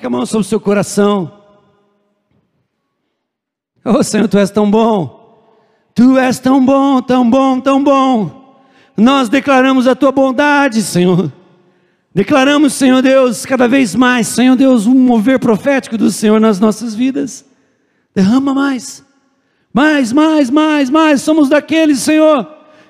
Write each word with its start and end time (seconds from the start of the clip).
Coloque 0.00 0.06
a 0.06 0.10
mão 0.10 0.24
sobre 0.24 0.46
o 0.46 0.48
seu 0.48 0.58
coração. 0.58 1.30
Oh 3.84 4.02
Senhor, 4.02 4.28
Tu 4.28 4.38
és 4.38 4.50
tão 4.50 4.70
bom. 4.70 5.20
Tu 5.94 6.16
és 6.16 6.38
tão 6.38 6.64
bom, 6.64 7.02
tão 7.02 7.28
bom, 7.28 7.60
tão 7.60 7.84
bom. 7.84 8.62
Nós 8.96 9.28
declaramos 9.28 9.86
a 9.86 9.94
Tua 9.94 10.10
bondade, 10.10 10.82
Senhor. 10.82 11.30
Declaramos, 12.14 12.72
Senhor 12.72 13.02
Deus, 13.02 13.44
cada 13.44 13.68
vez 13.68 13.94
mais, 13.94 14.26
Senhor 14.26 14.56
Deus, 14.56 14.86
um 14.86 14.94
mover 14.94 15.38
profético 15.38 15.98
do 15.98 16.10
Senhor 16.10 16.40
nas 16.40 16.58
nossas 16.58 16.94
vidas. 16.94 17.44
Derrama 18.14 18.54
mais, 18.54 19.04
mais, 19.72 20.12
mais, 20.12 20.48
mais, 20.48 20.88
mais. 20.88 21.20
Somos 21.20 21.50
daqueles, 21.50 21.98
Senhor, 21.98 22.48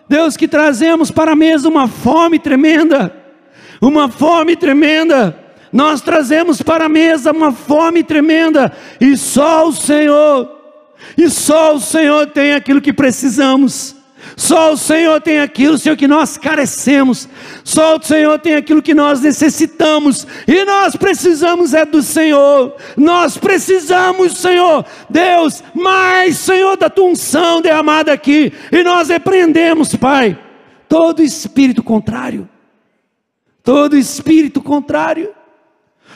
Deus, 0.09 0.37
que 0.37 0.47
trazemos 0.47 1.11
para 1.11 1.33
a 1.33 1.37
mesa 1.37 1.69
uma 1.69 1.88
fome 1.88 2.38
tremenda, 2.38 3.13
uma 3.80 4.09
fome 4.09 4.55
tremenda. 4.55 5.40
Nós 5.73 6.01
trazemos 6.01 6.60
para 6.62 6.87
a 6.87 6.88
mesa 6.88 7.33
uma 7.33 7.52
fome 7.52 8.02
tremenda, 8.02 8.73
e 9.01 9.16
só 9.16 9.69
o 9.69 9.73
Senhor, 9.73 10.48
e 11.16 11.29
só 11.30 11.74
o 11.74 11.80
Senhor 11.80 12.27
tem 12.27 12.55
aquilo 12.55 12.80
que 12.80 12.93
precisamos. 12.93 14.01
Só 14.37 14.73
o 14.73 14.77
Senhor 14.77 15.20
tem 15.20 15.41
aquilo, 15.41 15.79
Senhor, 15.79 15.96
que 15.96 16.09
nós 16.09 16.37
carecemos. 16.37 17.29
Só 17.65 17.96
o 17.96 18.02
Senhor 18.02 18.38
tem 18.38 18.55
aquilo 18.55 18.83
que 18.83 18.95
nós 18.95 19.20
necessitamos. 19.20 20.27
E 20.46 20.65
nós 20.65 20.96
precisamos 20.96 21.74
é 21.74 21.84
do 21.84 22.02
Senhor. 22.02 22.74
Nós 22.96 23.37
precisamos, 23.37 24.37
Senhor, 24.37 24.84
Deus, 25.09 25.62
mais, 25.74 26.37
Senhor, 26.37 26.77
da 26.77 26.91
tua 26.91 27.07
unção 27.07 27.60
derramada 27.60 28.12
aqui. 28.12 28.52
E 28.71 28.82
nós 28.82 29.09
repreendemos, 29.09 29.95
Pai, 29.95 30.38
todo 30.88 31.23
espírito 31.23 31.82
contrário. 31.82 32.49
Todo 33.62 33.96
espírito 33.96 34.62
contrário. 34.62 35.34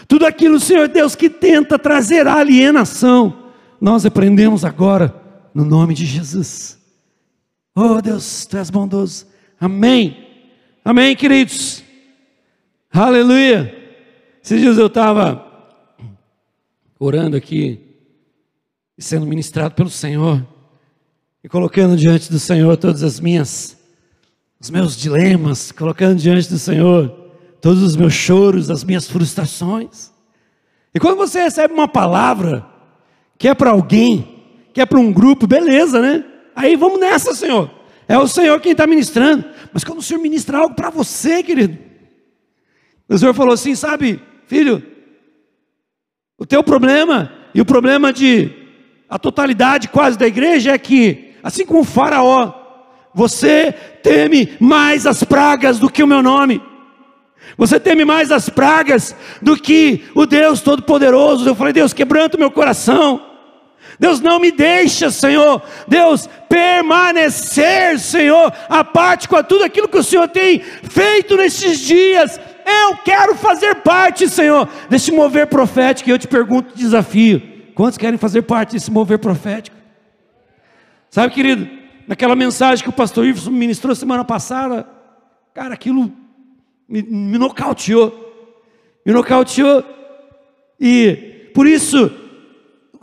Tudo 0.06 0.26
aquilo, 0.26 0.60
Senhor 0.60 0.88
Deus, 0.88 1.14
que 1.14 1.30
tenta 1.30 1.78
trazer 1.78 2.26
alienação. 2.26 3.50
Nós 3.80 4.04
repreendemos 4.04 4.64
agora, 4.64 5.14
no 5.54 5.64
nome 5.64 5.94
de 5.94 6.04
Jesus. 6.04 6.78
Oh 7.74 8.00
Deus, 8.00 8.46
tu 8.46 8.56
és 8.56 8.70
bondoso. 8.70 9.26
Amém. 9.60 10.16
Amém, 10.84 11.16
queridos. 11.16 11.82
Aleluia. 12.92 13.74
Esses 14.42 14.60
dias 14.60 14.78
eu 14.78 14.86
estava 14.86 15.44
orando 16.98 17.36
aqui, 17.36 17.80
sendo 18.98 19.26
ministrado 19.26 19.74
pelo 19.74 19.90
Senhor, 19.90 20.46
e 21.42 21.48
colocando 21.48 21.96
diante 21.96 22.30
do 22.30 22.38
Senhor 22.38 22.76
todas 22.76 23.02
as 23.02 23.18
minhas, 23.18 23.76
os 24.60 24.70
meus 24.70 24.96
dilemas, 24.96 25.72
colocando 25.72 26.18
diante 26.18 26.48
do 26.48 26.58
Senhor 26.58 27.23
todos 27.64 27.82
os 27.82 27.96
meus 27.96 28.12
choros, 28.12 28.70
as 28.70 28.84
minhas 28.84 29.08
frustrações. 29.08 30.12
E 30.94 31.00
quando 31.00 31.16
você 31.16 31.44
recebe 31.44 31.72
uma 31.72 31.88
palavra, 31.88 32.66
que 33.38 33.48
é 33.48 33.54
para 33.54 33.70
alguém, 33.70 34.68
que 34.74 34.82
é 34.82 34.84
para 34.84 34.98
um 35.00 35.10
grupo, 35.10 35.46
beleza, 35.46 35.98
né? 35.98 36.22
Aí 36.54 36.76
vamos 36.76 37.00
nessa, 37.00 37.34
Senhor. 37.34 37.70
É 38.06 38.18
o 38.18 38.28
Senhor 38.28 38.60
quem 38.60 38.72
está 38.72 38.86
ministrando. 38.86 39.46
Mas 39.72 39.82
quando 39.82 40.00
o 40.00 40.02
Senhor 40.02 40.20
ministra 40.20 40.58
algo 40.58 40.74
para 40.74 40.90
você, 40.90 41.42
querido, 41.42 41.78
o 43.08 43.16
Senhor 43.16 43.32
falou 43.32 43.54
assim: 43.54 43.74
sabe, 43.74 44.20
filho, 44.46 44.82
o 46.36 46.44
teu 46.44 46.62
problema 46.62 47.32
e 47.54 47.62
o 47.62 47.64
problema 47.64 48.12
de 48.12 48.50
a 49.08 49.18
totalidade 49.18 49.88
quase 49.88 50.18
da 50.18 50.26
igreja 50.26 50.72
é 50.72 50.76
que, 50.76 51.32
assim 51.42 51.64
como 51.64 51.80
o 51.80 51.84
Faraó, 51.84 52.52
você 53.14 53.72
teme 54.02 54.52
mais 54.60 55.06
as 55.06 55.24
pragas 55.24 55.78
do 55.78 55.88
que 55.88 56.02
o 56.02 56.06
meu 56.06 56.22
nome. 56.22 56.73
Você 57.56 57.78
teme 57.78 58.04
mais 58.04 58.32
as 58.32 58.48
pragas 58.48 59.14
do 59.40 59.56
que 59.56 60.04
o 60.14 60.26
Deus 60.26 60.60
Todo-Poderoso. 60.60 61.48
Eu 61.48 61.54
falei, 61.54 61.72
Deus, 61.72 61.92
quebranta 61.92 62.36
o 62.36 62.40
meu 62.40 62.50
coração. 62.50 63.34
Deus 63.98 64.20
não 64.20 64.40
me 64.40 64.50
deixa, 64.50 65.10
Senhor. 65.10 65.62
Deus, 65.86 66.28
permanecer, 66.48 67.98
Senhor, 67.98 68.52
a 68.68 68.82
parte 68.82 69.28
com 69.28 69.40
tudo 69.42 69.64
aquilo 69.64 69.88
que 69.88 69.98
o 69.98 70.02
Senhor 70.02 70.28
tem 70.28 70.60
feito 70.60 71.36
nesses 71.36 71.78
dias. 71.78 72.40
Eu 72.66 72.96
quero 72.98 73.36
fazer 73.36 73.76
parte, 73.76 74.28
Senhor, 74.28 74.68
desse 74.88 75.12
mover 75.12 75.46
profético. 75.46 76.08
E 76.08 76.12
eu 76.12 76.18
te 76.18 76.26
pergunto, 76.26 76.76
desafio: 76.76 77.40
quantos 77.74 77.98
querem 77.98 78.18
fazer 78.18 78.42
parte 78.42 78.72
desse 78.72 78.90
mover 78.90 79.18
profético? 79.18 79.76
Sabe, 81.08 81.32
querido, 81.32 81.68
naquela 82.08 82.34
mensagem 82.34 82.82
que 82.82 82.90
o 82.90 82.92
pastor 82.92 83.24
Ives 83.24 83.46
ministrou 83.46 83.94
semana 83.94 84.24
passada, 84.24 84.88
cara, 85.54 85.74
aquilo 85.74 86.12
me, 86.88 87.02
me 87.02 87.38
nocauteou. 87.38 88.12
Me 89.04 89.12
nocauteou. 89.12 89.84
E 90.80 91.50
por 91.54 91.66
isso 91.66 92.10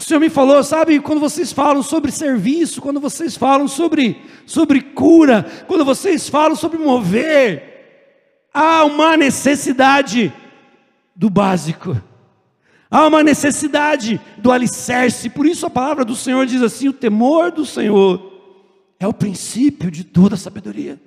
o 0.02 0.04
Senhor 0.04 0.20
me 0.20 0.30
falou, 0.32 0.64
sabe, 0.64 1.00
quando 1.00 1.20
vocês 1.20 1.52
falam 1.54 1.84
sobre 1.84 2.12
serviço, 2.12 2.82
quando 2.82 3.00
vocês 3.00 3.38
falam 3.38 3.68
sobre, 3.68 4.20
sobre 4.48 4.82
cura, 4.82 5.46
quando 5.68 5.86
vocês 5.86 6.28
falam 6.28 6.56
sobre 6.56 6.80
mover, 6.80 8.48
há 8.52 8.84
uma 8.84 9.16
necessidade 9.16 10.34
do 11.16 11.30
básico, 11.30 11.96
há 12.90 13.06
uma 13.06 13.24
necessidade 13.24 14.20
do 14.40 14.52
alicerce, 14.52 15.30
por 15.30 15.46
isso 15.46 15.68
a 15.68 15.70
palavra 15.70 16.04
do 16.04 16.16
Senhor 16.16 16.48
diz 16.48 16.64
assim: 16.64 16.88
o 16.88 16.94
temor 16.94 17.52
do 17.52 17.64
Senhor 17.64 18.32
é 19.00 19.08
o 19.08 19.14
princípio 19.14 19.92
de 19.92 20.04
toda 20.04 20.36
sabedoria. 20.36 21.00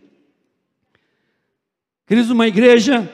Queridos, 2.06 2.31
uma 2.31 2.47
igreja 2.47 3.10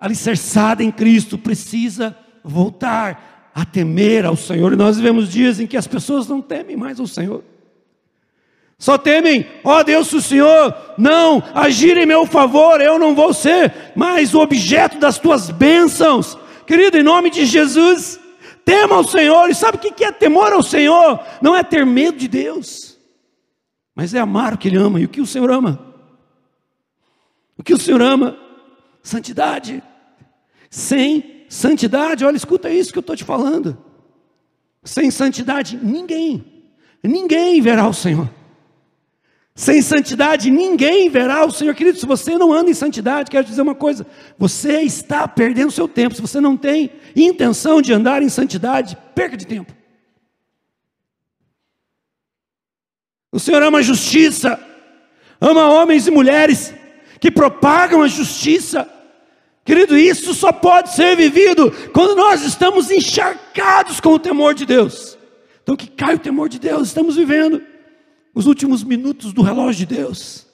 alicerçada 0.00 0.82
em 0.82 0.90
Cristo 0.90 1.36
precisa 1.36 2.16
voltar 2.42 3.50
a 3.54 3.64
temer 3.64 4.24
ao 4.24 4.36
Senhor. 4.36 4.72
E 4.72 4.76
nós 4.76 4.96
vivemos 4.96 5.30
dias 5.30 5.60
em 5.60 5.66
que 5.66 5.76
as 5.76 5.86
pessoas 5.86 6.26
não 6.26 6.40
temem 6.40 6.76
mais 6.76 6.98
ao 6.98 7.06
Senhor. 7.06 7.44
Só 8.78 8.98
temem, 8.98 9.46
ó 9.62 9.78
oh, 9.78 9.84
Deus, 9.84 10.08
se 10.08 10.16
o 10.16 10.22
Senhor 10.22 10.74
não 10.98 11.40
agir 11.54 11.96
em 11.96 12.06
meu 12.06 12.26
favor, 12.26 12.80
eu 12.80 12.98
não 12.98 13.14
vou 13.14 13.32
ser 13.32 13.72
mais 13.94 14.34
o 14.34 14.40
objeto 14.40 14.98
das 14.98 15.18
tuas 15.18 15.50
bênçãos. 15.50 16.36
Querido, 16.66 16.98
em 16.98 17.02
nome 17.02 17.30
de 17.30 17.44
Jesus, 17.44 18.18
tema 18.64 18.96
ao 18.96 19.04
Senhor. 19.04 19.48
E 19.50 19.54
sabe 19.54 19.76
o 19.76 19.80
que 19.80 20.04
é 20.04 20.10
temor 20.10 20.52
ao 20.52 20.62
Senhor? 20.64 21.20
Não 21.40 21.54
é 21.54 21.62
ter 21.62 21.86
medo 21.86 22.18
de 22.18 22.26
Deus, 22.26 22.98
mas 23.94 24.14
é 24.14 24.18
amar 24.18 24.54
o 24.54 24.58
que 24.58 24.66
Ele 24.66 24.78
ama. 24.78 24.98
E 24.98 25.04
o 25.04 25.08
que 25.08 25.20
o 25.20 25.26
Senhor 25.26 25.50
ama? 25.50 25.91
O 27.62 27.64
que 27.64 27.72
o 27.72 27.78
Senhor 27.78 28.02
ama? 28.02 28.36
Santidade. 29.02 29.82
Sem 30.68 31.42
Santidade, 31.52 32.24
olha, 32.24 32.34
escuta 32.34 32.70
isso 32.70 32.90
que 32.90 32.98
eu 32.98 33.02
estou 33.02 33.14
te 33.14 33.24
falando. 33.24 33.76
Sem 34.82 35.10
santidade, 35.10 35.76
ninguém, 35.76 36.42
ninguém 37.04 37.60
verá 37.60 37.86
o 37.86 37.92
Senhor. 37.92 38.26
Sem 39.54 39.82
santidade, 39.82 40.50
ninguém 40.50 41.10
verá 41.10 41.44
o 41.44 41.50
Senhor. 41.50 41.74
Querido, 41.74 41.98
se 41.98 42.06
você 42.06 42.38
não 42.38 42.50
anda 42.50 42.70
em 42.70 42.74
santidade, 42.74 43.30
quero 43.30 43.44
te 43.44 43.50
dizer 43.50 43.60
uma 43.60 43.74
coisa: 43.74 44.06
você 44.38 44.80
está 44.80 45.28
perdendo 45.28 45.70
seu 45.70 45.86
tempo. 45.86 46.14
Se 46.14 46.22
você 46.22 46.40
não 46.40 46.56
tem 46.56 46.90
intenção 47.14 47.82
de 47.82 47.92
andar 47.92 48.22
em 48.22 48.30
santidade, 48.30 48.96
perca 49.14 49.36
de 49.36 49.46
tempo. 49.46 49.74
O 53.30 53.38
Senhor 53.38 53.62
ama 53.62 53.82
justiça, 53.82 54.58
ama 55.38 55.68
homens 55.68 56.06
e 56.06 56.10
mulheres 56.10 56.72
que 57.22 57.30
propagam 57.30 58.02
a 58.02 58.08
justiça. 58.08 58.90
Querido, 59.64 59.96
isso 59.96 60.34
só 60.34 60.50
pode 60.50 60.92
ser 60.92 61.16
vivido 61.16 61.70
quando 61.92 62.16
nós 62.16 62.42
estamos 62.42 62.90
encharcados 62.90 64.00
com 64.00 64.08
o 64.08 64.18
temor 64.18 64.54
de 64.54 64.66
Deus. 64.66 65.16
Então, 65.62 65.76
que 65.76 65.86
cai 65.86 66.16
o 66.16 66.18
temor 66.18 66.48
de 66.48 66.58
Deus, 66.58 66.88
estamos 66.88 67.14
vivendo 67.14 67.62
os 68.34 68.46
últimos 68.46 68.82
minutos 68.82 69.32
do 69.32 69.40
relógio 69.40 69.86
de 69.86 69.94
Deus. 69.94 70.48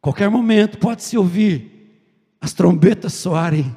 Qualquer 0.00 0.28
momento 0.28 0.78
pode-se 0.78 1.16
ouvir 1.16 1.70
as 2.40 2.52
trombetas 2.52 3.14
soarem. 3.14 3.72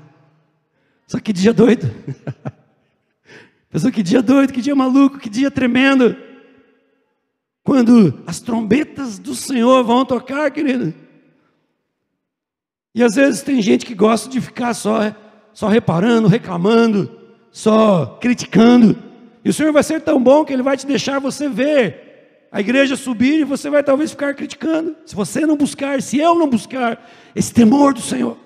Só 1.05 1.19
que 1.19 1.31
dia 1.31 1.53
doido. 1.53 1.85
Pessoal, 3.69 3.93
que 3.93 4.01
dia 4.01 4.23
doido, 4.23 4.51
que 4.51 4.61
dia 4.61 4.75
maluco, 4.75 5.19
que 5.19 5.29
dia 5.29 5.51
tremendo. 5.51 6.17
Quando 7.65 8.21
as 8.27 8.39
trombetas 8.39 9.17
do 9.17 9.33
Senhor 9.33 9.83
vão 9.83 10.05
tocar, 10.05 10.51
querido. 10.51 10.93
E 12.93 13.03
às 13.03 13.15
vezes 13.15 13.41
tem 13.41 13.59
gente 13.59 13.87
que 13.87 13.95
gosta 13.95 14.29
de 14.29 14.39
ficar 14.39 14.75
só, 14.75 14.99
só 15.51 15.67
reparando, 15.67 16.27
reclamando, 16.27 17.19
só 17.51 18.19
criticando. 18.21 18.95
E 19.43 19.49
o 19.49 19.53
Senhor 19.53 19.73
vai 19.73 19.81
ser 19.81 19.99
tão 20.01 20.21
bom 20.21 20.45
que 20.45 20.53
Ele 20.53 20.61
vai 20.61 20.77
te 20.77 20.85
deixar 20.85 21.19
você 21.19 21.49
ver 21.49 22.47
a 22.51 22.59
igreja 22.61 22.95
subir 22.95 23.39
e 23.39 23.43
você 23.43 23.67
vai 23.67 23.83
talvez 23.83 24.11
ficar 24.11 24.35
criticando. 24.35 24.95
Se 25.03 25.15
você 25.15 25.43
não 25.43 25.57
buscar, 25.57 25.99
se 26.03 26.19
eu 26.19 26.35
não 26.35 26.47
buscar 26.47 27.03
esse 27.35 27.51
temor 27.51 27.95
do 27.95 28.01
Senhor. 28.01 28.37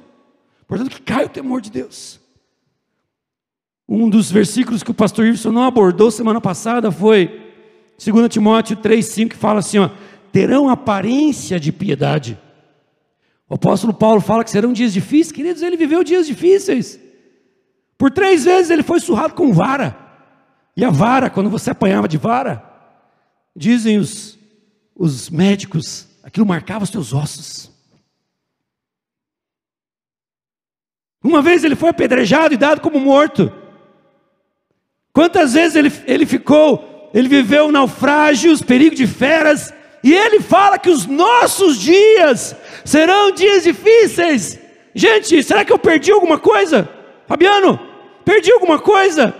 Portanto, 0.65 0.91
que 0.91 1.01
cai 1.01 1.25
o 1.25 1.29
temor 1.29 1.59
de 1.59 1.69
Deus. 1.69 2.21
Um 3.85 4.09
dos 4.09 4.31
versículos 4.31 4.81
que 4.81 4.91
o 4.91 4.93
pastor 4.93 5.25
Wilson 5.25 5.51
não 5.51 5.65
abordou 5.65 6.09
semana 6.09 6.39
passada 6.39 6.89
foi 6.89 7.48
2 8.03 8.29
Timóteo 8.29 8.77
3,5, 8.77 9.29
que 9.29 9.35
fala 9.35 9.59
assim: 9.59 9.79
ó, 9.79 9.89
terão 10.31 10.69
aparência 10.69 11.59
de 11.59 11.71
piedade 11.71 12.39
O 13.47 13.55
apóstolo 13.55 13.93
Paulo 13.93 14.21
fala 14.21 14.43
que 14.43 14.51
serão 14.51 14.71
dias 14.71 14.93
difíceis, 14.93 15.31
queridos, 15.31 15.61
ele 15.61 15.75
viveu 15.75 16.03
dias 16.03 16.25
difíceis. 16.25 16.99
Por 17.97 18.09
três 18.09 18.45
vezes 18.45 18.71
ele 18.71 18.83
foi 18.83 18.99
surrado 18.99 19.33
com 19.33 19.51
vara. 19.51 19.97
E 20.77 20.85
a 20.85 20.89
vara, 20.89 21.29
quando 21.29 21.49
você 21.49 21.71
apanhava 21.71 22.07
de 22.07 22.17
vara, 22.17 22.63
dizem 23.53 23.97
os, 23.97 24.39
os 24.95 25.29
médicos, 25.29 26.07
aquilo 26.23 26.45
marcava 26.45 26.85
os 26.85 26.89
teus 26.89 27.11
ossos. 27.11 27.69
Uma 31.21 31.41
vez 31.41 31.65
ele 31.65 31.75
foi 31.75 31.89
apedrejado 31.89 32.53
e 32.53 32.57
dado 32.57 32.79
como 32.79 32.97
morto. 32.97 33.51
Quantas 35.11 35.53
vezes 35.53 35.75
ele, 35.75 35.91
ele 36.05 36.25
ficou, 36.25 36.98
ele 37.13 37.27
viveu 37.27 37.71
naufrágios, 37.71 38.61
perigo 38.61 38.95
de 38.95 39.07
feras, 39.07 39.73
e 40.03 40.13
ele 40.13 40.39
fala 40.39 40.77
que 40.77 40.89
os 40.89 41.05
nossos 41.05 41.77
dias 41.79 42.55
serão 42.85 43.31
dias 43.31 43.63
difíceis. 43.63 44.59
Gente, 44.93 45.41
será 45.43 45.65
que 45.65 45.73
eu 45.73 45.79
perdi 45.79 46.11
alguma 46.11 46.37
coisa? 46.37 46.89
Fabiano, 47.27 47.79
perdi 48.23 48.51
alguma 48.51 48.79
coisa? 48.79 49.35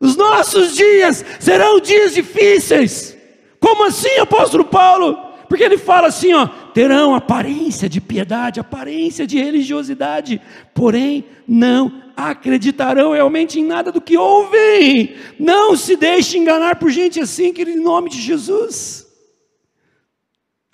Os 0.00 0.16
nossos 0.16 0.74
dias 0.74 1.24
serão 1.38 1.80
dias 1.80 2.14
difíceis. 2.14 3.16
Como 3.60 3.84
assim, 3.84 4.18
apóstolo 4.18 4.64
Paulo? 4.64 5.16
Porque 5.48 5.64
ele 5.64 5.76
fala 5.76 6.08
assim, 6.08 6.32
ó, 6.32 6.48
terão 6.80 7.14
aparência 7.14 7.90
de 7.90 8.00
piedade, 8.00 8.58
aparência 8.58 9.26
de 9.26 9.36
religiosidade, 9.38 10.40
porém 10.72 11.26
não 11.46 12.02
acreditarão 12.16 13.12
realmente 13.12 13.60
em 13.60 13.66
nada 13.66 13.92
do 13.92 14.00
que 14.00 14.16
ouvem. 14.16 15.14
Não 15.38 15.76
se 15.76 15.94
deixe 15.94 16.38
enganar 16.38 16.76
por 16.76 16.90
gente 16.90 17.20
assim, 17.20 17.52
que 17.52 17.64
em 17.64 17.78
nome 17.78 18.08
de 18.08 18.18
Jesus. 18.18 19.06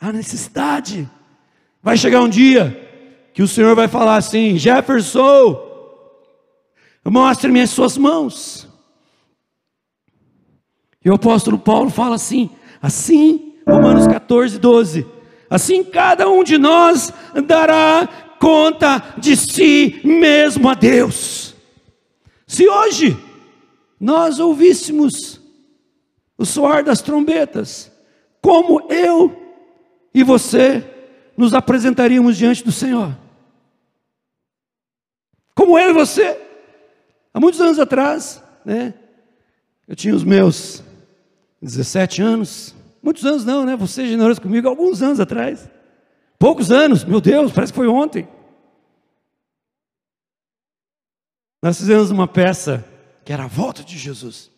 A 0.00 0.12
necessidade. 0.12 1.10
Vai 1.82 1.96
chegar 1.96 2.20
um 2.20 2.28
dia 2.28 2.88
que 3.34 3.42
o 3.42 3.48
Senhor 3.48 3.74
vai 3.74 3.88
falar 3.88 4.14
assim: 4.14 4.56
Jefferson, 4.56 5.60
mostre-me 7.04 7.62
as 7.62 7.70
suas 7.70 7.98
mãos. 7.98 8.68
E 11.04 11.10
o 11.10 11.14
apóstolo 11.14 11.58
Paulo 11.58 11.90
fala 11.90 12.14
assim: 12.14 12.48
assim, 12.80 13.56
Romanos 13.66 14.06
14, 14.06 14.56
12. 14.60 15.15
Assim 15.48 15.84
cada 15.84 16.28
um 16.28 16.42
de 16.42 16.58
nós 16.58 17.12
dará 17.46 18.08
conta 18.38 19.14
de 19.18 19.36
si 19.36 20.00
mesmo 20.04 20.68
a 20.68 20.74
Deus. 20.74 21.54
Se 22.46 22.68
hoje 22.68 23.16
nós 23.98 24.38
ouvíssemos 24.38 25.40
o 26.38 26.44
soar 26.44 26.84
das 26.84 27.00
trombetas, 27.00 27.90
como 28.40 28.86
eu 28.92 29.34
e 30.14 30.22
você 30.22 30.84
nos 31.36 31.54
apresentaríamos 31.54 32.36
diante 32.36 32.62
do 32.62 32.70
Senhor? 32.70 33.16
Como 35.54 35.78
eu 35.78 35.90
e 35.90 35.94
você? 35.94 36.38
Há 37.32 37.40
muitos 37.40 37.60
anos 37.60 37.78
atrás, 37.78 38.42
né? 38.64 38.94
Eu 39.88 39.96
tinha 39.96 40.14
os 40.14 40.22
meus 40.22 40.82
17 41.60 42.20
anos, 42.22 42.75
muitos 43.06 43.24
anos 43.24 43.44
não, 43.44 43.64
né? 43.64 43.76
Você 43.76 44.02
é 44.02 44.06
generoso 44.06 44.40
comigo, 44.40 44.66
alguns 44.66 45.00
anos 45.00 45.20
atrás. 45.20 45.70
Poucos 46.36 46.72
anos, 46.72 47.04
meu 47.04 47.20
Deus, 47.20 47.52
parece 47.52 47.72
que 47.72 47.76
foi 47.76 47.86
ontem. 47.86 48.28
Nós 51.62 51.78
fizemos 51.78 52.10
uma 52.10 52.26
peça 52.26 52.84
que 53.24 53.32
era 53.32 53.44
a 53.44 53.46
volta 53.46 53.84
de 53.84 53.96
Jesus. 53.96 54.50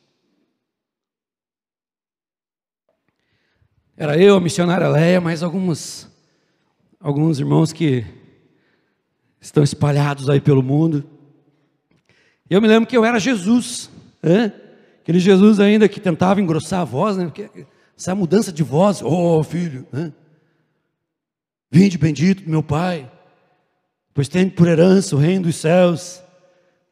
Era 3.94 4.16
eu, 4.16 4.36
a 4.36 4.40
missionária 4.40 4.88
Leia, 4.88 5.20
mais 5.20 5.42
alguns, 5.42 6.08
alguns 6.98 7.38
irmãos 7.38 7.70
que 7.70 8.02
estão 9.40 9.62
espalhados 9.62 10.30
aí 10.30 10.40
pelo 10.40 10.62
mundo. 10.62 11.04
Eu 12.48 12.62
me 12.62 12.68
lembro 12.68 12.88
que 12.88 12.96
eu 12.96 13.04
era 13.04 13.20
Jesus, 13.20 13.90
né? 14.22 14.54
aquele 15.02 15.18
Jesus 15.18 15.60
ainda 15.60 15.86
que 15.86 16.00
tentava 16.00 16.40
engrossar 16.40 16.80
a 16.80 16.84
voz, 16.84 17.16
né? 17.16 17.26
Porque 17.26 17.66
essa 17.98 18.14
mudança 18.14 18.52
de 18.52 18.62
voz, 18.62 19.02
oh 19.02 19.42
filho, 19.42 19.84
né? 19.92 20.12
Vinde 21.68 21.98
bendito 21.98 22.48
meu 22.48 22.62
Pai, 22.62 23.10
pois 24.14 24.28
tem 24.28 24.48
por 24.48 24.68
herança 24.68 25.16
o 25.16 25.18
reino 25.18 25.46
dos 25.46 25.56
céus, 25.56 26.22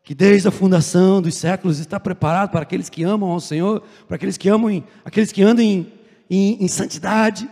que 0.02 0.16
desde 0.16 0.48
a 0.48 0.50
fundação 0.50 1.22
dos 1.22 1.36
séculos 1.36 1.78
está 1.78 2.00
preparado 2.00 2.50
para 2.50 2.62
aqueles 2.62 2.90
que 2.90 3.04
amam 3.04 3.30
ao 3.30 3.38
Senhor, 3.38 3.84
para 4.08 4.16
aqueles 4.16 4.36
que 4.36 4.48
amam, 4.48 4.68
em, 4.68 4.84
aqueles 5.04 5.30
que 5.30 5.42
andam 5.44 5.64
em, 5.64 5.92
em, 6.28 6.64
em 6.64 6.68
santidade, 6.68 7.48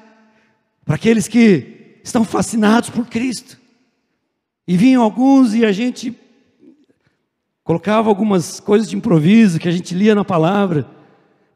para 0.85 0.97
aqueles 0.97 1.29
que 1.29 2.01
estão 2.03 2.25
fascinados 2.25 2.91
por 2.91 3.06
Cristo. 3.06 3.56
E 4.67 4.77
vinham 4.77 5.03
alguns 5.03 5.55
e 5.55 5.65
a 5.65 5.71
gente 5.71 6.19
colocava 7.62 8.09
algumas 8.09 8.59
coisas 8.59 8.91
de 8.91 8.97
improviso 8.97 9.61
que 9.61 9.69
a 9.69 9.73
gente 9.73 9.95
lia 9.95 10.15
na 10.15 10.25
palavra. 10.25 10.87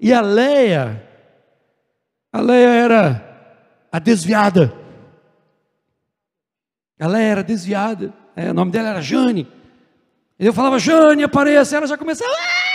E 0.01 0.13
a 0.13 0.21
Leia, 0.21 1.08
a 2.33 2.41
Leia 2.41 2.69
era 2.69 3.29
a 3.91 3.99
desviada. 3.99 4.73
Ela 6.99 7.21
era 7.21 7.43
desviada. 7.43 8.13
É, 8.35 8.51
o 8.51 8.55
nome 8.55 8.71
dela 8.71 8.91
era 8.91 9.01
Jane. 9.01 9.51
Eu 10.39 10.53
falava, 10.53 10.79
Jane, 10.79 11.23
apareça. 11.23 11.77
Ela 11.77 11.87
já 11.87 11.97
começava. 11.97 12.31
Ah! 12.31 12.69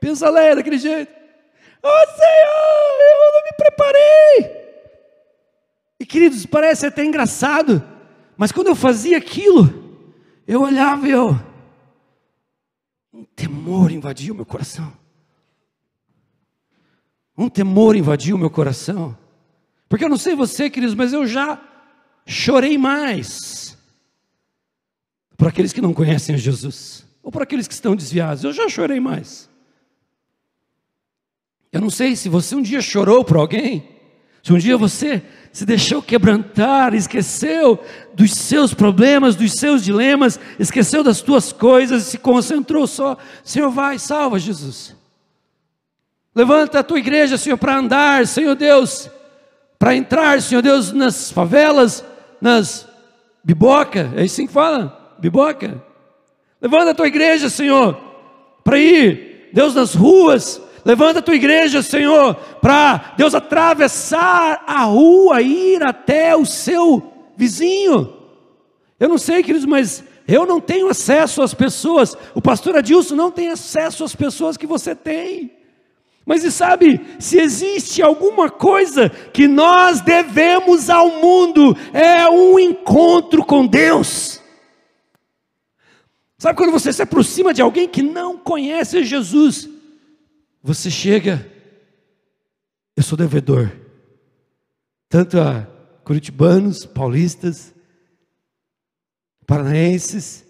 Pensa 0.00 0.30
Leia 0.30 0.56
daquele 0.56 0.78
jeito. 0.78 1.12
Oh 1.82 2.06
Senhor, 2.16 3.00
eu 3.00 3.32
não 3.32 3.44
me 3.44 3.52
preparei. 3.56 4.66
E 5.98 6.06
queridos, 6.06 6.44
parece 6.46 6.86
até 6.86 7.04
engraçado. 7.04 7.82
Mas 8.36 8.52
quando 8.52 8.68
eu 8.68 8.76
fazia 8.76 9.16
aquilo, 9.16 10.04
eu 10.46 10.62
olhava 10.62 11.08
e 11.08 11.10
eu. 11.10 11.38
Um 13.12 13.24
temor 13.24 13.90
invadiu 13.90 14.34
meu 14.34 14.44
coração. 14.44 14.92
Um 17.36 17.48
temor 17.48 17.96
invadiu 17.96 18.38
meu 18.38 18.50
coração. 18.50 19.16
Porque 19.88 20.04
eu 20.04 20.08
não 20.08 20.16
sei 20.16 20.34
você, 20.34 20.70
queridos, 20.70 20.94
mas 20.94 21.12
eu 21.12 21.26
já 21.26 21.60
chorei 22.26 22.76
mais 22.76 23.76
por 25.36 25.48
aqueles 25.48 25.72
que 25.72 25.80
não 25.80 25.92
conhecem 25.92 26.36
Jesus, 26.38 27.04
ou 27.22 27.30
por 27.30 27.42
aqueles 27.42 27.68
que 27.68 27.74
estão 27.74 27.94
desviados, 27.94 28.42
eu 28.42 28.52
já 28.52 28.68
chorei 28.68 28.98
mais. 28.98 29.50
Eu 31.70 31.80
não 31.80 31.90
sei 31.90 32.16
se 32.16 32.28
você 32.28 32.54
um 32.54 32.62
dia 32.62 32.80
chorou 32.80 33.24
por 33.24 33.36
alguém, 33.36 33.86
se 34.42 34.52
um 34.52 34.58
dia 34.58 34.78
você 34.78 35.22
se 35.52 35.66
deixou 35.66 36.00
quebrantar, 36.00 36.94
esqueceu 36.94 37.78
dos 38.14 38.32
seus 38.32 38.72
problemas, 38.72 39.36
dos 39.36 39.52
seus 39.52 39.84
dilemas, 39.84 40.38
esqueceu 40.58 41.02
das 41.02 41.20
tuas 41.20 41.52
coisas 41.52 42.06
e 42.06 42.10
se 42.12 42.18
concentrou 42.18 42.86
só, 42.86 43.18
Senhor, 43.44 43.70
vai, 43.70 43.98
salva 43.98 44.38
Jesus. 44.38 44.94
Levanta 46.36 46.80
a 46.80 46.82
tua 46.82 46.98
igreja, 46.98 47.38
Senhor, 47.38 47.56
para 47.56 47.78
andar, 47.78 48.26
Senhor 48.26 48.54
Deus, 48.54 49.10
para 49.78 49.96
entrar, 49.96 50.42
Senhor 50.42 50.60
Deus, 50.60 50.92
nas 50.92 51.30
favelas, 51.30 52.04
nas 52.38 52.86
biboca, 53.42 54.12
é 54.14 54.24
assim 54.24 54.46
que 54.46 54.52
fala? 54.52 55.16
Biboca. 55.18 55.82
Levanta 56.60 56.90
a 56.90 56.94
tua 56.94 57.06
igreja, 57.06 57.48
Senhor, 57.48 57.98
para 58.62 58.78
ir, 58.78 59.48
Deus, 59.54 59.74
nas 59.74 59.94
ruas. 59.94 60.60
Levanta 60.84 61.20
a 61.20 61.22
tua 61.22 61.34
igreja, 61.34 61.80
Senhor, 61.80 62.34
para 62.60 63.14
Deus 63.16 63.34
atravessar 63.34 64.62
a 64.66 64.82
rua, 64.82 65.40
ir 65.40 65.82
até 65.82 66.36
o 66.36 66.44
seu 66.44 67.30
vizinho. 67.34 68.12
Eu 69.00 69.08
não 69.08 69.16
sei, 69.16 69.42
queridos, 69.42 69.66
mas 69.66 70.04
eu 70.28 70.44
não 70.44 70.60
tenho 70.60 70.90
acesso 70.90 71.40
às 71.40 71.54
pessoas. 71.54 72.14
O 72.34 72.42
pastor 72.42 72.76
Adilson 72.76 73.14
não 73.14 73.30
tem 73.30 73.48
acesso 73.48 74.04
às 74.04 74.14
pessoas 74.14 74.58
que 74.58 74.66
você 74.66 74.94
tem. 74.94 75.55
Mas 76.26 76.42
e 76.42 76.50
sabe, 76.50 77.00
se 77.20 77.38
existe 77.38 78.02
alguma 78.02 78.50
coisa 78.50 79.08
que 79.08 79.46
nós 79.46 80.00
devemos 80.00 80.90
ao 80.90 81.20
mundo, 81.20 81.76
é 81.92 82.28
um 82.28 82.58
encontro 82.58 83.44
com 83.44 83.64
Deus. 83.64 84.42
Sabe 86.36 86.58
quando 86.58 86.72
você 86.72 86.92
se 86.92 87.00
aproxima 87.00 87.54
de 87.54 87.62
alguém 87.62 87.88
que 87.88 88.02
não 88.02 88.36
conhece 88.36 89.04
Jesus, 89.04 89.68
você 90.60 90.90
chega, 90.90 91.48
eu 92.96 93.04
sou 93.04 93.16
devedor, 93.16 93.70
tanto 95.08 95.40
a 95.40 95.62
curitibanos, 96.02 96.84
paulistas, 96.84 97.72
paranaenses, 99.46 100.44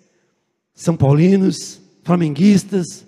são 0.74 0.96
paulinos, 0.96 1.82
flamenguistas, 2.02 3.06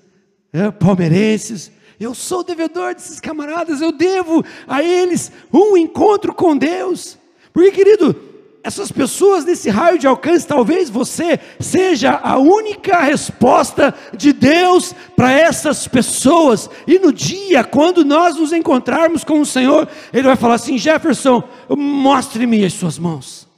é, 0.52 0.70
palmeirenses, 0.70 1.72
eu 2.04 2.14
sou 2.14 2.44
devedor 2.44 2.94
desses 2.94 3.18
camaradas, 3.18 3.80
eu 3.80 3.90
devo 3.90 4.44
a 4.66 4.82
eles 4.82 5.32
um 5.52 5.76
encontro 5.76 6.32
com 6.32 6.56
Deus. 6.56 7.18
Porque, 7.52 7.72
querido, 7.72 8.14
essas 8.62 8.92
pessoas 8.92 9.44
nesse 9.44 9.70
raio 9.70 9.98
de 9.98 10.06
alcance, 10.06 10.46
talvez 10.46 10.90
você 10.90 11.40
seja 11.58 12.12
a 12.12 12.38
única 12.38 13.00
resposta 13.00 13.94
de 14.16 14.32
Deus 14.32 14.94
para 15.16 15.32
essas 15.32 15.88
pessoas. 15.88 16.68
E 16.86 16.98
no 16.98 17.12
dia, 17.12 17.64
quando 17.64 18.04
nós 18.04 18.36
nos 18.36 18.52
encontrarmos 18.52 19.24
com 19.24 19.40
o 19.40 19.46
Senhor, 19.46 19.88
Ele 20.12 20.24
vai 20.24 20.36
falar 20.36 20.54
assim: 20.54 20.76
Jefferson, 20.76 21.42
mostre-me 21.70 22.64
as 22.64 22.74
suas 22.74 22.98
mãos. 22.98 23.48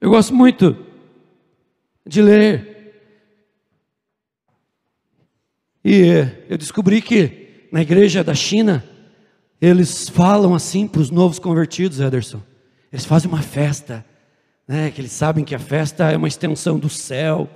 Eu 0.00 0.10
gosto 0.10 0.34
muito 0.34 0.76
de 2.06 2.22
ler. 2.22 2.69
E 5.84 6.26
eu 6.48 6.58
descobri 6.58 7.00
que 7.00 7.68
na 7.72 7.80
igreja 7.80 8.22
da 8.22 8.34
China, 8.34 8.84
eles 9.60 10.08
falam 10.08 10.54
assim 10.54 10.86
para 10.86 11.00
os 11.00 11.10
novos 11.10 11.38
convertidos, 11.38 12.00
Ederson. 12.00 12.42
Eles 12.92 13.04
fazem 13.04 13.30
uma 13.30 13.42
festa, 13.42 14.04
né? 14.66 14.90
Que 14.90 15.00
eles 15.00 15.12
sabem 15.12 15.44
que 15.44 15.54
a 15.54 15.58
festa 15.58 16.10
é 16.10 16.16
uma 16.16 16.28
extensão 16.28 16.78
do 16.78 16.88
céu. 16.88 17.48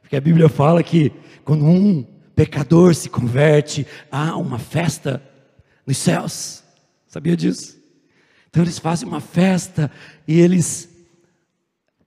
Porque 0.00 0.16
a 0.16 0.20
Bíblia 0.20 0.48
fala 0.48 0.82
que 0.82 1.12
quando 1.44 1.64
um 1.64 2.02
pecador 2.34 2.94
se 2.94 3.08
converte, 3.08 3.86
há 4.10 4.36
uma 4.36 4.58
festa 4.58 5.22
nos 5.86 5.98
céus. 5.98 6.62
Sabia 7.06 7.36
disso? 7.36 7.78
Então 8.48 8.62
eles 8.62 8.78
fazem 8.78 9.06
uma 9.06 9.20
festa 9.20 9.90
e 10.26 10.40
eles 10.40 10.88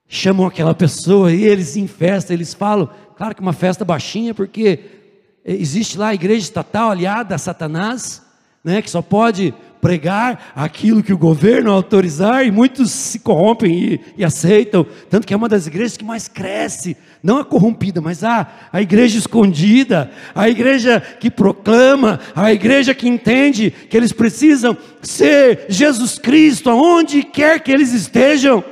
chamam 0.08 0.46
aquela 0.46 0.74
pessoa 0.74 1.32
e 1.32 1.44
eles 1.44 1.76
em 1.76 1.88
festa, 1.88 2.34
eles 2.34 2.54
falam, 2.54 2.90
claro 3.16 3.34
que 3.36 3.42
uma 3.42 3.54
festa 3.54 3.84
baixinha, 3.84 4.34
porque 4.34 5.03
existe 5.46 5.98
lá 5.98 6.10
a 6.10 6.14
igreja 6.14 6.42
estatal 6.42 6.92
aliada 6.92 7.36
a 7.36 7.38
Satanás, 7.38 8.22
né, 8.64 8.82
que 8.82 8.90
só 8.90 9.02
pode 9.02 9.54
pregar 9.82 10.54
aquilo 10.56 11.04
que 11.04 11.12
o 11.12 11.18
governo 11.18 11.70
autorizar, 11.70 12.48
e 12.48 12.52
muitos 12.52 12.90
se 12.90 13.20
corrompem 13.20 13.74
e, 13.74 14.02
e, 14.20 14.24
aceitam, 14.24 14.88
tanto 15.10 15.28
que 15.28 15.34
é 15.34 15.38
uma 15.38 15.50
das 15.50 15.68
igrejas 15.68 15.98
que 15.98 16.06
mais 16.06 16.30
cresce, 16.30 16.96
não 17.22 17.38
a 17.38 17.44
corrompida, 17.44 18.00
mas 18.00 18.24
a, 18.24 18.48
a 18.72 18.82
igreja 18.82 19.18
escondida, 19.18 20.10
a 20.34 20.48
igreja 20.48 21.02
que 21.20 21.30
proclama, 21.30 22.18
a 22.34 22.54
igreja 22.54 22.96
que 22.96 23.10
entende 23.10 23.72
que 23.72 23.98
eles 23.98 24.14
precisam 24.14 24.78
ser 25.02 25.66
Jesus 25.68 26.18
Cristo, 26.18 26.70
aonde 26.70 27.22
quer 27.22 27.60
que 27.60 27.72
eles 27.72 27.92
estejam. 27.92 28.64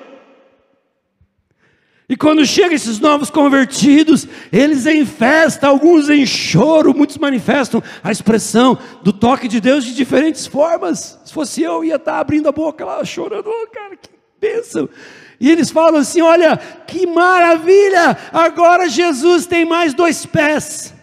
E 2.11 2.17
quando 2.17 2.45
chegam 2.45 2.73
esses 2.73 2.99
novos 2.99 3.29
convertidos, 3.29 4.27
eles 4.51 4.85
em 4.85 5.05
festa, 5.05 5.69
alguns 5.69 6.09
em 6.09 6.25
choro, 6.25 6.93
muitos 6.93 7.17
manifestam 7.17 7.81
a 8.03 8.11
expressão 8.11 8.77
do 9.01 9.13
toque 9.13 9.47
de 9.47 9.61
Deus 9.61 9.85
de 9.85 9.95
diferentes 9.95 10.45
formas. 10.45 11.17
Se 11.23 11.31
fosse 11.31 11.61
eu, 11.61 11.85
ia 11.85 11.95
estar 11.95 12.19
abrindo 12.19 12.49
a 12.49 12.51
boca 12.51 12.83
lá, 12.83 13.01
chorando, 13.05 13.47
oh, 13.47 13.67
cara, 13.67 13.95
que 13.95 14.09
bênção. 14.41 14.89
E 15.39 15.49
eles 15.49 15.71
falam 15.71 16.01
assim: 16.01 16.19
olha, 16.19 16.57
que 16.85 17.07
maravilha, 17.07 18.17
agora 18.33 18.89
Jesus 18.89 19.45
tem 19.45 19.63
mais 19.63 19.93
dois 19.93 20.25
pés. 20.25 20.93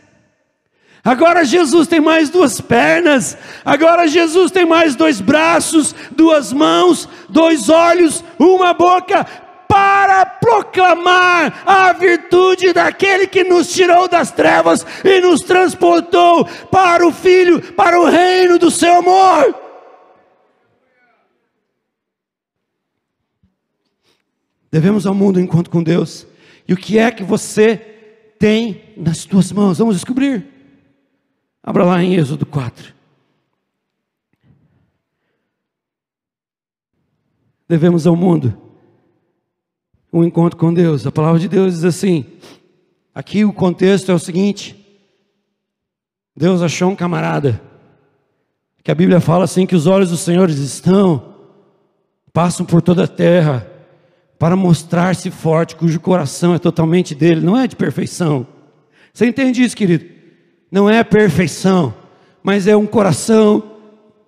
Agora 1.02 1.42
Jesus 1.42 1.88
tem 1.88 2.00
mais 2.00 2.28
duas 2.28 2.60
pernas, 2.60 3.38
agora 3.64 4.06
Jesus 4.06 4.50
tem 4.50 4.66
mais 4.66 4.94
dois 4.94 5.22
braços, 5.22 5.94
duas 6.10 6.52
mãos, 6.52 7.08
dois 7.30 7.70
olhos, 7.70 8.22
uma 8.38 8.74
boca 8.74 9.47
para 9.68 10.24
proclamar 10.24 11.62
a 11.66 11.92
virtude 11.92 12.72
daquele 12.72 13.26
que 13.26 13.44
nos 13.44 13.70
tirou 13.72 14.08
das 14.08 14.32
trevas 14.32 14.84
e 15.04 15.20
nos 15.20 15.42
transportou 15.42 16.46
para 16.70 17.06
o 17.06 17.12
Filho, 17.12 17.60
para 17.74 18.00
o 18.00 18.06
reino 18.06 18.58
do 18.58 18.70
seu 18.70 18.96
amor. 18.96 19.54
Devemos 24.70 25.06
ao 25.06 25.14
mundo 25.14 25.40
encontro 25.40 25.70
com 25.70 25.82
Deus. 25.82 26.26
E 26.66 26.72
o 26.72 26.76
que 26.76 26.98
é 26.98 27.10
que 27.10 27.22
você 27.22 27.76
tem 28.38 28.94
nas 28.96 29.24
tuas 29.24 29.52
mãos? 29.52 29.78
Vamos 29.78 29.94
descobrir. 29.96 30.46
Abra 31.62 31.84
lá 31.84 32.02
em 32.02 32.14
Êxodo 32.14 32.46
4. 32.46 32.94
Devemos 37.68 38.06
ao 38.06 38.16
mundo 38.16 38.67
um 40.12 40.24
encontro 40.24 40.58
com 40.58 40.72
Deus. 40.72 41.06
A 41.06 41.12
palavra 41.12 41.38
de 41.38 41.48
Deus 41.48 41.74
diz 41.74 41.84
assim: 41.84 42.24
aqui 43.14 43.44
o 43.44 43.52
contexto 43.52 44.10
é 44.10 44.14
o 44.14 44.18
seguinte: 44.18 44.76
Deus 46.36 46.62
achou 46.62 46.90
um 46.90 46.96
camarada, 46.96 47.60
que 48.82 48.90
a 48.90 48.94
Bíblia 48.94 49.20
fala 49.20 49.44
assim: 49.44 49.66
que 49.66 49.76
os 49.76 49.86
olhos 49.86 50.10
dos 50.10 50.20
senhores 50.20 50.58
estão, 50.58 51.34
passam 52.32 52.64
por 52.64 52.80
toda 52.80 53.04
a 53.04 53.08
terra, 53.08 53.66
para 54.38 54.56
mostrar-se 54.56 55.30
forte, 55.30 55.76
cujo 55.76 56.00
coração 56.00 56.54
é 56.54 56.58
totalmente 56.58 57.14
dele, 57.14 57.40
não 57.40 57.56
é 57.56 57.66
de 57.66 57.76
perfeição. 57.76 58.46
Você 59.12 59.26
entende 59.26 59.62
isso, 59.62 59.76
querido? 59.76 60.06
Não 60.70 60.88
é 60.88 61.02
perfeição, 61.02 61.94
mas 62.42 62.66
é 62.66 62.76
um 62.76 62.86
coração 62.86 63.72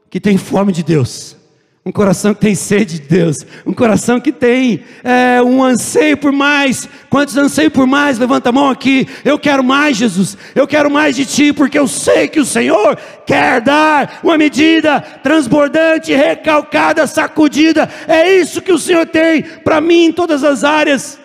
que 0.08 0.18
tem 0.18 0.37
fome 0.37 0.72
de 0.72 0.82
Deus. 0.82 1.37
Um 1.84 1.90
coração 1.90 2.34
que 2.34 2.42
tem 2.42 2.54
sede 2.54 3.00
de 3.00 3.08
Deus, 3.08 3.38
um 3.64 3.72
coração 3.72 4.20
que 4.20 4.30
tem 4.30 4.84
é, 5.02 5.40
um 5.42 5.64
anseio 5.64 6.14
por 6.14 6.30
mais. 6.30 6.87
Quantos 7.08 7.38
anseios 7.38 7.72
por 7.72 7.87
mais? 7.87 8.18
Levanta 8.18 8.50
a 8.50 8.52
mão 8.52 8.68
aqui. 8.68 9.08
Eu 9.25 9.38
quero 9.38 9.64
mais, 9.64 9.96
Jesus. 9.96 10.37
Eu 10.54 10.68
quero 10.68 10.90
mais 10.90 11.16
de 11.16 11.25
Ti, 11.25 11.54
porque 11.54 11.78
eu 11.78 11.88
sei 11.88 12.28
que 12.28 12.38
o 12.38 12.44
Senhor 12.44 12.99
quer 13.26 13.62
dar 13.62 14.20
uma 14.22 14.37
medida 14.37 15.00
transbordante, 15.00 16.12
recalcada, 16.12 17.06
sacudida. 17.06 17.88
É 18.06 18.30
isso 18.30 18.60
que 18.60 18.72
o 18.72 18.78
Senhor 18.78 19.06
tem 19.06 19.42
para 19.42 19.80
mim 19.80 20.04
em 20.04 20.12
todas 20.12 20.44
as 20.44 20.64
áreas, 20.64 21.18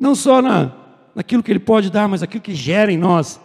não 0.00 0.14
só 0.14 0.40
na, 0.40 0.72
naquilo 1.14 1.42
que 1.42 1.52
Ele 1.52 1.58
pode 1.58 1.90
dar, 1.90 2.08
mas 2.08 2.22
aquilo 2.22 2.42
que 2.42 2.54
gera 2.54 2.90
em 2.90 2.96
nós, 2.96 3.38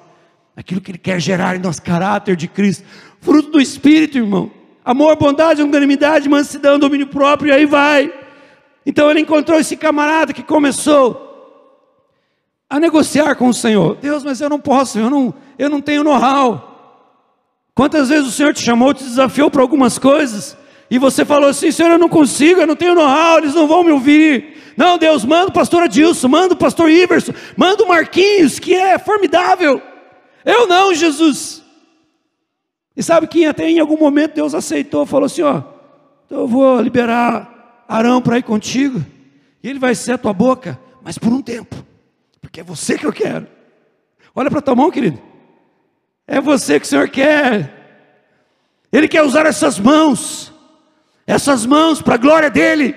aquilo 0.55 0.79
que 0.79 0.91
Ele 0.91 0.97
quer 0.97 1.19
gerar 1.19 1.57
em 1.57 1.59
nosso 1.59 1.81
caráter 1.81 2.37
de 2.37 2.47
Cristo, 2.47 2.85
fruto 3.19 3.51
do 3.51 3.59
Espírito, 3.59 4.17
irmão. 4.17 4.62
Amor, 4.85 5.15
bondade, 5.15 5.61
longanimidade, 5.61 6.27
mansidão, 6.27 6.77
domínio 6.77 7.07
próprio, 7.07 7.49
e 7.49 7.51
aí 7.51 7.65
vai. 7.65 8.13
Então 8.85 9.09
ele 9.09 9.21
encontrou 9.21 9.59
esse 9.59 9.77
camarada 9.77 10.33
que 10.33 10.43
começou 10.43 11.29
a 12.69 12.79
negociar 12.79 13.35
com 13.35 13.47
o 13.47 13.53
Senhor. 13.53 13.95
Deus, 13.95 14.23
mas 14.23 14.41
eu 14.41 14.49
não 14.49 14.59
posso, 14.59 14.99
eu 14.99 15.09
não, 15.09 15.33
eu 15.57 15.69
não 15.69 15.79
tenho 15.79 16.03
know-how. 16.03 16.71
Quantas 17.73 18.09
vezes 18.09 18.27
o 18.27 18.31
Senhor 18.31 18.53
te 18.53 18.61
chamou, 18.61 18.93
te 18.93 19.03
desafiou 19.03 19.49
para 19.49 19.61
algumas 19.61 19.97
coisas, 19.97 20.57
e 20.89 20.99
você 20.99 21.23
falou 21.23 21.49
assim: 21.49 21.71
Senhor, 21.71 21.91
eu 21.91 21.97
não 21.97 22.09
consigo, 22.09 22.61
eu 22.61 22.67
não 22.67 22.75
tenho 22.75 22.93
know-how, 22.93 23.37
eles 23.37 23.55
não 23.55 23.67
vão 23.67 23.83
me 23.83 23.91
ouvir. 23.91 24.73
Não, 24.75 24.97
Deus, 24.97 25.23
manda 25.23 25.47
o 25.47 25.53
pastor 25.53 25.83
Adilson, 25.83 26.27
manda 26.27 26.53
o 26.53 26.57
pastor 26.57 26.89
Iverson, 26.89 27.33
manda 27.55 27.83
o 27.83 27.87
Marquinhos, 27.87 28.59
que 28.59 28.75
é 28.75 28.99
formidável. 28.99 29.81
Eu 30.43 30.67
não, 30.67 30.93
Jesus. 30.93 31.62
E 32.95 33.01
sabe 33.01 33.27
que 33.27 33.45
até 33.45 33.69
em 33.69 33.79
algum 33.79 33.97
momento 33.97 34.35
Deus 34.35 34.53
aceitou, 34.53 35.05
falou 35.05 35.25
assim: 35.25 35.41
ó, 35.41 35.63
então 36.25 36.39
eu 36.39 36.47
vou 36.47 36.79
liberar 36.79 37.85
Arão 37.87 38.21
para 38.21 38.37
ir 38.37 38.43
contigo, 38.43 39.03
e 39.61 39.69
ele 39.69 39.79
vai 39.79 39.95
ser 39.95 40.13
a 40.13 40.17
tua 40.17 40.33
boca, 40.33 40.79
mas 41.01 41.17
por 41.17 41.31
um 41.33 41.41
tempo, 41.41 41.75
porque 42.41 42.61
é 42.61 42.63
você 42.63 42.97
que 42.97 43.05
eu 43.05 43.13
quero. 43.13 43.47
Olha 44.35 44.49
para 44.49 44.61
tua 44.61 44.75
mão, 44.75 44.89
querido. 44.89 45.19
É 46.27 46.41
você 46.41 46.79
que 46.79 46.85
o 46.85 46.89
Senhor 46.89 47.09
quer. 47.09 47.81
Ele 48.91 49.07
quer 49.07 49.23
usar 49.23 49.45
essas 49.45 49.79
mãos, 49.79 50.53
essas 51.25 51.65
mãos 51.65 52.01
para 52.01 52.15
a 52.15 52.17
glória 52.17 52.49
dEle. 52.49 52.95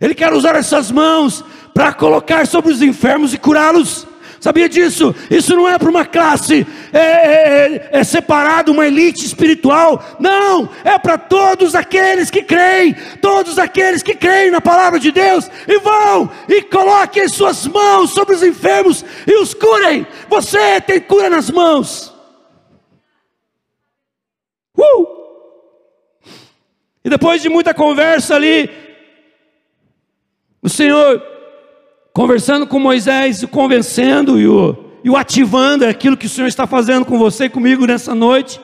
Ele 0.00 0.14
quer 0.14 0.32
usar 0.32 0.54
essas 0.54 0.90
mãos 0.90 1.44
para 1.72 1.92
colocar 1.92 2.46
sobre 2.46 2.72
os 2.72 2.82
enfermos 2.82 3.32
e 3.32 3.38
curá-los. 3.38 4.06
Sabia 4.44 4.68
disso? 4.68 5.14
Isso 5.30 5.56
não 5.56 5.66
é 5.66 5.78
para 5.78 5.88
uma 5.88 6.04
classe 6.04 6.66
é, 6.92 6.98
é, 6.98 7.76
é, 7.76 7.88
é 7.92 8.04
separado, 8.04 8.72
uma 8.72 8.86
elite 8.86 9.24
espiritual. 9.24 10.04
Não, 10.20 10.68
é 10.84 10.98
para 10.98 11.16
todos 11.16 11.74
aqueles 11.74 12.30
que 12.30 12.42
creem, 12.42 12.94
todos 13.22 13.58
aqueles 13.58 14.02
que 14.02 14.14
creem 14.14 14.50
na 14.50 14.60
palavra 14.60 15.00
de 15.00 15.10
Deus 15.10 15.50
e 15.66 15.78
vão 15.78 16.30
e 16.46 16.60
coloquem 16.60 17.26
suas 17.26 17.66
mãos 17.66 18.10
sobre 18.10 18.34
os 18.34 18.42
enfermos 18.42 19.02
e 19.26 19.34
os 19.38 19.54
curem. 19.54 20.06
Você 20.28 20.78
tem 20.82 21.00
cura 21.00 21.30
nas 21.30 21.50
mãos. 21.50 22.12
Uh! 24.76 25.06
E 27.02 27.08
depois 27.08 27.40
de 27.40 27.48
muita 27.48 27.72
conversa 27.72 28.34
ali, 28.34 28.68
o 30.60 30.68
Senhor 30.68 31.33
conversando 32.14 32.64
com 32.64 32.78
Moisés, 32.78 33.42
o 33.42 33.48
convencendo 33.48 34.40
e 34.40 34.46
o, 34.46 34.76
e 35.02 35.10
o 35.10 35.16
ativando, 35.16 35.84
é 35.84 35.88
aquilo 35.88 36.16
que 36.16 36.26
o 36.26 36.30
Senhor 36.30 36.46
está 36.46 36.64
fazendo 36.64 37.04
com 37.04 37.18
você 37.18 37.46
e 37.46 37.50
comigo 37.50 37.84
nessa 37.84 38.14
noite. 38.14 38.60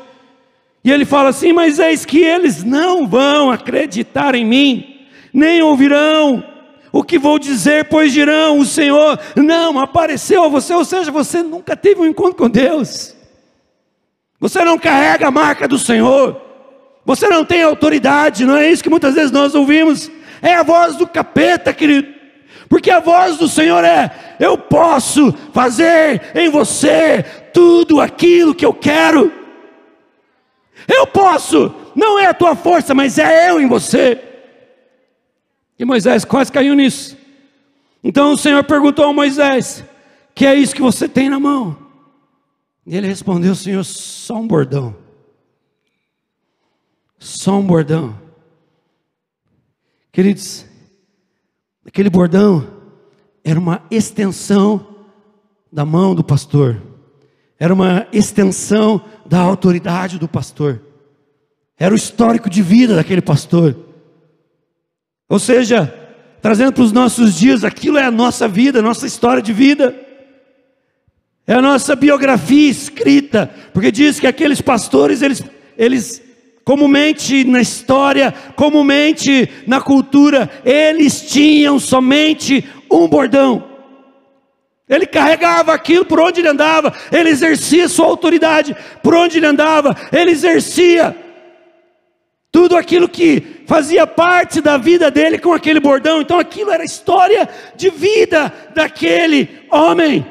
E 0.85 0.91
ele 0.91 1.05
fala 1.05 1.31
assim: 1.31 1.53
Mas 1.53 1.81
eis 1.81 2.07
que 2.07 2.23
eles 2.23 2.63
não 2.63 3.07
vão 3.09 3.51
acreditar 3.51 4.37
em 4.37 4.47
mim, 4.47 5.05
nem 5.35 5.61
ouvirão 5.61 6.45
o 6.93 7.03
que 7.03 7.19
vou 7.19 7.41
dizer, 7.41 7.87
pois 7.87 8.13
dirão: 8.13 8.61
O 8.61 8.65
Senhor 8.65 9.19
não 9.37 9.81
apareceu 9.81 10.45
a 10.45 10.49
você, 10.49 10.73
ou 10.73 10.85
seja, 10.85 11.11
você 11.11 11.43
nunca 11.43 11.77
teve 11.77 12.01
um 12.01 12.07
encontro 12.07 12.37
com 12.37 12.49
Deus, 12.49 13.17
você 14.39 14.65
não 14.65 14.79
carrega 14.79 15.27
a 15.27 15.31
marca 15.31 15.67
do 15.67 15.79
Senhor. 15.79 16.49
Você 17.03 17.29
não 17.29 17.47
tem 17.47 17.63
autoridade, 17.63 18.45
não 18.45 18.57
é 18.57 18.71
isso 18.71 18.83
que 18.83 18.91
muitas 18.91 19.15
vezes 19.15 19.33
nós 19.33 19.55
ouvimos. 19.55 20.11
É 20.43 20.55
a 20.55 20.63
voz 20.63 20.97
do 20.97 21.07
capeta, 21.07 21.73
querido. 21.73 22.20
Porque 22.71 22.89
a 22.89 23.01
voz 23.01 23.37
do 23.37 23.49
Senhor 23.49 23.85
é: 23.85 24.37
eu 24.39 24.57
posso 24.57 25.33
fazer 25.53 26.31
em 26.37 26.49
você 26.49 27.25
tudo 27.53 28.01
aquilo 28.01 28.55
que 28.55 28.65
eu 28.65 28.73
quero. 28.73 29.33
Eu 30.87 31.05
posso, 31.09 31.75
não 31.97 32.17
é 32.17 32.27
a 32.27 32.35
tua 32.35 32.55
força, 32.55 32.95
mas 32.95 33.19
é 33.19 33.51
eu 33.51 33.61
em 33.61 33.67
você. 33.67 34.23
E 35.77 35.85
Moisés 35.85 36.25
quase 36.25 36.53
caiu 36.53 36.75
nisso. 36.75 37.19
Então 38.05 38.33
o 38.33 38.39
Senhor 38.39 38.63
perguntou 38.63 39.05
a 39.05 39.13
Moisés: 39.13 39.85
Que 40.33 40.47
é 40.47 40.55
isso 40.55 40.75
que 40.75 40.81
você 40.81 41.09
tem 41.09 41.29
na 41.29 41.41
mão? 41.41 41.77
E 42.87 42.97
ele 42.97 43.09
respondeu: 43.09 43.53
Senhor, 43.57 43.83
só 43.83 44.37
um 44.37 44.47
bordão. 44.47 44.97
Só 47.19 47.59
um 47.59 47.67
bordão. 47.67 48.17
Queridos, 50.13 50.70
aquele 51.91 52.09
bordão 52.09 52.65
era 53.43 53.59
uma 53.59 53.83
extensão 53.91 54.95
da 55.73 55.85
mão 55.85 56.15
do 56.15 56.23
pastor, 56.23 56.81
era 57.59 57.75
uma 57.75 58.07
extensão 58.13 59.05
da 59.27 59.41
autoridade 59.41 60.17
do 60.17 60.29
pastor, 60.29 60.81
era 61.77 61.93
o 61.93 61.97
histórico 61.97 62.49
de 62.49 62.63
vida 62.63 62.95
daquele 62.95 63.21
pastor. 63.21 63.77
Ou 65.29 65.41
seja, 65.41 65.93
trazendo 66.41 66.75
para 66.75 66.85
os 66.85 66.93
nossos 66.93 67.35
dias, 67.35 67.65
aquilo 67.65 67.99
é 67.99 68.05
a 68.05 68.11
nossa 68.11 68.47
vida, 68.47 68.79
a 68.79 68.83
nossa 68.83 69.05
história 69.05 69.43
de 69.43 69.53
vida, 69.53 69.93
é 71.45 71.55
a 71.55 71.63
nossa 71.63 71.97
biografia 71.97 72.71
escrita, 72.71 73.51
porque 73.75 73.91
diz 73.91 74.21
que 74.21 74.29
aqueles 74.29 74.61
pastores, 74.61 75.23
eles, 75.23 75.43
eles 75.77 76.23
comumente 76.71 77.43
na 77.43 77.61
história, 77.61 78.33
comumente 78.55 79.51
na 79.67 79.81
cultura, 79.81 80.49
eles 80.65 81.23
tinham 81.23 81.81
somente 81.81 82.65
um 82.89 83.09
bordão. 83.09 83.65
Ele 84.89 85.05
carregava 85.05 85.75
aquilo 85.75 86.05
por 86.05 86.21
onde 86.21 86.41
ele 86.41 86.47
andava, 86.47 86.95
ele 87.11 87.29
exercia 87.29 87.89
sua 87.89 88.07
autoridade 88.07 88.77
por 89.03 89.17
onde 89.17 89.39
ele 89.39 89.47
andava, 89.47 89.97
ele 90.13 90.31
exercia 90.31 91.17
tudo 92.53 92.77
aquilo 92.77 93.09
que 93.09 93.65
fazia 93.67 94.07
parte 94.07 94.61
da 94.61 94.77
vida 94.77 95.11
dele 95.11 95.41
com 95.41 95.53
aquele 95.53 95.81
bordão. 95.81 96.21
Então 96.21 96.39
aquilo 96.39 96.71
era 96.71 96.85
história 96.85 97.49
de 97.75 97.91
vida 97.91 98.53
daquele 98.77 99.67
homem, 99.73 100.25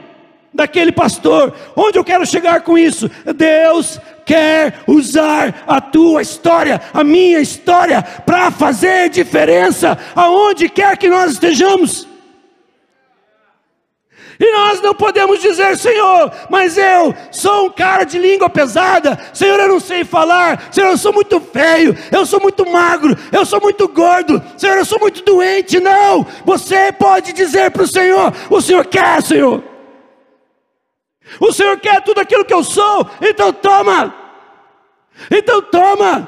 daquele 0.53 0.93
pastor. 0.93 1.53
Onde 1.75 1.99
eu 1.99 2.03
quero 2.05 2.25
chegar 2.25 2.61
com 2.61 2.77
isso? 2.77 3.11
Deus 3.35 3.99
quer 4.29 4.83
usar 4.85 5.63
a 5.65 5.81
tua 5.81 6.21
história, 6.21 6.79
a 6.93 7.03
minha 7.03 7.39
história, 7.39 8.03
para 8.03 8.51
fazer 8.51 9.09
diferença 9.09 9.97
aonde 10.15 10.69
quer 10.69 10.95
que 10.97 11.09
nós 11.09 11.31
estejamos. 11.31 12.07
E 14.39 14.51
nós 14.51 14.79
não 14.81 14.93
podemos 14.93 15.41
dizer, 15.41 15.75
Senhor, 15.75 16.31
mas 16.47 16.77
eu 16.77 17.13
sou 17.31 17.65
um 17.65 17.69
cara 17.71 18.03
de 18.03 18.19
língua 18.19 18.51
pesada, 18.51 19.17
Senhor, 19.33 19.59
eu 19.59 19.67
não 19.67 19.79
sei 19.79 20.05
falar, 20.05 20.69
Senhor, 20.71 20.91
eu 20.91 20.97
sou 20.97 21.11
muito 21.11 21.41
feio, 21.41 21.97
eu 22.11 22.23
sou 22.23 22.39
muito 22.39 22.69
magro, 22.69 23.17
eu 23.31 23.43
sou 23.47 23.59
muito 23.59 23.87
gordo, 23.87 24.41
Senhor, 24.55 24.77
eu 24.77 24.85
sou 24.85 24.99
muito 24.99 25.23
doente. 25.23 25.79
Não, 25.79 26.23
você 26.45 26.91
pode 26.91 27.33
dizer 27.33 27.71
para 27.71 27.81
o 27.81 27.87
Senhor: 27.87 28.31
o 28.47 28.61
Senhor 28.61 28.85
quer, 28.85 29.23
Senhor. 29.23 29.63
O 31.39 31.51
Senhor 31.51 31.77
quer 31.79 32.01
tudo 32.01 32.21
aquilo 32.21 32.45
que 32.45 32.53
eu 32.53 32.63
sou, 32.63 33.07
então 33.21 33.51
toma, 33.51 34.18
então 35.31 35.61
toma. 35.61 36.27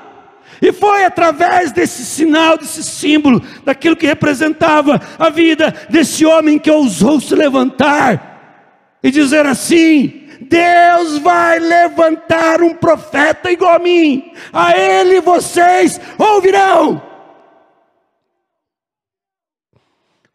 E 0.61 0.71
foi 0.71 1.03
através 1.03 1.71
desse 1.71 2.05
sinal, 2.05 2.57
desse 2.57 2.83
símbolo, 2.83 3.41
daquilo 3.65 3.95
que 3.95 4.05
representava 4.05 5.01
a 5.17 5.29
vida 5.29 5.73
desse 5.89 6.23
homem 6.23 6.59
que 6.59 6.69
ousou 6.69 7.19
se 7.19 7.33
levantar 7.33 8.31
e 9.01 9.09
dizer 9.09 9.45
assim: 9.47 10.27
Deus 10.41 11.17
vai 11.17 11.59
levantar 11.59 12.61
um 12.61 12.75
profeta 12.75 13.51
igual 13.51 13.75
a 13.75 13.79
mim, 13.79 14.31
a 14.53 14.77
ele 14.77 15.19
vocês 15.19 15.99
ouvirão. 16.17 17.01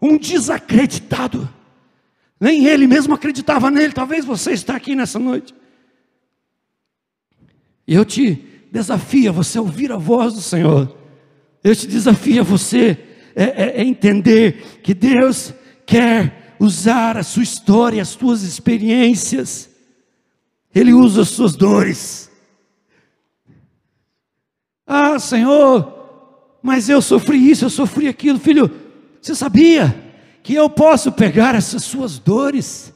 Um 0.03 0.17
desacreditado, 0.19 1.49
nem 2.41 2.67
ele 2.67 2.87
mesmo 2.87 3.15
acreditava 3.15 3.71
nele, 3.71 3.93
talvez 3.93 4.25
você 4.25 4.53
está 4.53 4.77
aqui 4.77 4.95
nessa 4.95 5.19
noite. 5.19 5.55
E 7.87 7.95
eu 7.95 8.05
te 8.05 8.43
desafia 8.71 9.31
você 9.31 9.59
a 9.59 9.63
ouvir 9.63 9.93
a 9.93 9.97
voz 9.97 10.35
do 10.35 10.41
Senhor. 10.41 10.97
Eu 11.63 11.75
te 11.75 11.87
desafio 11.87 12.41
a 12.41 12.45
você 12.45 12.99
é, 13.35 13.45
é, 13.45 13.81
é 13.81 13.85
entender 13.85 14.81
que 14.83 14.95
Deus 14.95 15.53
quer 15.85 16.57
usar 16.59 17.17
a 17.17 17.23
sua 17.23 17.43
história, 17.43 18.03
as 18.03 18.09
suas 18.09 18.43
experiências. 18.43 19.69
Ele 20.75 20.93
usa 20.93 21.23
as 21.23 21.29
suas 21.29 21.55
dores. 21.55 22.31
Ah, 24.87 25.19
Senhor, 25.19 26.59
mas 26.63 26.89
eu 26.89 27.01
sofri 27.01 27.51
isso, 27.51 27.65
eu 27.65 27.71
sofri 27.71 28.09
aquilo, 28.09 28.39
filho. 28.39 28.71
Você 29.21 29.35
sabia 29.35 30.05
que 30.43 30.55
eu 30.55 30.69
posso 30.71 31.11
pegar 31.11 31.55
essas 31.55 31.83
suas 31.83 32.19
dores 32.19 32.93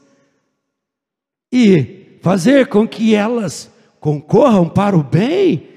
e 1.52 2.18
fazer 2.22 2.68
com 2.68 2.86
que 2.86 3.14
elas 3.14 3.69
concorram 4.00 4.68
para 4.68 4.96
o 4.96 5.02
bem 5.02 5.68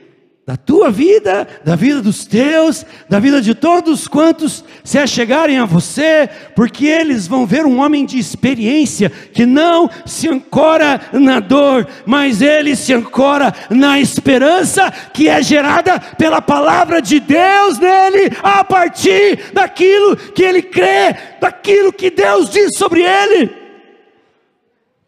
da 0.46 0.58
tua 0.58 0.92
vida, 0.92 1.48
da 1.64 1.74
vida 1.74 2.02
dos 2.02 2.26
teus, 2.26 2.86
da 3.08 3.18
vida 3.18 3.42
de 3.42 3.56
todos 3.56 4.10
quantos 4.10 4.64
se 4.84 5.00
achegarem 5.00 5.58
a 5.58 5.64
você, 5.64 6.30
porque 6.54 6.86
eles 6.86 7.28
vão 7.28 7.46
ver 7.46 7.66
um 7.66 7.80
homem 7.80 8.06
de 8.06 8.20
experiência 8.20 9.10
que 9.10 9.46
não 9.46 9.90
se 10.06 10.28
ancora 10.28 11.00
na 11.14 11.40
dor, 11.40 11.88
mas 12.06 12.42
ele 12.42 12.76
se 12.76 12.94
ancora 12.94 13.54
na 13.70 14.02
esperança 14.02 14.92
que 15.14 15.30
é 15.30 15.42
gerada 15.42 15.98
pela 15.98 16.42
palavra 16.42 17.02
de 17.02 17.22
Deus 17.22 17.80
nele, 17.80 18.36
a 18.44 18.66
partir 18.66 19.54
daquilo 19.54 20.18
que 20.18 20.44
ele 20.44 20.62
crê, 20.62 21.16
daquilo 21.40 21.94
que 21.94 22.10
Deus 22.10 22.50
diz 22.50 22.78
sobre 22.78 23.02
ele. 23.02 23.50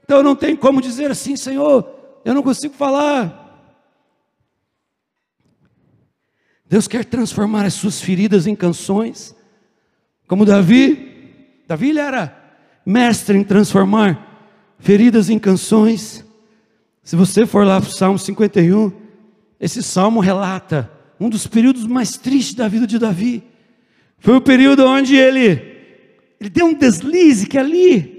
Então 0.06 0.24
não 0.24 0.36
tem 0.36 0.56
como 0.56 0.82
dizer 0.82 1.12
assim, 1.12 1.36
Senhor, 1.36 1.95
eu 2.26 2.34
não 2.34 2.42
consigo 2.42 2.74
falar. 2.74 3.44
Deus 6.68 6.88
quer 6.88 7.06
transformar 7.06 7.66
as 7.66 7.76
suas 7.76 8.02
feridas 8.02 8.48
em 8.48 8.56
canções, 8.56 9.36
como 10.28 10.44
Davi. 10.44 11.62
Davi 11.68 11.90
ele 11.90 12.00
era 12.00 12.36
mestre 12.84 13.38
em 13.38 13.44
transformar 13.44 14.76
feridas 14.80 15.30
em 15.30 15.38
canções. 15.38 16.26
Se 17.04 17.16
você 17.16 17.46
for 17.46 17.64
lá 17.64 17.80
para 17.80 17.90
o 17.90 17.94
Salmo 17.94 18.18
51, 18.18 18.92
esse 19.60 19.84
salmo 19.84 20.20
relata 20.20 20.92
um 21.20 21.30
dos 21.30 21.46
períodos 21.46 21.86
mais 21.86 22.18
tristes 22.18 22.56
da 22.56 22.68
vida 22.68 22.88
de 22.88 22.98
Davi. 22.98 23.44
Foi 24.18 24.36
o 24.36 24.42
período 24.42 24.84
onde 24.88 25.16
ele, 25.16 25.62
ele 26.40 26.50
deu 26.50 26.66
um 26.66 26.74
deslize 26.74 27.46
que 27.46 27.58
ali 27.60 28.15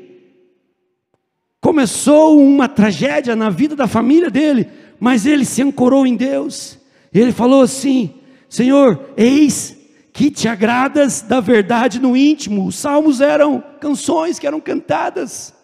começou 1.60 2.40
uma 2.40 2.68
tragédia 2.68 3.34
na 3.34 3.50
vida 3.50 3.74
da 3.74 3.86
família 3.86 4.30
dele, 4.30 4.68
mas 4.98 5.26
ele 5.26 5.44
se 5.44 5.62
ancorou 5.62 6.06
em 6.06 6.16
Deus. 6.16 6.78
Ele 7.12 7.32
falou 7.32 7.62
assim: 7.62 8.14
Senhor, 8.48 9.00
eis 9.16 9.76
que 10.12 10.30
te 10.30 10.48
agradas 10.48 11.20
da 11.20 11.40
verdade 11.40 12.00
no 12.00 12.16
íntimo. 12.16 12.66
Os 12.66 12.76
salmos 12.76 13.20
eram 13.20 13.62
canções 13.80 14.38
que 14.38 14.46
eram 14.46 14.60
cantadas. 14.60 15.54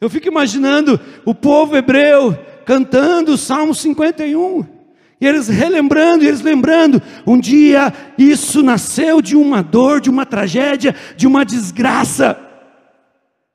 Eu 0.00 0.08
fico 0.08 0.28
imaginando 0.28 0.98
o 1.24 1.34
povo 1.34 1.76
hebreu 1.76 2.38
cantando 2.64 3.32
o 3.32 3.38
Salmo 3.38 3.74
51. 3.74 4.64
E 5.20 5.26
eles 5.26 5.48
relembrando, 5.48 6.22
e 6.22 6.28
eles 6.28 6.42
lembrando, 6.42 7.02
um 7.26 7.38
dia 7.38 7.92
isso 8.16 8.62
nasceu 8.62 9.20
de 9.20 9.34
uma 9.34 9.62
dor, 9.62 10.00
de 10.00 10.08
uma 10.08 10.24
tragédia, 10.24 10.94
de 11.16 11.26
uma 11.26 11.44
desgraça. 11.44 12.38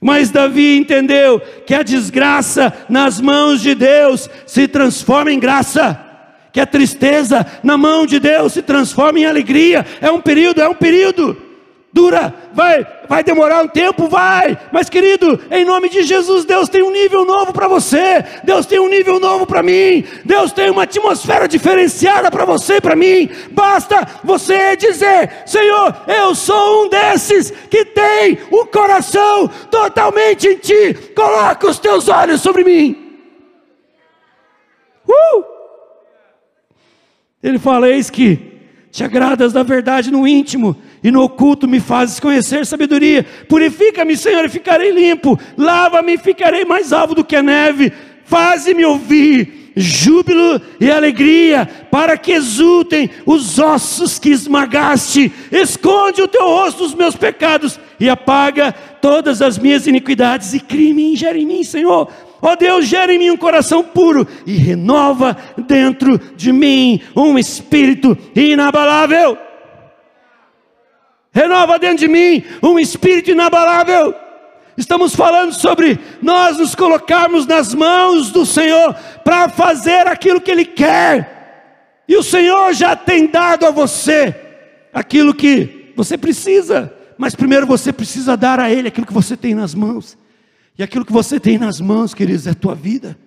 Mas 0.04 0.30
Davi 0.30 0.78
entendeu 0.78 1.42
que 1.66 1.74
a 1.74 1.82
desgraça 1.82 2.74
nas 2.90 3.22
mãos 3.22 3.62
de 3.62 3.74
Deus 3.74 4.30
se 4.46 4.68
transforma 4.68 5.32
em 5.32 5.40
graça 5.40 6.00
que 6.52 6.60
a 6.60 6.68
tristeza 6.68 7.44
na 7.64 7.76
mão 7.76 8.06
de 8.06 8.20
Deus 8.20 8.54
se 8.54 8.62
transforma 8.62 9.20
em 9.20 9.26
alegria. 9.26 9.84
É 10.00 10.12
um 10.12 10.22
período, 10.22 10.62
é 10.62 10.70
um 10.70 10.76
período. 10.76 11.36
Dura, 11.94 12.34
vai, 12.52 12.88
vai 13.08 13.24
demorar 13.24 13.62
um 13.62 13.68
tempo, 13.68 14.08
vai. 14.08 14.58
Mas 14.72 14.90
querido, 14.90 15.40
em 15.52 15.64
nome 15.64 15.90
de 15.90 16.02
Jesus, 16.02 16.44
Deus 16.44 16.68
tem 16.68 16.82
um 16.82 16.90
nível 16.90 17.24
novo 17.24 17.54
para 17.54 17.68
você. 17.68 18.26
Deus 18.44 18.66
tem 18.66 18.80
um 18.80 18.90
nível 18.90 19.20
novo 19.20 19.46
para 19.46 19.62
mim. 19.62 20.04
Deus 20.26 20.52
tem 20.52 20.72
uma 20.72 20.84
atmosfera 20.84 21.48
diferenciada 21.48 22.32
para 22.32 22.46
você 22.46 22.78
e 22.78 22.82
para 22.82 22.96
mim. 22.96 23.30
Basta 23.52 24.08
você 24.24 24.76
dizer: 24.76 25.44
Senhor, 25.46 25.96
eu 26.08 26.34
sou 26.34 26.86
um 26.86 26.90
desses 26.90 27.52
que 27.52 27.86
tem 27.86 28.40
o 28.50 28.66
coração 28.66 29.48
totalmente 29.70 30.48
em 30.48 30.58
Ti. 30.58 30.96
Coloca 31.16 31.68
os 31.68 31.78
teus 31.78 32.10
olhos 32.10 32.42
sobre 32.42 32.64
mim. 32.64 33.20
Uh! 35.08 35.44
Ele 37.44 37.60
fala: 37.60 37.88
Eis 37.88 38.10
que 38.10 38.52
te 38.94 39.04
agradas 39.04 39.52
da 39.52 39.64
verdade 39.64 40.12
no 40.12 40.28
íntimo, 40.28 40.76
e 41.04 41.12
no 41.12 41.22
oculto 41.22 41.68
me 41.68 41.80
fazes 41.80 42.20
conhecer 42.20 42.66
sabedoria. 42.66 43.26
Purifica-me, 43.48 44.16
Senhor, 44.16 44.46
e 44.46 44.50
ficarei 44.50 44.92
limpo. 44.92 45.38
Lava-me 45.58 46.14
e 46.14 46.18
ficarei 46.18 46.64
mais 46.64 46.94
alvo 46.94 47.14
do 47.14 47.26
que 47.26 47.36
a 47.36 47.44
neve. 47.44 47.92
Faze-me 48.24 48.86
ouvir 48.86 49.64
júbilo 49.76 50.62
e 50.80 50.92
alegria, 50.92 51.68
para 51.90 52.18
que 52.18 52.32
exultem 52.32 53.10
os 53.26 53.60
ossos 53.60 54.20
que 54.20 54.30
esmagaste. 54.30 55.32
Esconde 55.52 56.22
o 56.22 56.28
teu 56.28 56.46
rosto 56.46 56.84
dos 56.84 56.96
meus 56.96 57.16
pecados 57.16 57.80
e 58.00 58.10
apaga 58.10 58.72
todas 58.72 59.42
as 59.42 59.58
minhas 59.58 59.88
iniquidades 59.88 60.54
e 60.54 60.60
crime 60.60 61.16
gera 61.16 61.38
em 61.38 61.46
mim, 61.46 61.64
Senhor. 61.64 62.10
Ó 62.42 62.52
oh 62.52 62.56
Deus, 62.56 62.86
gera 62.86 63.14
em 63.14 63.18
mim 63.18 63.30
um 63.30 63.38
coração 63.38 63.84
puro 63.84 64.28
e 64.46 64.54
renova 64.54 65.38
dentro 65.66 66.20
de 66.36 66.52
mim 66.52 67.02
um 67.16 67.38
espírito 67.38 68.18
inabalável. 68.36 69.38
Renova 71.34 71.80
dentro 71.80 71.98
de 71.98 72.08
mim 72.08 72.44
um 72.62 72.78
espírito 72.78 73.32
inabalável. 73.32 74.14
Estamos 74.78 75.16
falando 75.16 75.52
sobre 75.54 76.00
nós 76.22 76.58
nos 76.58 76.76
colocarmos 76.76 77.48
nas 77.48 77.74
mãos 77.74 78.32
do 78.32 78.46
Senhor 78.46 78.94
para 79.24 79.50
fazer 79.50 80.08
aquilo 80.08 80.40
que 80.40 80.52
Ele 80.52 80.66
quer. 80.66 82.04
E 82.08 82.16
o 82.16 82.24
Senhor 82.24 82.74
já 82.74 82.96
tem 82.96 83.26
dado 83.26 83.66
a 83.66 83.72
você 83.72 84.36
aquilo 84.94 85.34
que 85.34 85.92
você 85.96 86.18
precisa, 86.18 86.94
mas 87.18 87.36
primeiro 87.36 87.66
você 87.66 87.92
precisa 87.92 88.38
dar 88.38 88.60
a 88.60 88.72
Ele 88.72 88.88
aquilo 88.88 89.08
que 89.08 89.14
você 89.14 89.36
tem 89.36 89.56
nas 89.56 89.74
mãos. 89.74 90.18
E 90.78 90.84
aquilo 90.84 91.06
que 91.06 91.14
você 91.14 91.40
tem 91.40 91.58
nas 91.58 91.80
mãos, 91.80 92.14
queridos, 92.14 92.46
é 92.46 92.52
a 92.52 92.56
tua 92.56 92.76
vida. 92.76 93.18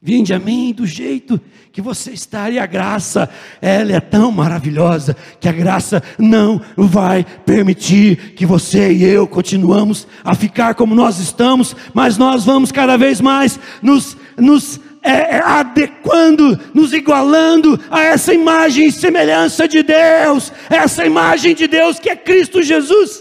Vinde 0.00 0.32
a 0.32 0.38
mim 0.38 0.72
do 0.72 0.86
jeito 0.86 1.40
que 1.72 1.82
você 1.82 2.12
está, 2.12 2.48
e 2.48 2.58
a 2.58 2.66
graça, 2.66 3.28
ela 3.60 3.92
é 3.92 4.00
tão 4.00 4.30
maravilhosa, 4.30 5.16
que 5.40 5.48
a 5.48 5.52
graça 5.52 6.00
não 6.16 6.60
vai 6.76 7.26
permitir 7.44 8.34
que 8.34 8.46
você 8.46 8.92
e 8.92 9.02
eu 9.02 9.26
continuamos 9.26 10.06
a 10.22 10.36
ficar 10.36 10.76
como 10.76 10.94
nós 10.94 11.18
estamos, 11.18 11.74
mas 11.92 12.16
nós 12.16 12.44
vamos 12.44 12.70
cada 12.70 12.96
vez 12.96 13.20
mais 13.20 13.58
nos, 13.82 14.16
nos 14.36 14.80
é, 15.02 15.36
é 15.36 15.42
adequando, 15.42 16.58
nos 16.72 16.92
igualando 16.92 17.78
a 17.90 18.00
essa 18.00 18.32
imagem 18.32 18.86
e 18.86 18.92
semelhança 18.92 19.66
de 19.66 19.82
Deus, 19.82 20.52
essa 20.70 21.04
imagem 21.04 21.56
de 21.56 21.66
Deus 21.66 21.98
que 21.98 22.08
é 22.08 22.14
Cristo 22.14 22.62
Jesus. 22.62 23.20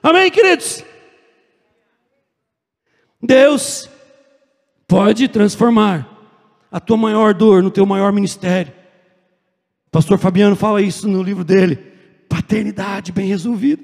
Amém, 0.00 0.30
queridos? 0.30 0.84
Deus 3.20 3.88
pode 4.86 5.26
transformar 5.26 6.11
a 6.72 6.80
tua 6.80 6.96
maior 6.96 7.34
dor 7.34 7.62
no 7.62 7.70
teu 7.70 7.84
maior 7.84 8.10
ministério. 8.10 8.72
O 9.86 9.90
pastor 9.90 10.18
Fabiano 10.18 10.56
fala 10.56 10.80
isso 10.80 11.06
no 11.06 11.22
livro 11.22 11.44
dele. 11.44 11.76
Paternidade 12.30 13.12
bem 13.12 13.28
resolvida. 13.28 13.82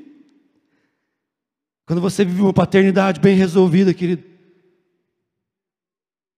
Quando 1.87 2.01
você 2.01 2.25
vive 2.25 2.41
uma 2.41 2.53
paternidade 2.53 3.21
bem 3.21 3.37
resolvida, 3.37 3.93
querido, 3.93 4.25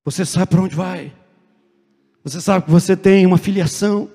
você 0.04 0.24
sabe 0.24 0.48
para 0.48 0.60
onde 0.60 0.74
vai. 0.74 1.12
Você 2.24 2.40
sabe 2.40 2.64
que 2.64 2.70
você 2.70 2.96
tem 2.96 3.24
uma 3.24 3.38
filiação. 3.38 4.10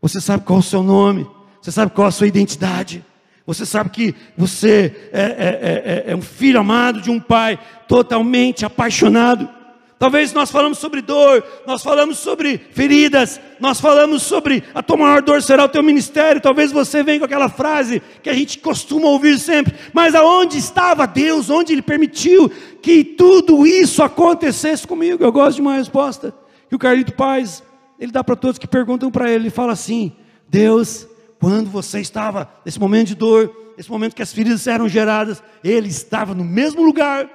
Você 0.00 0.22
sabe 0.22 0.44
qual 0.44 0.58
é 0.58 0.60
o 0.60 0.64
seu 0.64 0.82
nome. 0.82 1.28
Você 1.60 1.70
sabe 1.70 1.92
qual 1.92 2.06
é 2.06 2.08
a 2.08 2.12
sua 2.12 2.26
identidade. 2.26 3.04
Você 3.46 3.66
sabe 3.66 3.90
que 3.90 4.14
você 4.36 5.10
é, 5.12 5.20
é, 5.20 5.24
é, 5.24 6.04
é, 6.08 6.12
é 6.12 6.16
um 6.16 6.22
filho 6.22 6.60
amado 6.60 7.02
de 7.02 7.10
um 7.10 7.20
pai 7.20 7.58
totalmente 7.86 8.64
apaixonado. 8.64 9.57
Talvez 9.98 10.32
nós 10.32 10.50
falamos 10.50 10.78
sobre 10.78 11.02
dor, 11.02 11.44
nós 11.66 11.82
falamos 11.82 12.18
sobre 12.18 12.58
feridas, 12.70 13.40
nós 13.58 13.80
falamos 13.80 14.22
sobre 14.22 14.62
a 14.72 14.82
tua 14.82 14.96
maior 14.96 15.22
dor 15.22 15.42
será 15.42 15.64
o 15.64 15.68
teu 15.68 15.82
ministério. 15.82 16.40
Talvez 16.40 16.70
você 16.70 17.02
venha 17.02 17.18
com 17.18 17.24
aquela 17.24 17.48
frase 17.48 18.00
que 18.22 18.30
a 18.30 18.34
gente 18.34 18.58
costuma 18.58 19.08
ouvir 19.08 19.38
sempre, 19.38 19.74
mas 19.92 20.14
aonde 20.14 20.56
estava 20.56 21.06
Deus? 21.06 21.50
Onde 21.50 21.72
Ele 21.72 21.82
permitiu 21.82 22.48
que 22.80 23.02
tudo 23.02 23.66
isso 23.66 24.02
acontecesse 24.02 24.86
comigo? 24.86 25.22
Eu 25.22 25.32
gosto 25.32 25.56
de 25.56 25.62
uma 25.62 25.74
resposta 25.74 26.32
que 26.68 26.76
o 26.76 26.78
Carlito 26.78 27.12
Paz, 27.14 27.62
ele 27.98 28.12
dá 28.12 28.22
para 28.22 28.36
todos 28.36 28.58
que 28.58 28.68
perguntam 28.68 29.10
para 29.10 29.28
ele, 29.28 29.44
ele 29.44 29.50
fala 29.50 29.72
assim: 29.72 30.12
Deus 30.48 31.08
quando 31.40 31.70
você 31.70 32.00
estava 32.00 32.50
nesse 32.64 32.80
momento 32.80 33.08
de 33.08 33.14
dor, 33.14 33.72
nesse 33.76 33.90
momento 33.90 34.14
que 34.14 34.22
as 34.22 34.32
feridas 34.32 34.66
eram 34.66 34.88
geradas, 34.88 35.42
ele 35.62 35.88
estava 35.88 36.34
no 36.34 36.44
mesmo 36.44 36.82
lugar. 36.82 37.28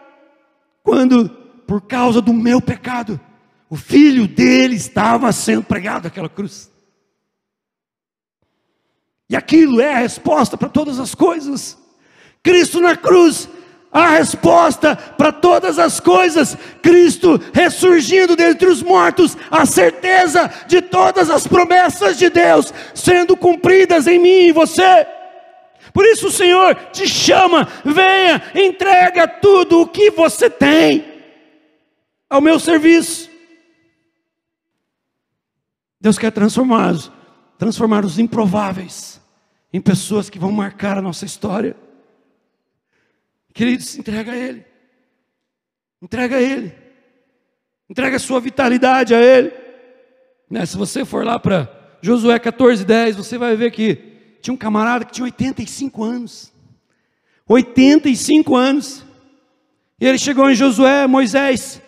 Quando, 0.83 1.31
por 1.67 1.81
causa 1.81 2.21
do 2.21 2.33
meu 2.33 2.61
pecado, 2.61 3.19
o 3.69 3.75
filho 3.75 4.27
dele 4.27 4.75
estava 4.75 5.31
sendo 5.31 5.63
pregado 5.63 6.05
naquela 6.05 6.29
cruz. 6.29 6.71
E 9.29 9.35
aquilo 9.35 9.81
é 9.81 9.93
a 9.93 9.99
resposta 9.99 10.57
para 10.57 10.69
todas 10.69 10.99
as 10.99 11.15
coisas. 11.15 11.77
Cristo 12.43 12.79
na 12.79 12.95
cruz 12.95 13.49
a 13.93 14.09
resposta 14.09 14.95
para 14.95 15.31
todas 15.31 15.77
as 15.77 15.99
coisas, 15.99 16.57
Cristo 16.81 17.39
ressurgindo 17.53 18.35
dentre 18.35 18.67
os 18.67 18.81
mortos, 18.81 19.37
a 19.51 19.67
certeza 19.67 20.51
de 20.65 20.81
todas 20.81 21.29
as 21.29 21.45
promessas 21.45 22.17
de 22.17 22.27
Deus 22.29 22.73
sendo 22.95 23.37
cumpridas 23.37 24.07
em 24.07 24.17
mim 24.17 24.29
e 24.29 24.49
em 24.49 24.51
você. 24.51 25.05
Por 25.93 26.05
isso 26.05 26.27
o 26.27 26.31
Senhor 26.31 26.73
te 26.91 27.07
chama, 27.07 27.67
venha, 27.85 28.41
entrega 28.55 29.27
tudo 29.27 29.81
o 29.81 29.87
que 29.87 30.09
você 30.09 30.49
tem 30.49 31.12
ao 32.33 32.41
meu 32.41 32.59
serviço. 32.59 33.29
Deus 36.01 36.17
quer 36.17 36.31
transformar, 36.31 36.95
transformar 37.59 38.03
os 38.03 38.17
improváveis 38.17 39.21
em 39.71 39.79
pessoas 39.79 40.31
que 40.31 40.39
vão 40.39 40.51
marcar 40.51 40.97
a 40.97 41.01
nossa 41.01 41.25
história. 41.25 41.75
Queridos, 43.53 43.95
entrega 43.99 44.31
a 44.31 44.35
Ele. 44.35 44.65
Entrega 46.01 46.37
a 46.37 46.41
Ele. 46.41 46.73
Entrega 47.87 48.15
a 48.15 48.19
sua 48.19 48.39
vitalidade 48.39 49.13
a 49.13 49.21
Ele. 49.21 49.51
Né? 50.49 50.65
Se 50.65 50.75
você 50.75 51.05
for 51.05 51.23
lá 51.23 51.37
para 51.37 51.99
Josué 52.01 52.39
14, 52.39 52.83
10, 52.83 53.15
você 53.15 53.37
vai 53.37 53.55
ver 53.55 53.69
que 53.69 54.37
tinha 54.41 54.55
um 54.55 54.57
camarada 54.57 55.05
que 55.05 55.11
tinha 55.11 55.25
85 55.25 56.03
anos. 56.03 56.51
85 57.47 58.55
anos. 58.55 59.05
E 60.01 60.07
ele 60.07 60.17
chegou 60.17 60.49
em 60.49 60.55
Josué, 60.55 61.05
Moisés 61.05 61.83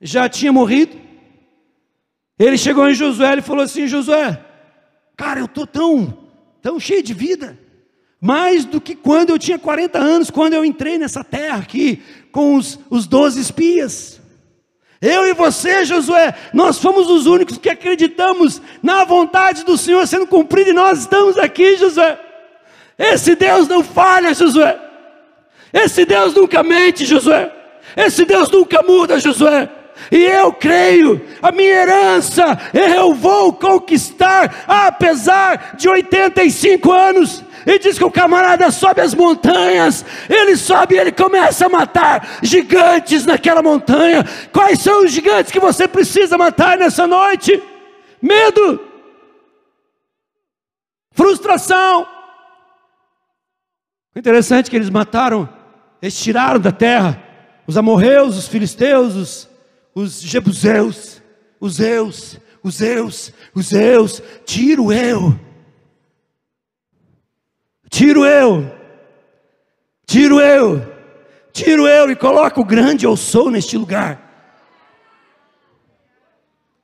já 0.00 0.28
tinha 0.28 0.52
morrido. 0.52 0.96
Ele 2.38 2.58
chegou 2.58 2.88
em 2.88 2.94
Josué 2.94 3.36
e 3.38 3.42
falou 3.42 3.64
assim: 3.64 3.86
Josué, 3.86 4.42
cara, 5.16 5.40
eu 5.40 5.46
estou 5.46 5.66
tão, 5.66 6.16
tão 6.60 6.78
cheio 6.78 7.02
de 7.02 7.14
vida 7.14 7.58
mais 8.20 8.64
do 8.64 8.80
que 8.80 8.94
quando 8.94 9.30
eu 9.30 9.38
tinha 9.38 9.58
40 9.58 9.98
anos, 9.98 10.30
quando 10.30 10.54
eu 10.54 10.64
entrei 10.64 10.98
nessa 10.98 11.22
terra 11.22 11.58
aqui, 11.58 12.02
com 12.32 12.56
os, 12.56 12.78
os 12.90 13.06
12 13.06 13.40
espias. 13.40 14.20
Eu 15.00 15.26
e 15.26 15.34
você, 15.34 15.84
Josué, 15.84 16.34
nós 16.54 16.78
fomos 16.78 17.08
os 17.08 17.26
únicos 17.26 17.58
que 17.58 17.68
acreditamos 17.68 18.62
na 18.82 19.04
vontade 19.04 19.64
do 19.64 19.76
Senhor 19.76 20.06
sendo 20.06 20.26
cumprida, 20.26 20.70
e 20.70 20.72
nós 20.72 21.00
estamos 21.00 21.36
aqui, 21.36 21.76
Josué. 21.76 22.18
Esse 22.98 23.34
Deus 23.36 23.68
não 23.68 23.84
falha, 23.84 24.32
Josué. 24.32 24.80
Esse 25.72 26.06
Deus 26.06 26.34
nunca 26.34 26.62
mente, 26.62 27.04
Josué. 27.04 27.52
Esse 27.94 28.24
Deus 28.24 28.50
nunca 28.50 28.82
muda, 28.82 29.20
Josué. 29.20 29.68
E 30.10 30.22
eu 30.22 30.52
creio, 30.52 31.20
a 31.42 31.50
minha 31.50 31.70
herança 31.70 32.58
eu 32.72 33.14
vou 33.14 33.52
conquistar, 33.52 34.64
apesar 34.66 35.76
de 35.76 35.88
85 35.88 36.92
anos. 36.92 37.44
E 37.66 37.78
diz 37.78 37.98
que 37.98 38.04
o 38.04 38.10
camarada 38.10 38.70
sobe 38.70 39.00
as 39.00 39.12
montanhas, 39.12 40.04
ele 40.28 40.56
sobe 40.56 40.94
e 40.94 40.98
ele 40.98 41.10
começa 41.10 41.66
a 41.66 41.68
matar 41.68 42.38
gigantes 42.42 43.26
naquela 43.26 43.62
montanha. 43.62 44.24
Quais 44.52 44.80
são 44.80 45.04
os 45.04 45.10
gigantes 45.10 45.50
que 45.50 45.58
você 45.58 45.88
precisa 45.88 46.38
matar 46.38 46.78
nessa 46.78 47.06
noite? 47.06 47.60
Medo, 48.22 48.80
frustração. 51.10 52.06
Interessante 54.14 54.68
é 54.68 54.70
que 54.70 54.76
eles 54.76 54.90
mataram, 54.90 55.48
eles 56.00 56.16
tiraram 56.16 56.60
da 56.60 56.70
terra 56.70 57.22
os 57.66 57.76
amorreus, 57.76 58.36
os 58.36 58.46
filisteus, 58.46 59.14
os, 59.14 59.48
os 59.96 60.20
jebuseus, 60.20 61.20
os 61.58 61.80
eus, 61.80 62.38
os 62.62 62.80
eus, 62.80 63.32
os 63.52 63.72
eus, 63.72 64.22
tiro 64.44 64.92
eu 64.92 65.46
Tiro 67.88 68.26
eu, 68.26 68.70
tiro 70.06 70.38
eu, 70.38 70.86
tiro 71.52 71.86
eu 71.86 72.10
e 72.10 72.16
coloco 72.16 72.60
o 72.60 72.64
grande 72.64 73.06
eu 73.06 73.16
sou 73.16 73.50
neste 73.50 73.78
lugar. 73.78 74.20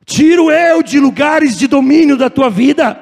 Tiro 0.06 0.50
eu 0.50 0.82
de 0.82 0.98
lugares 0.98 1.58
de 1.58 1.66
domínio 1.66 2.16
da 2.16 2.30
tua 2.30 2.48
vida 2.48 2.98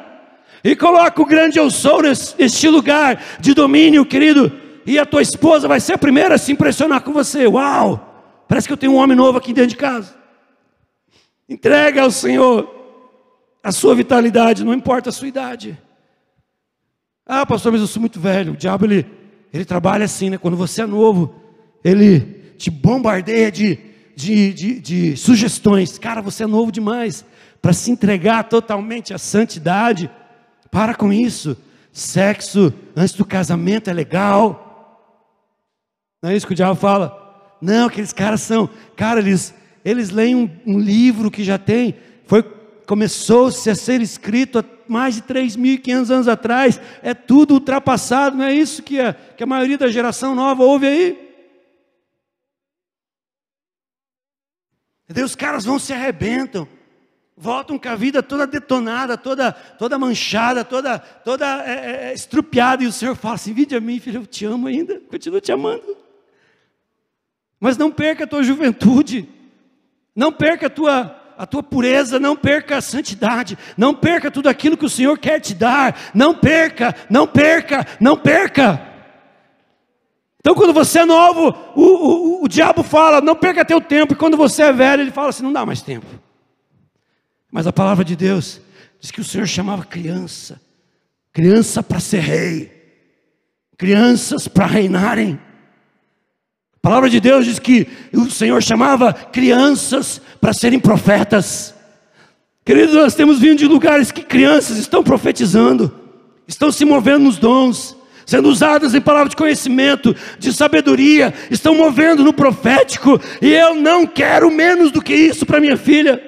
e 0.64 0.74
coloco 0.74 1.22
o 1.22 1.26
grande 1.26 1.58
eu 1.58 1.70
sou 1.70 2.02
neste 2.02 2.68
lugar 2.68 3.22
de 3.38 3.54
domínio, 3.54 4.04
querido. 4.04 4.50
E 4.84 4.98
a 4.98 5.06
tua 5.06 5.22
esposa 5.22 5.68
vai 5.68 5.78
ser 5.78 5.92
a 5.92 5.98
primeira 5.98 6.34
a 6.34 6.38
se 6.38 6.50
impressionar 6.50 7.02
com 7.02 7.12
você. 7.12 7.46
Uau! 7.46 8.09
Parece 8.50 8.66
que 8.66 8.72
eu 8.72 8.76
tenho 8.76 8.94
um 8.94 8.96
homem 8.96 9.16
novo 9.16 9.38
aqui 9.38 9.52
dentro 9.52 9.70
de 9.70 9.76
casa. 9.76 10.12
Entrega 11.48 12.02
ao 12.02 12.10
Senhor. 12.10 12.68
a 13.62 13.70
sua 13.70 13.94
vitalidade, 13.94 14.64
não 14.64 14.74
importa 14.74 15.10
a 15.10 15.12
sua 15.12 15.28
idade. 15.28 15.78
Ah, 17.24 17.46
pastor, 17.46 17.70
mas 17.70 17.80
eu 17.80 17.86
sou 17.86 18.00
muito 18.00 18.18
velho. 18.18 18.54
O 18.54 18.56
diabo 18.56 18.86
ele, 18.86 19.06
ele 19.52 19.64
trabalha 19.64 20.04
assim, 20.04 20.30
né? 20.30 20.36
Quando 20.36 20.56
você 20.56 20.82
é 20.82 20.86
novo, 20.86 21.32
ele 21.84 22.54
te 22.58 22.72
bombardeia 22.72 23.52
de, 23.52 23.78
de, 24.16 24.52
de, 24.52 24.80
de 24.80 25.16
sugestões. 25.16 25.96
Cara, 25.96 26.20
você 26.20 26.42
é 26.42 26.46
novo 26.48 26.72
demais 26.72 27.24
para 27.62 27.72
se 27.72 27.88
entregar 27.92 28.48
totalmente 28.48 29.14
à 29.14 29.18
santidade. 29.18 30.10
Para 30.72 30.92
com 30.96 31.12
isso. 31.12 31.56
Sexo 31.92 32.74
antes 32.96 33.14
do 33.14 33.24
casamento 33.24 33.88
é 33.88 33.92
legal. 33.92 35.06
Não 36.20 36.30
é 36.30 36.36
isso 36.36 36.48
que 36.48 36.52
o 36.52 36.56
diabo 36.56 36.74
fala? 36.74 37.19
Não, 37.60 37.88
aqueles 37.88 38.12
caras 38.12 38.40
são. 38.40 38.68
Cara, 38.96 39.20
eles, 39.20 39.54
eles 39.84 40.10
leem 40.10 40.34
um, 40.34 40.50
um 40.66 40.78
livro 40.78 41.30
que 41.30 41.44
já 41.44 41.58
tem. 41.58 41.94
Foi 42.26 42.42
começou-se 42.90 43.70
a 43.70 43.74
ser 43.76 44.00
escrito 44.00 44.58
há 44.58 44.64
mais 44.88 45.14
de 45.14 45.22
3.500 45.22 46.10
anos 46.10 46.26
atrás, 46.26 46.80
é 47.04 47.14
tudo 47.14 47.54
ultrapassado, 47.54 48.36
não 48.36 48.44
é 48.44 48.52
isso 48.52 48.82
que 48.82 48.98
a, 48.98 49.14
que 49.14 49.44
a 49.44 49.46
maioria 49.46 49.78
da 49.78 49.86
geração 49.86 50.34
nova 50.34 50.64
ouve 50.64 50.88
aí? 50.88 51.30
Os 55.22 55.36
caras 55.36 55.64
vão 55.64 55.78
se 55.78 55.92
arrebentam, 55.92 56.66
voltam 57.36 57.78
com 57.78 57.88
a 57.88 57.94
vida 57.94 58.24
toda 58.24 58.44
detonada, 58.44 59.16
toda, 59.16 59.52
toda 59.52 59.96
manchada, 59.96 60.64
toda, 60.64 60.98
toda 60.98 61.46
é, 61.64 61.70
é, 61.70 62.10
é 62.10 62.12
estrupiada, 62.12 62.82
e 62.82 62.88
o 62.88 62.92
Senhor 62.92 63.14
fala 63.14 63.36
assim: 63.36 63.52
vide 63.52 63.76
a 63.76 63.80
mim, 63.80 64.00
filho, 64.00 64.22
eu 64.22 64.26
te 64.26 64.44
amo 64.44 64.66
ainda, 64.66 64.98
continuo 65.08 65.40
te 65.40 65.52
amando. 65.52 65.96
Mas 67.60 67.76
não 67.76 67.92
perca 67.92 68.24
a 68.24 68.26
tua 68.26 68.42
juventude, 68.42 69.28
não 70.16 70.32
perca 70.32 70.66
a 70.66 70.70
tua, 70.70 71.16
a 71.36 71.46
tua 71.46 71.62
pureza, 71.62 72.18
não 72.18 72.34
perca 72.34 72.78
a 72.78 72.80
santidade, 72.80 73.56
não 73.76 73.94
perca 73.94 74.30
tudo 74.30 74.48
aquilo 74.48 74.78
que 74.78 74.86
o 74.86 74.90
Senhor 74.90 75.18
quer 75.18 75.40
te 75.40 75.54
dar, 75.54 76.10
não 76.14 76.34
perca, 76.34 76.94
não 77.10 77.26
perca, 77.26 77.86
não 78.00 78.16
perca. 78.16 78.88
Então, 80.40 80.54
quando 80.54 80.72
você 80.72 81.00
é 81.00 81.04
novo, 81.04 81.54
o, 81.76 81.82
o, 81.82 82.44
o 82.44 82.48
diabo 82.48 82.82
fala, 82.82 83.20
não 83.20 83.36
perca 83.36 83.62
teu 83.62 83.80
tempo, 83.80 84.14
e 84.14 84.16
quando 84.16 84.38
você 84.38 84.62
é 84.62 84.72
velho, 84.72 85.02
ele 85.02 85.10
fala 85.10 85.28
assim: 85.28 85.42
não 85.42 85.52
dá 85.52 85.66
mais 85.66 85.82
tempo. 85.82 86.06
Mas 87.52 87.66
a 87.66 87.72
palavra 87.72 88.04
de 88.04 88.16
Deus 88.16 88.60
diz 88.98 89.10
que 89.10 89.20
o 89.20 89.24
Senhor 89.24 89.46
chamava 89.46 89.84
criança, 89.84 90.60
criança 91.30 91.82
para 91.82 92.00
ser 92.00 92.20
rei, 92.20 92.72
crianças 93.76 94.48
para 94.48 94.64
reinarem. 94.66 95.38
A 96.82 96.88
palavra 96.88 97.10
de 97.10 97.20
Deus 97.20 97.44
diz 97.44 97.58
que 97.58 97.86
o 98.10 98.30
Senhor 98.30 98.62
chamava 98.62 99.12
crianças 99.12 100.20
para 100.40 100.54
serem 100.54 100.80
profetas. 100.80 101.74
Queridos, 102.64 102.94
nós 102.94 103.14
temos 103.14 103.38
vindo 103.38 103.58
de 103.58 103.66
lugares 103.66 104.10
que 104.10 104.22
crianças 104.22 104.78
estão 104.78 105.04
profetizando, 105.04 105.94
estão 106.48 106.72
se 106.72 106.86
movendo 106.86 107.24
nos 107.24 107.36
dons, 107.36 107.94
sendo 108.24 108.48
usadas 108.48 108.94
em 108.94 109.00
palavras 109.00 109.30
de 109.30 109.36
conhecimento, 109.36 110.16
de 110.38 110.54
sabedoria, 110.54 111.34
estão 111.50 111.74
movendo 111.74 112.24
no 112.24 112.32
profético, 112.32 113.20
e 113.42 113.52
eu 113.52 113.74
não 113.74 114.06
quero 114.06 114.50
menos 114.50 114.90
do 114.90 115.02
que 115.02 115.14
isso 115.14 115.44
para 115.44 115.60
minha 115.60 115.76
filha. 115.76 116.22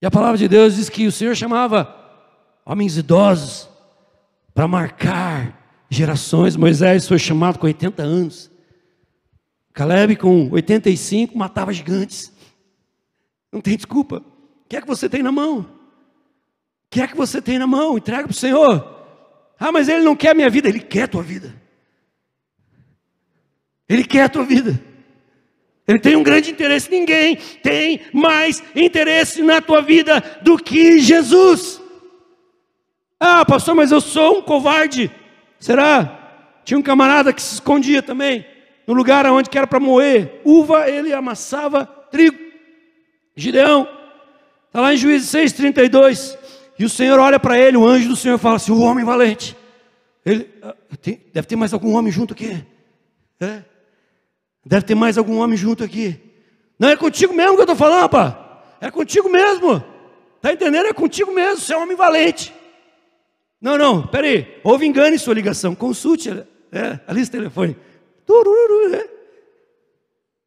E 0.00 0.06
a 0.06 0.10
palavra 0.10 0.36
de 0.36 0.48
Deus 0.48 0.74
diz 0.74 0.88
que 0.88 1.06
o 1.06 1.12
Senhor 1.12 1.36
chamava 1.36 1.94
homens 2.66 2.96
idosos, 2.96 3.68
para 4.54 4.68
marcar 4.68 5.84
gerações. 5.88 6.56
Moisés 6.56 7.06
foi 7.06 7.18
chamado 7.18 7.58
com 7.58 7.66
80 7.66 8.02
anos. 8.02 8.50
Caleb, 9.72 10.16
com 10.16 10.50
85, 10.50 11.36
matava 11.36 11.72
gigantes. 11.72 12.32
Não 13.50 13.60
tem 13.60 13.76
desculpa. 13.76 14.16
O 14.16 14.68
que 14.68 14.76
é 14.76 14.80
que 14.80 14.86
você 14.86 15.08
tem 15.08 15.22
na 15.22 15.32
mão? 15.32 15.60
O 15.60 15.66
que 16.90 17.00
é 17.00 17.06
que 17.06 17.16
você 17.16 17.40
tem 17.40 17.58
na 17.58 17.66
mão? 17.66 17.96
Entrega 17.96 18.24
para 18.24 18.32
o 18.32 18.34
Senhor. 18.34 18.92
Ah, 19.58 19.72
mas 19.72 19.88
Ele 19.88 20.02
não 20.02 20.16
quer 20.16 20.30
a 20.30 20.34
minha 20.34 20.50
vida. 20.50 20.68
Ele 20.68 20.80
quer 20.80 21.04
a 21.04 21.08
tua 21.08 21.22
vida. 21.22 21.54
Ele 23.88 24.04
quer 24.04 24.24
a 24.24 24.28
tua 24.28 24.44
vida. 24.44 24.80
Ele 25.86 25.98
tem 25.98 26.16
um 26.16 26.22
grande 26.22 26.50
interesse. 26.50 26.90
Ninguém 26.90 27.36
tem 27.62 28.00
mais 28.12 28.62
interesse 28.74 29.42
na 29.42 29.60
tua 29.60 29.82
vida 29.82 30.20
do 30.42 30.56
que 30.56 30.98
Jesus. 30.98 31.81
Ah, 33.24 33.44
pastor, 33.44 33.76
mas 33.76 33.92
eu 33.92 34.00
sou 34.00 34.38
um 34.38 34.42
covarde. 34.42 35.08
Será? 35.60 36.58
Tinha 36.64 36.76
um 36.76 36.82
camarada 36.82 37.32
que 37.32 37.40
se 37.40 37.54
escondia 37.54 38.02
também, 38.02 38.44
no 38.84 38.94
lugar 38.94 39.24
onde 39.26 39.48
era 39.56 39.64
para 39.64 39.78
moer 39.78 40.40
uva, 40.44 40.90
ele 40.90 41.12
amassava 41.12 41.86
trigo. 41.86 42.36
Gideão, 43.36 43.88
está 44.66 44.80
lá 44.80 44.92
em 44.92 44.96
Juízes 44.96 45.30
6,32. 45.30 46.36
E 46.76 46.84
o 46.84 46.88
Senhor 46.88 47.16
olha 47.20 47.38
para 47.38 47.56
ele, 47.56 47.76
o 47.76 47.86
anjo 47.86 48.08
do 48.08 48.16
Senhor 48.16 48.38
fala 48.38 48.56
assim: 48.56 48.72
o 48.72 48.80
homem 48.80 49.04
valente. 49.04 49.56
Ele, 50.26 50.50
ah, 50.60 50.74
deve 51.32 51.46
ter 51.46 51.54
mais 51.54 51.72
algum 51.72 51.94
homem 51.94 52.10
junto 52.10 52.34
aqui. 52.34 52.60
É? 53.38 53.62
Deve 54.66 54.84
ter 54.84 54.96
mais 54.96 55.16
algum 55.16 55.38
homem 55.38 55.56
junto 55.56 55.84
aqui. 55.84 56.18
Não 56.76 56.88
é 56.88 56.96
contigo 56.96 57.32
mesmo 57.32 57.54
que 57.54 57.60
eu 57.60 57.72
estou 57.72 57.76
falando, 57.76 58.08
pá. 58.08 58.64
É 58.80 58.90
contigo 58.90 59.28
mesmo. 59.28 59.80
Está 60.38 60.52
entendendo? 60.52 60.86
É 60.86 60.92
contigo 60.92 61.30
mesmo. 61.32 61.58
Você 61.58 61.72
é 61.72 61.78
um 61.78 61.82
homem 61.82 61.96
valente. 61.96 62.52
Não, 63.62 63.78
não, 63.78 64.04
peraí. 64.04 64.58
Houve 64.64 64.84
engano 64.84 65.14
em 65.14 65.18
sua 65.18 65.34
ligação. 65.34 65.72
Consulte 65.72 66.28
é, 66.72 66.98
a 67.06 67.12
lista 67.12 67.38
telefone. 67.38 67.76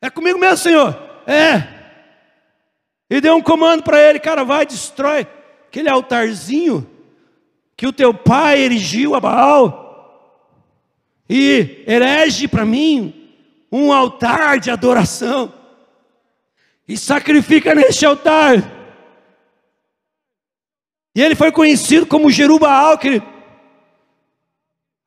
É. 0.01 0.07
é 0.07 0.09
comigo 0.09 0.37
mesmo, 0.37 0.57
Senhor. 0.57 0.99
É. 1.25 1.63
E 3.09 3.21
deu 3.21 3.35
um 3.35 3.41
comando 3.41 3.83
para 3.83 4.01
ele, 4.01 4.19
cara, 4.19 4.43
vai, 4.43 4.65
destrói 4.65 5.25
aquele 5.67 5.89
altarzinho 5.89 6.85
que 7.77 7.87
o 7.87 7.93
teu 7.93 8.13
pai 8.13 8.59
erigiu 8.59 9.15
a 9.15 9.21
Baal. 9.21 9.85
E 11.29 11.83
erege 11.87 12.49
para 12.49 12.65
mim 12.65 13.31
um 13.71 13.93
altar 13.93 14.59
de 14.59 14.69
adoração. 14.69 15.53
E 16.85 16.97
sacrifica 16.97 17.73
neste 17.73 18.05
altar 18.05 18.74
e 21.15 21.21
ele 21.21 21.33
foi 21.33 21.49
conhecido 21.49 22.05
como 22.05 22.29
Jerubaal, 22.29 22.97
querido. 22.97 23.25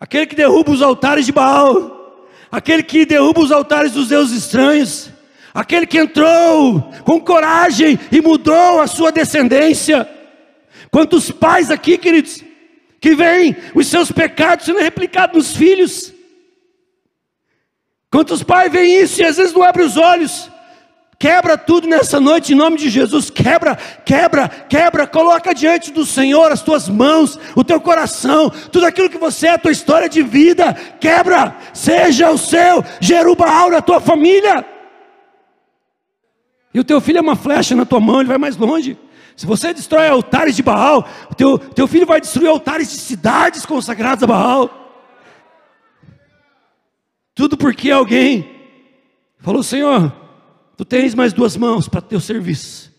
Aquele 0.01 0.27
que 0.27 0.35
derruba 0.35 0.71
os 0.71 0.81
altares 0.81 1.27
de 1.27 1.33
Baal. 1.33 2.27
Aquele 2.51 2.83
que 2.83 3.05
derruba 3.05 3.41
os 3.41 3.53
altares 3.53 3.93
dos 3.93 4.09
deuses 4.09 4.45
estranhos. 4.45 5.11
Aquele 5.53 5.87
que 5.87 5.99
entrou 5.99 6.81
com 7.05 7.21
coragem 7.21 7.99
e 8.11 8.23
mudou 8.23 8.81
a 8.81 8.87
sua 8.87 9.13
descendência. 9.13 10.09
Quantos 10.91 11.31
pais 11.31 11.71
aqui, 11.71 11.99
queridos, 11.99 12.43
que 13.01 13.15
veem 13.15 13.55
os 13.75 13.87
seus 13.89 14.11
pecados 14.11 14.65
sendo 14.65 14.79
replicados 14.79 15.37
nos 15.37 15.57
filhos. 15.57 16.15
Quantos 18.11 18.43
pais 18.43 18.73
veem 18.73 19.03
isso 19.03 19.21
e 19.21 19.25
às 19.25 19.37
vezes 19.37 19.53
não 19.53 19.63
abrem 19.63 19.85
os 19.85 19.99
olhos. 19.99 20.51
Quebra 21.19 21.59
tudo 21.59 21.89
nessa 21.89 22.21
noite 22.21 22.53
em 22.53 22.57
nome 22.57 22.77
de 22.77 22.89
Jesus. 22.89 23.29
Quebra, 23.29 23.75
quebra, 24.05 24.49
quebra. 24.49 25.05
Coloca 25.05 25.53
diante 25.53 25.91
do 25.91 26.07
Senhor 26.07 26.53
as 26.53 26.63
tuas 26.63 26.89
mãos, 26.89 27.37
o 27.57 27.65
teu 27.65 27.81
coração, 27.81 28.49
tudo 28.51 28.87
aquilo 28.87 29.11
que 29.11 29.19
você 29.19 29.49
é, 29.49 29.55
a 29.55 29.59
tua 29.59 29.73
história 29.73 30.09
de 30.09 30.23
vida. 30.23 30.75
Quebra. 31.01 31.57
Seja 31.75 32.31
o 32.31 32.39
seu 32.39 32.85
Jerubaal 33.01 33.69
na 33.69 33.83
tua 33.83 34.01
família. 34.01 34.65
E 36.73 36.79
o 36.79 36.85
teu 36.85 37.01
filho 37.01 37.19
é 37.19 37.21
uma 37.21 37.35
flecha 37.35 37.75
na 37.75 37.85
tua 37.85 37.99
mão, 37.99 38.21
ele 38.21 38.29
vai 38.29 38.39
mais 38.39 38.57
longe. 38.57 38.97
Se 39.37 39.45
você 39.45 39.75
destrói 39.75 40.07
altares 40.07 40.55
de 40.55 40.63
Baal, 40.63 41.05
o 41.29 41.35
teu, 41.35 41.59
teu 41.59 41.89
filho 41.89 42.07
vai 42.07 42.21
destruir 42.21 42.49
altares 42.49 42.91
de 42.91 42.97
cidades 42.97 43.67
consagradas 43.67 44.23
a 44.23 44.27
Baal. 44.27 44.71
Tudo 47.35 47.57
porque 47.57 47.91
alguém 47.91 48.49
falou, 49.41 49.65
Senhor, 49.65 50.13
Tu 50.79 50.85
tens 50.85 51.13
mais 51.13 51.33
duas 51.33 51.57
mãos 51.57 51.89
para 51.89 52.01
teu 52.01 52.21
serviço. 52.21 52.95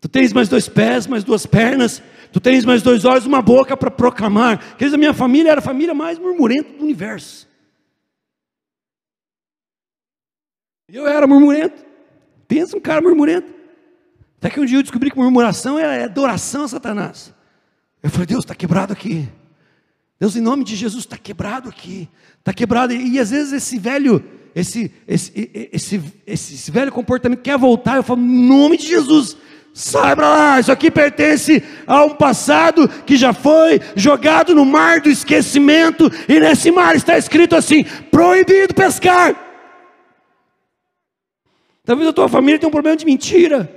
Tu 0.00 0.08
tens 0.08 0.32
mais 0.32 0.48
dois 0.48 0.68
pés, 0.68 1.08
mais 1.08 1.24
duas 1.24 1.44
pernas. 1.44 2.00
Tu 2.32 2.38
tens 2.38 2.64
mais 2.64 2.80
dois 2.80 3.04
olhos, 3.04 3.26
uma 3.26 3.42
boca 3.42 3.76
para 3.76 3.90
proclamar. 3.90 4.76
Queridos, 4.76 4.94
a 4.94 4.98
minha 4.98 5.12
família 5.12 5.50
era 5.50 5.58
a 5.58 5.62
família 5.62 5.92
mais 5.94 6.16
murmurenta 6.16 6.78
do 6.78 6.84
universo. 6.84 7.48
Eu 10.88 11.04
era 11.08 11.26
murmurento. 11.26 11.84
Pensa 12.46 12.76
um 12.76 12.80
cara 12.80 13.00
murmurento. 13.00 13.52
Até 14.38 14.50
que 14.50 14.60
um 14.60 14.64
dia 14.64 14.78
eu 14.78 14.82
descobri 14.82 15.10
que 15.10 15.18
murmuração 15.18 15.76
é 15.76 16.04
adoração 16.04 16.62
a 16.62 16.68
Satanás. 16.68 17.34
Eu 18.00 18.10
falei, 18.10 18.26
Deus, 18.28 18.44
está 18.44 18.54
quebrado 18.54 18.92
aqui. 18.92 19.28
Deus, 20.20 20.36
em 20.36 20.40
nome 20.40 20.62
de 20.62 20.76
Jesus, 20.76 21.02
está 21.02 21.18
quebrado 21.18 21.68
aqui. 21.68 22.08
Está 22.38 22.52
quebrado. 22.52 22.92
E, 22.92 23.14
e 23.14 23.18
às 23.18 23.30
vezes 23.30 23.52
esse 23.52 23.76
velho 23.76 24.24
esse, 24.54 24.92
esse, 25.08 25.68
esse, 25.72 26.02
esse, 26.26 26.70
velho 26.70 26.92
comportamento 26.92 27.40
quer 27.40 27.56
voltar, 27.56 27.96
eu 27.96 28.02
falo, 28.02 28.20
nome 28.20 28.76
de 28.76 28.86
Jesus, 28.86 29.36
sai 29.72 30.14
para 30.14 30.28
lá, 30.28 30.60
isso 30.60 30.70
aqui 30.70 30.90
pertence 30.90 31.62
a 31.86 32.04
um 32.04 32.10
passado 32.10 32.86
que 33.06 33.16
já 33.16 33.32
foi 33.32 33.80
jogado 33.96 34.54
no 34.54 34.66
mar 34.66 35.00
do 35.00 35.08
esquecimento, 35.08 36.10
e 36.28 36.38
nesse 36.38 36.70
mar 36.70 36.94
está 36.94 37.16
escrito 37.16 37.56
assim: 37.56 37.84
proibido 38.10 38.74
pescar. 38.74 39.34
Talvez 41.84 42.08
a 42.08 42.12
tua 42.12 42.28
família 42.28 42.58
tenha 42.58 42.68
um 42.68 42.72
problema 42.72 42.96
de 42.96 43.06
mentira. 43.06 43.74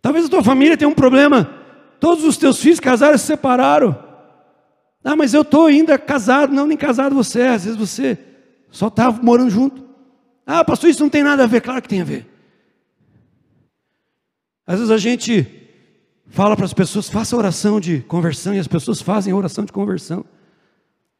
Talvez 0.00 0.26
a 0.26 0.28
tua 0.28 0.44
família 0.44 0.76
tenha 0.76 0.88
um 0.88 0.94
problema. 0.94 1.50
Todos 1.98 2.22
os 2.22 2.36
teus 2.36 2.60
filhos 2.60 2.78
casaram 2.78 3.16
e 3.16 3.18
se 3.18 3.26
separaram. 3.26 3.98
Ah, 5.02 5.16
mas 5.16 5.34
eu 5.34 5.42
estou 5.42 5.66
ainda 5.66 5.98
casado. 5.98 6.52
Não, 6.52 6.66
nem 6.66 6.76
casado 6.76 7.16
você 7.16 7.40
é. 7.40 7.48
Às 7.48 7.64
vezes 7.64 7.78
você 7.78 8.16
só 8.70 8.88
está 8.88 9.10
morando 9.10 9.50
junto. 9.50 9.86
Ah, 10.46 10.64
pastor, 10.64 10.90
isso 10.90 11.02
não 11.02 11.10
tem 11.10 11.22
nada 11.22 11.44
a 11.44 11.46
ver. 11.46 11.60
Claro 11.60 11.82
que 11.82 11.88
tem 11.88 12.00
a 12.00 12.04
ver. 12.04 12.26
Às 14.66 14.76
vezes 14.76 14.90
a 14.90 14.98
gente 14.98 15.46
fala 16.26 16.54
para 16.56 16.64
as 16.64 16.74
pessoas, 16.74 17.08
faça 17.08 17.36
oração 17.36 17.80
de 17.80 18.00
conversão, 18.00 18.54
e 18.54 18.58
as 18.58 18.68
pessoas 18.68 19.00
fazem 19.00 19.32
oração 19.32 19.64
de 19.64 19.72
conversão. 19.72 20.24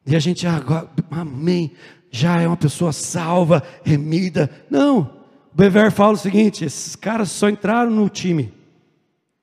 E 0.05 0.15
a 0.15 0.19
gente, 0.19 0.47
ah, 0.47 0.87
amém, 1.11 1.73
já 2.11 2.41
é 2.41 2.47
uma 2.47 2.57
pessoa 2.57 2.91
salva, 2.91 3.63
remida. 3.83 4.49
Não, 4.69 4.99
o 5.51 5.55
Bever 5.55 5.91
fala 5.91 6.13
o 6.13 6.17
seguinte: 6.17 6.65
esses 6.65 6.95
caras 6.95 7.29
só 7.31 7.49
entraram 7.49 7.91
no 7.91 8.09
time, 8.09 8.53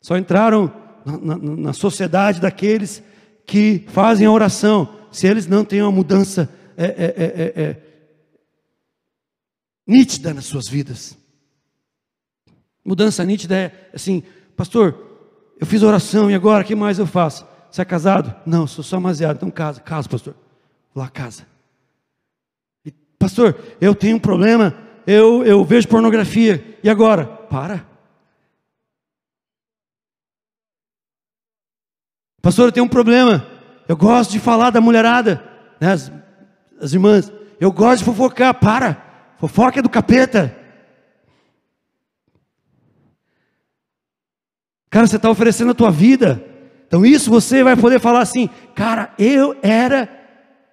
só 0.01 0.16
entraram 0.16 0.73
na, 1.05 1.19
na, 1.19 1.38
na 1.38 1.73
sociedade 1.73 2.40
daqueles 2.40 3.03
que 3.47 3.85
fazem 3.88 4.27
a 4.27 4.33
oração, 4.33 4.88
se 5.12 5.27
eles 5.27 5.47
não 5.47 5.64
têm 5.64 5.83
uma 5.83 5.92
mudança 5.92 6.49
é, 6.77 6.85
é, 6.85 6.88
é, 6.88 7.62
é, 7.62 7.62
é 7.62 7.86
nítida 9.87 10.35
nas 10.35 10.46
suas 10.46 10.68
vidas. 10.68 11.16
Mudança 12.85 13.25
nítida 13.25 13.57
é 13.57 13.90
assim, 13.94 14.22
pastor, 14.57 15.07
eu 15.59 15.66
fiz 15.66 15.83
oração 15.83 16.31
e 16.31 16.35
agora 16.35 16.64
o 16.64 16.66
que 16.66 16.75
mais 16.75 16.99
eu 16.99 17.07
faço? 17.07 17.46
Você 17.70 17.83
é 17.83 17.85
casado? 17.85 18.35
Não, 18.46 18.66
sou 18.66 18.83
só 18.83 18.96
amaziado, 18.96 19.37
então 19.37 19.51
casa, 19.51 19.81
casa, 19.81 20.09
pastor. 20.09 20.35
Lá 20.94 21.09
casa. 21.09 21.46
E, 22.85 22.92
pastor, 23.18 23.59
eu 23.81 23.94
tenho 23.94 24.16
um 24.16 24.20
problema, 24.20 24.75
eu, 25.07 25.44
eu 25.44 25.64
vejo 25.64 25.88
pornografia, 25.88 26.79
e 26.83 26.88
agora? 26.88 27.27
Para. 27.27 27.87
Pastor, 32.40 32.68
eu 32.68 32.72
tenho 32.72 32.87
um 32.87 32.88
problema. 32.88 33.44
Eu 33.88 33.96
gosto 33.96 34.31
de 34.31 34.38
falar 34.38 34.70
da 34.70 34.81
mulherada, 34.81 35.42
né, 35.81 35.92
as, 35.92 36.12
as 36.81 36.92
irmãs. 36.92 37.33
Eu 37.59 37.72
gosto 37.72 37.99
de 37.99 38.05
fofocar. 38.05 38.55
Para. 38.55 39.06
Fofoca 39.38 39.79
é 39.79 39.83
do 39.83 39.88
capeta. 39.88 40.57
Cara, 44.90 45.07
você 45.07 45.16
está 45.16 45.31
oferecendo 45.31 45.72
a 45.72 45.75
tua 45.75 45.90
vida. 45.90 46.42
Então 46.87 47.05
isso 47.05 47.31
você 47.31 47.62
vai 47.62 47.77
poder 47.77 48.01
falar 48.01 48.20
assim, 48.20 48.49
cara, 48.75 49.12
eu 49.18 49.57
era 49.62 50.09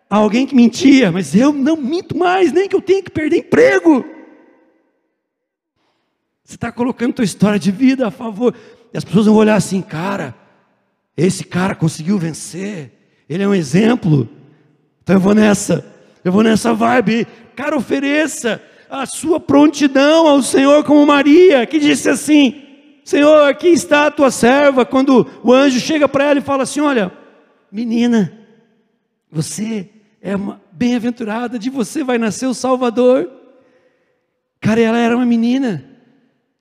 alguém 0.09 0.45
que 0.45 0.55
mentia, 0.55 1.11
mas 1.11 1.35
eu 1.35 1.51
não 1.51 1.75
minto 1.75 2.15
mais, 2.15 2.51
nem 2.51 2.69
que 2.69 2.75
eu 2.75 2.81
tenha 2.81 3.01
que 3.01 3.11
perder 3.11 3.37
emprego. 3.37 4.05
Você 6.43 6.55
está 6.55 6.71
colocando 6.71 7.13
tua 7.13 7.25
história 7.25 7.57
de 7.57 7.71
vida 7.71 8.07
a 8.07 8.11
favor. 8.11 8.55
E 8.93 8.97
as 8.97 9.03
pessoas 9.03 9.25
vão 9.25 9.35
olhar 9.35 9.55
assim, 9.55 9.81
cara, 9.81 10.35
esse 11.17 11.43
cara 11.43 11.73
conseguiu 11.73 12.17
vencer. 12.17 12.91
Ele 13.27 13.43
é 13.43 13.47
um 13.47 13.55
exemplo. 13.55 14.29
Então 15.01 15.15
eu 15.15 15.19
vou 15.19 15.33
nessa. 15.33 15.92
Eu 16.23 16.31
vou 16.31 16.43
nessa 16.43 16.73
vibe. 16.73 17.27
Cara, 17.55 17.77
ofereça 17.77 18.61
a 18.89 19.05
sua 19.05 19.39
prontidão 19.39 20.27
ao 20.27 20.41
Senhor 20.41 20.83
como 20.83 21.05
Maria, 21.05 21.65
que 21.65 21.79
disse 21.79 22.09
assim: 22.09 22.63
Senhor, 23.03 23.49
aqui 23.49 23.67
está 23.67 24.07
a 24.07 24.11
tua 24.11 24.31
serva. 24.31 24.85
Quando 24.85 25.27
o 25.43 25.51
anjo 25.51 25.79
chega 25.79 26.07
para 26.07 26.25
ela 26.25 26.39
e 26.39 26.43
fala 26.43 26.63
assim: 26.63 26.79
Olha, 26.79 27.11
menina, 27.71 28.31
você 29.31 29.89
é 30.21 30.35
uma 30.35 30.61
bem-aventurada, 30.71 31.59
de 31.59 31.69
você 31.69 32.03
vai 32.03 32.17
nascer 32.17 32.45
o 32.45 32.53
Salvador. 32.53 33.29
Cara, 34.61 34.79
ela 34.79 34.97
era 34.97 35.15
uma 35.17 35.25
menina, 35.25 35.83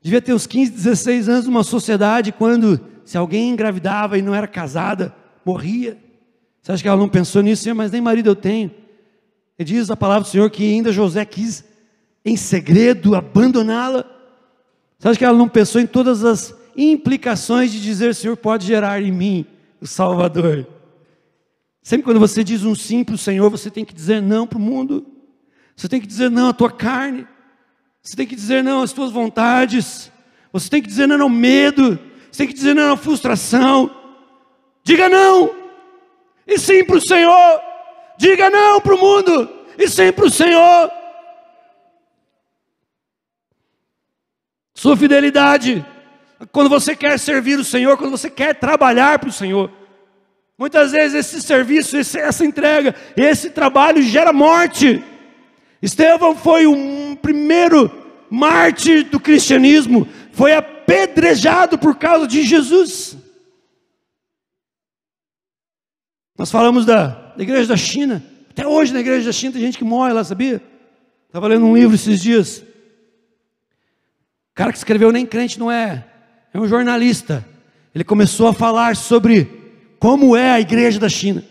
devia 0.01 0.20
ter 0.20 0.35
uns 0.35 0.46
15, 0.46 0.72
16 0.72 1.29
anos 1.29 1.46
numa 1.46 1.62
sociedade 1.62 2.33
quando 2.33 2.81
se 3.05 3.16
alguém 3.16 3.51
engravidava 3.51 4.18
e 4.18 4.22
não 4.22 4.35
era 4.35 4.48
casada, 4.48 5.14
morria. 5.44 5.96
Você 6.61 6.72
acha 6.72 6.83
que 6.83 6.88
ela 6.88 6.98
não 6.98 7.09
pensou 7.09 7.42
nisso? 7.42 7.72
Mas 7.75 7.92
nem 7.92 8.01
marido 8.01 8.31
eu 8.31 8.37
tenho. 8.37 8.70
E 9.62 9.64
diz 9.64 9.92
a 9.92 9.96
palavra 9.96 10.25
do 10.25 10.29
Senhor 10.29 10.51
que 10.51 10.64
ainda 10.64 10.90
José 10.90 11.25
quis, 11.25 11.64
em 12.25 12.37
segredo, 12.37 13.14
abandoná-la. 13.14 14.05
Você 14.98 15.09
acha 15.09 15.18
que 15.18 15.25
ela 15.25 15.38
não 15.38 15.48
pensou 15.48 15.81
em 15.81 15.87
todas 15.87 16.25
as 16.25 16.53
implicações 16.77 17.70
de 17.70 17.81
dizer: 17.81 18.12
Senhor 18.12 18.37
pode 18.37 18.66
gerar 18.66 19.01
em 19.01 19.12
mim 19.12 19.46
o 19.81 19.87
Salvador? 19.87 20.66
Sempre 21.81 22.03
quando 22.03 22.18
você 22.18 22.42
diz 22.42 22.64
um 22.64 22.75
sim 22.75 23.05
para 23.05 23.14
o 23.14 23.18
Senhor, 23.18 23.48
você 23.51 23.70
tem 23.70 23.85
que 23.85 23.94
dizer 23.94 24.20
não 24.20 24.48
para 24.48 24.59
o 24.59 24.61
mundo. 24.61 25.07
Você 25.77 25.88
tem 25.88 26.01
que 26.01 26.09
dizer 26.09 26.29
não 26.29 26.48
à 26.48 26.53
tua 26.53 26.70
carne. 26.72 27.25
Você 28.03 28.16
tem 28.16 28.27
que 28.27 28.35
dizer 28.35 28.64
não 28.64 28.83
às 28.83 28.92
tuas 28.92 29.12
vontades. 29.12 30.11
Você 30.53 30.68
tem 30.68 30.83
que 30.83 30.88
dizer 30.88 31.07
não 31.07 31.22
ao 31.22 31.29
medo. 31.29 32.01
Você 32.33 32.38
tem 32.38 32.48
que 32.48 32.55
dizer 32.55 32.75
não 32.75 32.94
à 32.94 32.96
frustração. 32.96 33.94
Diga 34.83 35.09
não. 35.09 35.55
E 36.48 36.59
sim 36.59 36.85
para 36.85 36.96
o 36.96 37.01
Senhor. 37.01 37.71
Diga 38.22 38.48
não 38.48 38.80
para 38.80 38.94
o 38.94 38.98
mundo. 38.98 39.50
E 39.76 39.88
sim 39.88 40.12
para 40.12 40.26
o 40.26 40.30
Senhor. 40.30 40.92
Sua 44.72 44.96
fidelidade. 44.96 45.85
Quando 46.52 46.70
você 46.70 46.94
quer 46.94 47.18
servir 47.18 47.58
o 47.58 47.64
Senhor, 47.64 47.96
quando 47.96 48.12
você 48.12 48.30
quer 48.30 48.54
trabalhar 48.54 49.18
para 49.18 49.28
o 49.28 49.32
Senhor. 49.32 49.72
Muitas 50.56 50.92
vezes 50.92 51.14
esse 51.16 51.42
serviço, 51.42 51.96
essa 51.96 52.44
entrega, 52.44 52.94
esse 53.16 53.50
trabalho 53.50 54.00
gera 54.02 54.32
morte. 54.32 55.02
Estevão 55.82 56.37
foi 56.37 56.64
o 56.64 57.18
primeiro 57.20 57.90
mártir 58.30 59.02
do 59.02 59.18
cristianismo, 59.18 60.06
foi 60.30 60.54
apedrejado 60.54 61.76
por 61.76 61.96
causa 61.96 62.28
de 62.28 62.44
Jesus. 62.44 63.16
Nós 66.42 66.50
falamos 66.50 66.85
da, 66.85 67.07
da 67.37 67.42
igreja 67.44 67.68
da 67.68 67.76
China, 67.76 68.20
até 68.50 68.66
hoje 68.66 68.92
na 68.92 68.98
igreja 68.98 69.26
da 69.26 69.33
China 69.33 69.52
tem 69.52 69.62
gente 69.62 69.78
que 69.78 69.85
morre 69.85 70.12
lá, 70.12 70.24
sabia? 70.24 70.61
Estava 71.28 71.46
lendo 71.46 71.64
um 71.64 71.76
livro 71.76 71.94
esses 71.94 72.20
dias. 72.20 72.59
O 72.59 72.64
cara 74.52 74.72
que 74.72 74.78
escreveu 74.78 75.12
nem 75.12 75.24
crente 75.24 75.57
não 75.57 75.70
é, 75.70 76.05
é 76.52 76.59
um 76.59 76.66
jornalista. 76.66 77.46
Ele 77.94 78.02
começou 78.02 78.48
a 78.48 78.52
falar 78.52 78.96
sobre 78.96 79.48
como 80.00 80.37
é 80.37 80.50
a 80.50 80.61
igreja 80.61 80.98
da 80.98 81.09
China. 81.09 81.44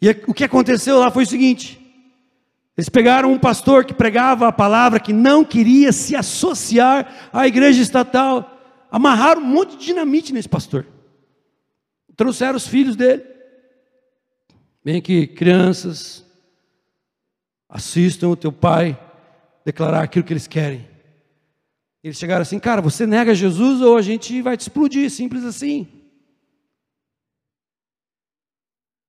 E 0.00 0.08
o 0.26 0.32
que 0.32 0.44
aconteceu 0.44 0.98
lá 0.98 1.10
foi 1.10 1.24
o 1.24 1.28
seguinte: 1.28 1.78
eles 2.74 2.88
pegaram 2.88 3.30
um 3.30 3.38
pastor 3.38 3.84
que 3.84 3.92
pregava 3.92 4.48
a 4.48 4.52
palavra, 4.52 4.98
que 4.98 5.12
não 5.12 5.44
queria 5.44 5.92
se 5.92 6.16
associar 6.16 7.30
à 7.34 7.46
igreja 7.46 7.82
estatal, 7.82 8.58
amarraram 8.90 9.42
um 9.42 9.46
monte 9.46 9.76
de 9.76 9.84
dinamite 9.84 10.32
nesse 10.32 10.48
pastor. 10.48 10.86
Trouxeram 12.20 12.58
os 12.58 12.66
filhos 12.66 12.96
dele. 12.96 13.24
Vem 14.84 14.98
aqui, 14.98 15.26
crianças, 15.26 16.22
assistam 17.66 18.28
o 18.28 18.36
teu 18.36 18.52
pai 18.52 19.00
declarar 19.64 20.02
aquilo 20.02 20.26
que 20.26 20.34
eles 20.34 20.46
querem. 20.46 20.86
Eles 22.04 22.18
chegaram 22.18 22.42
assim, 22.42 22.58
cara, 22.58 22.82
você 22.82 23.06
nega 23.06 23.34
Jesus 23.34 23.80
ou 23.80 23.96
a 23.96 24.02
gente 24.02 24.42
vai 24.42 24.54
te 24.54 24.60
explodir, 24.60 25.10
simples 25.10 25.44
assim. 25.46 25.88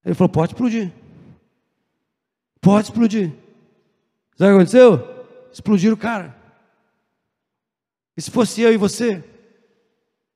Ele 0.06 0.15
falou, 0.15 0.30
pode 0.30 0.54
explodir. 0.54 0.89
Pode 2.62 2.88
explodir. 2.88 3.34
Sabe 4.38 4.54
o 4.54 4.56
que 4.56 4.62
aconteceu? 4.62 5.26
Explodiram 5.52 5.95
o 5.95 6.00
cara. 6.00 6.34
E 8.15 8.21
se 8.21 8.32
fosse 8.32 8.62
eu 8.62 8.71
e 8.71 8.78
você? 8.78 9.21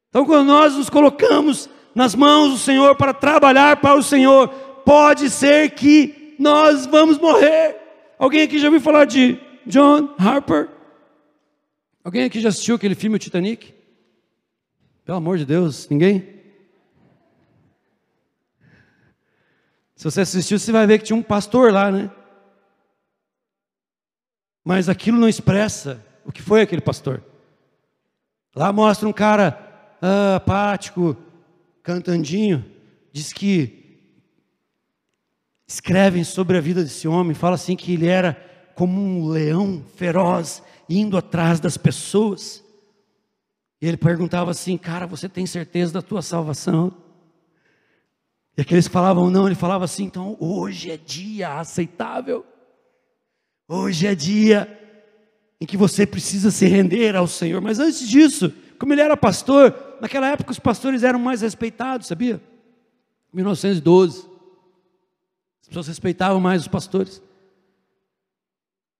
Então, 0.09 0.25
quando 0.25 0.47
nós 0.47 0.75
nos 0.75 0.89
colocamos 0.89 1.69
nas 1.95 2.13
mãos 2.13 2.51
do 2.51 2.58
Senhor 2.58 2.95
para 2.95 3.13
trabalhar 3.13 3.77
para 3.77 3.95
o 3.95 4.03
Senhor, 4.03 4.49
pode 4.86 5.29
ser 5.29 5.71
que 5.71 6.36
nós 6.38 6.86
vamos 6.86 7.17
morrer. 7.17 7.77
Alguém 8.19 8.43
aqui 8.43 8.60
já 8.60 8.67
ouviu 8.67 8.81
falar 8.81 9.05
de 9.05 9.39
John 9.65 10.13
Harper? 10.19 10.69
Alguém 12.03 12.25
aqui 12.25 12.39
já 12.39 12.49
assistiu 12.49 12.75
aquele 12.75 12.93
filme 12.93 13.15
o 13.15 13.19
Titanic? 13.19 13.73
Pelo 15.05 15.17
amor 15.17 15.38
de 15.38 15.45
Deus, 15.45 15.89
ninguém? 15.89 16.36
Se 19.95 20.03
você 20.03 20.22
assistiu, 20.22 20.59
você 20.59 20.72
vai 20.72 20.86
ver 20.86 20.99
que 20.99 21.05
tinha 21.05 21.17
um 21.17 21.24
pastor 21.24 21.72
lá, 21.72 21.89
né? 21.89 22.11
mas 24.65 24.89
aquilo 24.89 25.19
não 25.19 25.30
expressa 25.30 26.03
o 26.26 26.32
que 26.32 26.41
foi 26.41 26.63
aquele 26.63 26.82
pastor. 26.82 27.24
Lá 28.55 28.74
mostra 28.74 29.07
um 29.07 29.13
cara 29.13 29.95
ah, 30.01 30.38
apático, 30.38 31.15
cantandinho, 31.86 32.65
diz 33.13 33.31
que 33.31 33.99
escrevem 35.67 36.23
sobre 36.23 36.57
a 36.57 36.61
vida 36.61 36.83
desse 36.83 37.07
homem, 37.07 37.36
fala 37.36 37.53
assim 37.53 37.75
que 37.75 37.93
ele 37.93 38.07
era 38.07 38.33
como 38.73 38.99
um 38.99 39.27
leão 39.27 39.86
feroz 39.95 40.63
indo 40.89 41.15
atrás 41.15 41.59
das 41.59 41.77
pessoas. 41.77 42.63
E 43.79 43.88
ele 43.88 43.97
perguntava 43.97 44.49
assim, 44.49 44.77
cara, 44.77 45.05
você 45.05 45.29
tem 45.29 45.45
certeza 45.45 45.93
da 45.93 46.01
tua 46.01 46.23
salvação? 46.23 46.91
E 48.57 48.61
aqueles 48.61 48.88
falavam 48.88 49.29
não, 49.29 49.45
ele 49.45 49.55
falava 49.55 49.86
assim, 49.86 50.05
então 50.05 50.36
hoje 50.39 50.89
é 50.89 50.97
dia 50.97 51.59
aceitável. 51.59 52.43
Hoje 53.67 54.07
é 54.07 54.15
dia. 54.15 54.81
em 55.61 55.65
que 55.67 55.77
você 55.77 56.05
precisa 56.05 56.49
se 56.49 56.65
render 56.65 57.15
ao 57.15 57.27
Senhor. 57.27 57.61
Mas 57.61 57.79
antes 57.79 58.07
disso, 58.09 58.51
como 58.79 58.91
ele 58.93 59.01
era 59.01 59.15
pastor, 59.15 59.84
naquela 60.01 60.27
época 60.27 60.51
os 60.51 60.59
pastores 60.59 61.03
eram 61.03 61.19
mais 61.19 61.41
respeitados, 61.41 62.07
sabia? 62.07 62.41
1912. 63.33 64.29
As 65.61 65.67
pessoas 65.67 65.87
respeitavam 65.87 66.39
mais 66.39 66.61
os 66.61 66.67
pastores. 66.67 67.21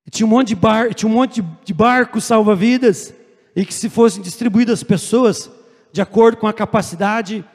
E 0.06 0.12
tinha 0.12 0.26
um 0.26 0.30
monte 0.30 0.50
de 0.50 0.56
bar, 0.56 0.94
tinha 0.94 1.10
um 1.10 1.14
monte 1.14 1.42
de, 1.42 1.48
de 1.64 1.74
barcos 1.74 2.24
salva-vidas 2.24 3.14
e 3.56 3.66
que 3.66 3.74
se 3.74 3.90
fossem 3.90 4.22
distribuídas 4.22 4.80
as 4.80 4.84
pessoas 4.84 5.50
de 5.92 6.02
acordo 6.02 6.38
com 6.38 6.48
a 6.48 6.54
capacidade, 6.54 7.46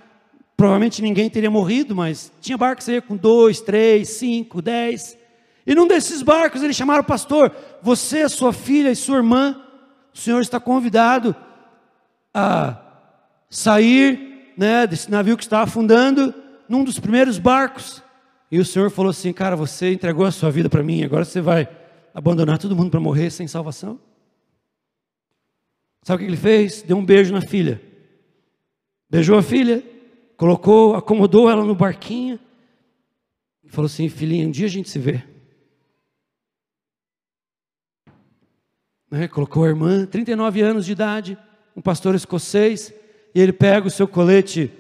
provavelmente 0.57 1.03
ninguém 1.03 1.29
teria 1.29 1.51
morrido, 1.51 1.95
mas 1.95 2.33
tinha 2.41 2.57
barcos 2.57 2.89
aí 2.89 3.01
com 3.01 3.17
dois, 3.17 3.61
três, 3.61 4.09
cinco, 4.09 4.63
dez. 4.63 5.17
E 5.67 5.75
num 5.75 5.87
desses 5.87 6.23
barcos 6.23 6.63
eles 6.63 6.75
chamaram 6.75 7.03
o 7.03 7.07
pastor: 7.07 7.55
Você, 7.83 8.29
sua 8.29 8.53
filha 8.53 8.91
e 8.91 8.97
sua 8.97 9.19
irmã, 9.19 9.61
o 10.15 10.19
senhor 10.19 10.41
está 10.41 10.59
convidado 10.59 11.37
a 12.33 12.90
sair 13.51 14.55
né, 14.57 14.87
desse 14.87 15.11
navio 15.11 15.37
que 15.37 15.43
está 15.43 15.63
afundando 15.63 16.33
num 16.69 16.85
dos 16.85 17.01
primeiros 17.01 17.39
barcos. 17.39 18.03
E 18.51 18.59
o 18.59 18.65
senhor 18.65 18.91
falou 18.91 19.11
assim: 19.11 19.33
Cara, 19.33 19.57
você 19.57 19.93
entregou 19.93 20.25
a 20.25 20.31
sua 20.31 20.51
vida 20.51 20.71
para 20.71 20.83
mim, 20.83 21.03
agora 21.03 21.25
você 21.25 21.41
vai 21.41 21.69
abandonar 22.15 22.59
todo 22.59 22.77
mundo 22.77 22.91
para 22.91 23.01
morrer 23.01 23.31
sem 23.31 23.49
salvação? 23.49 24.01
Sabe 26.03 26.23
o 26.23 26.27
que 26.27 26.31
ele 26.31 26.41
fez? 26.41 26.83
Deu 26.83 26.97
um 26.97 27.05
beijo 27.05 27.33
na 27.33 27.43
filha. 27.43 27.83
Beijou 29.11 29.37
a 29.37 29.43
filha, 29.43 29.85
colocou, 30.37 30.95
acomodou 30.95 31.51
ela 31.51 31.65
no 31.65 31.75
barquinho 31.75 32.39
e 33.65 33.69
falou 33.69 33.87
assim: 33.87 34.09
Filhinha, 34.09 34.47
um 34.47 34.51
dia 34.51 34.67
a 34.67 34.71
gente 34.71 34.89
se 34.89 34.99
vê. 34.99 35.23
Né? 39.11 39.27
Colocou 39.27 39.65
a 39.65 39.69
irmã, 39.69 40.07
39 40.07 40.61
anos 40.61 40.87
de 40.87 40.93
idade, 40.93 41.39
um 41.77 41.83
pastor 41.83 42.15
escocês, 42.15 42.95
e 43.35 43.41
ele 43.41 43.53
pega 43.53 43.87
o 43.87 43.91
seu 43.91 44.09
colete 44.09 44.73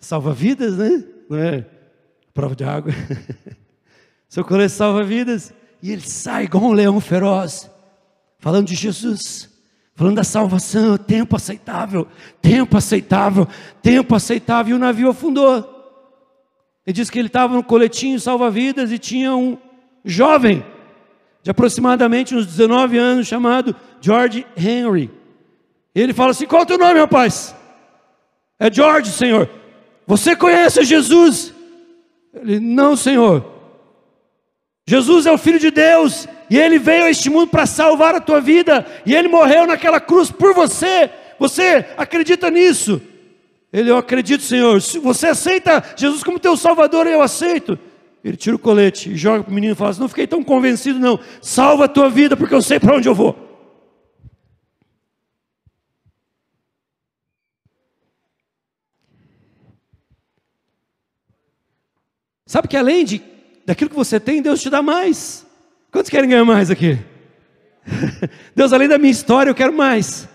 salva-vidas, 0.00 0.76
né? 0.76 1.04
Não 1.28 1.38
é? 1.38 1.66
Prova 2.32 2.54
de 2.54 2.64
água. 2.64 2.92
seu 4.28 4.44
colete 4.44 4.72
salva-vidas, 4.72 5.52
e 5.82 5.92
ele 5.92 6.02
sai 6.02 6.44
igual 6.44 6.64
um 6.64 6.72
leão 6.72 7.00
feroz, 7.00 7.70
falando 8.38 8.66
de 8.66 8.74
Jesus, 8.74 9.48
falando 9.94 10.16
da 10.16 10.24
salvação, 10.24 10.96
tempo 10.96 11.36
aceitável, 11.36 12.06
tempo 12.40 12.76
aceitável, 12.76 13.48
tempo 13.82 14.14
aceitável, 14.14 14.74
e 14.74 14.76
o 14.76 14.78
navio 14.78 15.10
afundou. 15.10 15.76
Ele 16.86 16.94
diz 16.94 17.10
que 17.10 17.18
ele 17.18 17.28
estava 17.28 17.54
no 17.54 17.62
coletinho 17.62 18.18
salva-vidas 18.18 18.90
e 18.90 18.98
tinha 18.98 19.34
um 19.34 19.58
jovem 20.04 20.64
de 21.42 21.50
aproximadamente 21.50 22.34
uns 22.34 22.46
19 22.46 22.96
anos 22.96 23.26
chamado 23.26 23.74
George 24.00 24.46
Henry. 24.56 25.10
Ele 25.94 26.12
fala 26.12 26.30
assim: 26.30 26.46
Qual 26.46 26.62
é 26.62 26.64
o 26.64 26.66
teu 26.66 26.78
nome, 26.78 26.98
rapaz? 26.98 27.54
É 28.58 28.72
George, 28.72 29.10
Senhor. 29.10 29.48
Você 30.06 30.34
conhece 30.34 30.82
Jesus? 30.84 31.52
Ele, 32.34 32.58
não, 32.58 32.96
Senhor. 32.96 33.44
Jesus 34.86 35.26
é 35.26 35.32
o 35.32 35.38
Filho 35.38 35.58
de 35.58 35.70
Deus, 35.70 36.26
e 36.48 36.56
Ele 36.58 36.78
veio 36.78 37.04
a 37.04 37.10
este 37.10 37.28
mundo 37.28 37.48
para 37.48 37.66
salvar 37.66 38.14
a 38.14 38.20
tua 38.20 38.40
vida, 38.40 38.86
e 39.04 39.14
Ele 39.14 39.28
morreu 39.28 39.66
naquela 39.66 40.00
cruz 40.00 40.30
por 40.30 40.54
você. 40.54 41.10
Você 41.38 41.84
acredita 41.96 42.50
nisso? 42.50 43.00
Ele, 43.72 43.90
eu 43.90 43.98
acredito, 43.98 44.42
Senhor. 44.42 44.80
Se 44.80 44.98
você 44.98 45.28
aceita 45.28 45.84
Jesus 45.94 46.24
como 46.24 46.40
teu 46.40 46.56
Salvador, 46.56 47.06
eu 47.06 47.20
aceito. 47.20 47.78
Ele 48.24 48.36
tira 48.36 48.56
o 48.56 48.58
colete 48.58 49.10
e 49.10 49.16
joga 49.16 49.44
para 49.44 49.50
o 49.50 49.54
menino 49.54 49.74
e 49.74 49.76
fala 49.76 49.90
assim: 49.90 50.00
Não 50.00 50.08
fiquei 50.08 50.26
tão 50.26 50.42
convencido, 50.42 50.98
não. 50.98 51.20
Salva 51.40 51.84
a 51.84 51.88
tua 51.88 52.10
vida, 52.10 52.36
porque 52.36 52.54
eu 52.54 52.62
sei 52.62 52.80
para 52.80 52.96
onde 52.96 53.08
eu 53.08 53.14
vou. 53.14 53.47
Sabe 62.48 62.66
que 62.66 62.78
além 62.78 63.04
de 63.04 63.20
daquilo 63.66 63.90
que 63.90 63.96
você 63.96 64.18
tem, 64.18 64.40
Deus 64.40 64.62
te 64.62 64.70
dá 64.70 64.80
mais. 64.80 65.46
Quantos 65.92 66.10
querem 66.10 66.30
ganhar 66.30 66.46
mais 66.46 66.70
aqui? 66.70 66.98
Deus, 68.56 68.72
além 68.72 68.88
da 68.88 68.96
minha 68.96 69.10
história, 69.10 69.50
eu 69.50 69.54
quero 69.54 69.70
mais. 69.70 70.26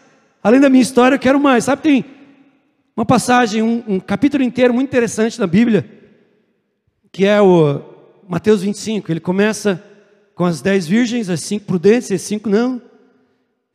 Além 0.43 0.59
da 0.61 0.69
minha 0.69 0.83
história, 0.83 1.15
eu 1.15 1.19
quero 1.19 1.39
mais. 1.39 1.63
Sabe, 1.63 1.81
tem 1.81 2.05
uma 2.95 3.03
passagem, 3.03 3.63
um, 3.63 3.83
um 3.87 3.99
capítulo 3.99 4.43
inteiro 4.43 4.71
muito 4.75 4.89
interessante 4.89 5.39
na 5.39 5.47
Bíblia, 5.47 5.89
que 7.11 7.25
é 7.25 7.41
o 7.41 7.81
Mateus 8.29 8.61
25. 8.61 9.11
Ele 9.11 9.19
começa 9.19 9.83
com 10.35 10.45
as 10.45 10.61
dez 10.61 10.85
virgens, 10.85 11.31
as 11.31 11.41
cinco 11.41 11.65
prudentes 11.65 12.11
e 12.11 12.13
as 12.13 12.21
cinco 12.21 12.47
não. 12.47 12.79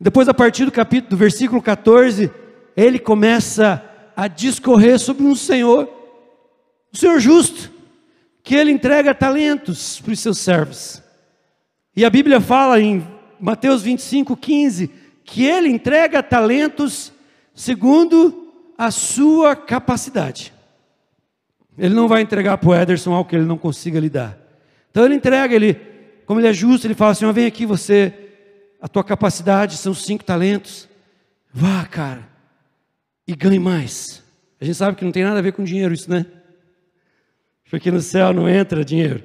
Depois, 0.01 0.29
a 0.29 0.35
partir 0.35 0.65
do 0.65 0.71
capítulo, 0.71 1.11
do 1.11 1.17
versículo 1.17 1.61
14, 1.61 2.31
ele 2.77 3.01
começa 3.01 3.83
a 4.15 4.29
discorrer 4.29 4.97
sobre 5.01 5.25
um 5.25 5.35
Senhor, 5.35 5.89
um 6.95 6.97
Senhor 6.97 7.19
justo, 7.19 7.78
que 8.49 8.55
ele 8.55 8.71
entrega 8.71 9.15
talentos 9.15 10.01
para 10.01 10.11
os 10.11 10.21
seus 10.21 10.39
servos. 10.39 11.03
E 11.95 12.03
a 12.03 12.09
Bíblia 12.09 12.41
fala 12.41 12.81
em 12.81 13.07
Mateus 13.39 13.83
25, 13.83 14.35
15, 14.35 14.91
que 15.23 15.45
ele 15.45 15.69
entrega 15.69 16.23
talentos 16.23 17.13
segundo 17.55 18.51
a 18.79 18.91
sua 18.91 19.55
capacidade. 19.55 20.55
Ele 21.77 21.95
não 21.95 22.09
vai 22.09 22.23
entregar 22.23 22.57
para 22.57 22.71
o 22.71 22.75
Ederson 22.75 23.13
algo 23.13 23.29
que 23.29 23.37
ele 23.37 23.45
não 23.45 23.59
consiga 23.59 24.01
lidar. 24.01 24.39
Então 24.91 25.05
ele 25.05 25.17
entrega, 25.17 25.55
ele, 25.55 25.75
como 26.25 26.41
ele 26.41 26.49
é 26.49 26.53
justo, 26.55 26.87
ele 26.87 26.95
fala 26.95 27.11
assim: 27.11 27.31
vem 27.31 27.45
aqui 27.45 27.67
você, 27.67 28.15
a 28.81 28.89
tua 28.89 29.05
capacidade 29.05 29.77
são 29.77 29.93
cinco 29.93 30.25
talentos. 30.25 30.89
Vá, 31.53 31.85
cara, 31.85 32.27
e 33.27 33.37
ganhe 33.37 33.59
mais. 33.59 34.23
A 34.59 34.65
gente 34.65 34.77
sabe 34.77 34.97
que 34.97 35.05
não 35.05 35.13
tem 35.13 35.25
nada 35.25 35.39
a 35.39 35.43
ver 35.43 35.53
com 35.53 35.63
dinheiro 35.63 35.93
isso, 35.93 36.11
né? 36.11 36.25
Porque 37.71 37.91
no 37.91 38.01
céu 38.01 38.33
não 38.33 38.49
entra 38.49 38.85
dinheiro. 38.85 39.23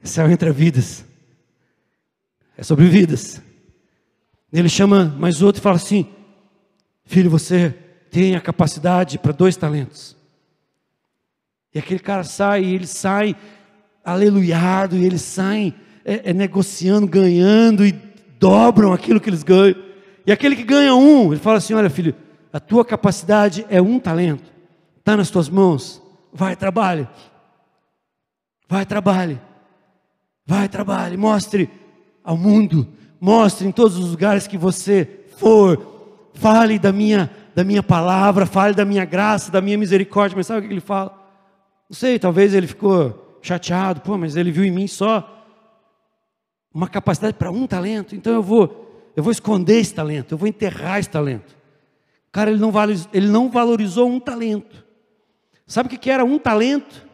No 0.00 0.08
céu 0.08 0.30
entra 0.30 0.52
vidas. 0.52 1.04
É 2.56 2.62
sobre 2.62 2.86
vidas. 2.88 3.42
Ele 4.52 4.68
chama 4.68 5.04
mais 5.04 5.42
outro 5.42 5.60
e 5.60 5.62
fala 5.62 5.76
assim: 5.76 6.06
Filho, 7.04 7.30
você 7.30 7.74
tem 8.10 8.34
a 8.34 8.40
capacidade 8.40 9.18
para 9.18 9.32
dois 9.32 9.56
talentos. 9.56 10.16
E 11.74 11.78
aquele 11.78 12.00
cara 12.00 12.24
sai, 12.24 12.64
e 12.64 12.74
ele 12.74 12.86
sai 12.86 13.36
aleluiado, 14.04 14.96
e 14.96 15.04
eles 15.04 15.22
saem 15.22 15.74
é, 16.04 16.30
é, 16.30 16.32
negociando, 16.32 17.06
ganhando, 17.06 17.86
e 17.86 17.92
dobram 18.38 18.92
aquilo 18.92 19.20
que 19.20 19.30
eles 19.30 19.42
ganham. 19.42 19.76
E 20.26 20.32
aquele 20.32 20.56
que 20.56 20.64
ganha 20.64 20.94
um, 20.94 21.32
ele 21.32 21.40
fala 21.40 21.58
assim: 21.58 21.74
Olha, 21.74 21.90
filho, 21.90 22.14
a 22.52 22.58
tua 22.58 22.84
capacidade 22.84 23.64
é 23.68 23.80
um 23.80 24.00
talento, 24.00 24.50
está 24.98 25.16
nas 25.16 25.30
tuas 25.30 25.48
mãos. 25.48 26.02
Vai, 26.32 26.56
trabalhe. 26.56 27.08
Vai, 28.68 28.86
trabalhe. 28.86 29.40
Vai, 30.46 30.68
trabalhe. 30.68 31.16
Mostre 31.16 31.68
ao 32.22 32.36
mundo. 32.36 32.86
Mostre 33.20 33.66
em 33.66 33.72
todos 33.72 33.96
os 33.98 34.10
lugares 34.10 34.46
que 34.46 34.56
você 34.56 35.26
for. 35.36 36.30
Fale 36.34 36.78
da 36.78 36.92
minha, 36.92 37.30
da 37.54 37.64
minha 37.64 37.82
palavra. 37.82 38.46
Fale 38.46 38.74
da 38.74 38.84
minha 38.84 39.04
graça, 39.04 39.50
da 39.50 39.60
minha 39.60 39.76
misericórdia. 39.76 40.36
Mas 40.36 40.46
sabe 40.46 40.64
o 40.64 40.68
que 40.68 40.74
ele 40.74 40.80
fala? 40.80 41.16
Não 41.88 41.96
sei, 41.96 42.18
talvez 42.18 42.54
ele 42.54 42.66
ficou 42.66 43.38
chateado. 43.42 44.00
Pô, 44.00 44.16
mas 44.16 44.36
ele 44.36 44.52
viu 44.52 44.64
em 44.64 44.70
mim 44.70 44.86
só 44.86 45.40
uma 46.72 46.88
capacidade 46.88 47.34
para 47.34 47.50
um 47.50 47.66
talento. 47.66 48.14
Então 48.14 48.32
eu 48.32 48.42
vou, 48.42 49.12
eu 49.16 49.22
vou 49.22 49.32
esconder 49.32 49.80
esse 49.80 49.92
talento. 49.92 50.32
Eu 50.32 50.38
vou 50.38 50.48
enterrar 50.48 51.00
esse 51.00 51.10
talento. 51.10 51.56
Cara, 52.32 52.50
ele 52.50 52.60
não 52.60 52.70
valorizou, 52.70 53.10
ele 53.12 53.28
não 53.28 53.50
valorizou 53.50 54.08
um 54.08 54.20
talento. 54.20 54.84
Sabe 55.70 55.86
o 55.86 55.96
que 55.96 56.10
era 56.10 56.24
um 56.24 56.36
talento? 56.36 57.06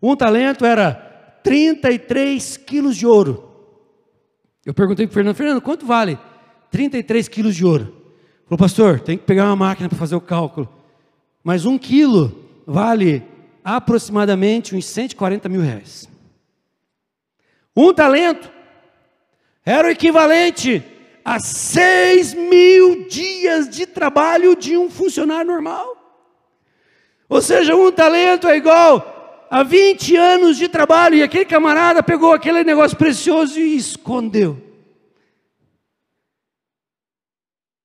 Um 0.00 0.16
talento 0.16 0.64
era 0.64 0.94
33 1.42 2.56
quilos 2.56 2.96
de 2.96 3.06
ouro. 3.06 3.46
Eu 4.64 4.72
perguntei 4.72 5.06
para 5.06 5.12
o 5.12 5.14
Fernando, 5.14 5.36
Fernando, 5.36 5.60
quanto 5.60 5.84
vale 5.84 6.18
33 6.70 7.28
quilos 7.28 7.54
de 7.54 7.62
ouro? 7.62 7.84
Ele 7.84 8.48
falou, 8.48 8.58
pastor, 8.58 9.00
tem 9.00 9.18
que 9.18 9.24
pegar 9.24 9.44
uma 9.44 9.56
máquina 9.56 9.86
para 9.86 9.98
fazer 9.98 10.16
o 10.16 10.20
cálculo. 10.22 10.66
Mas 11.42 11.66
um 11.66 11.76
quilo 11.76 12.48
vale 12.66 13.22
aproximadamente 13.62 14.74
uns 14.74 14.86
140 14.86 15.46
mil 15.50 15.60
reais. 15.60 16.08
Um 17.76 17.92
talento 17.92 18.50
era 19.62 19.88
o 19.88 19.90
equivalente 19.90 20.82
a 21.22 21.38
6 21.38 22.32
mil 22.32 23.06
dias 23.08 23.68
de 23.68 23.84
trabalho 23.84 24.56
de 24.56 24.74
um 24.74 24.88
funcionário 24.88 25.46
normal. 25.52 25.93
Ou 27.28 27.40
seja, 27.40 27.74
um 27.74 27.90
talento 27.90 28.46
é 28.46 28.56
igual 28.56 29.12
a 29.50 29.62
20 29.62 30.16
anos 30.16 30.56
de 30.56 30.68
trabalho, 30.68 31.14
e 31.14 31.22
aquele 31.22 31.44
camarada 31.44 32.02
pegou 32.02 32.32
aquele 32.32 32.64
negócio 32.64 32.96
precioso 32.96 33.58
e 33.58 33.76
escondeu. 33.76 34.60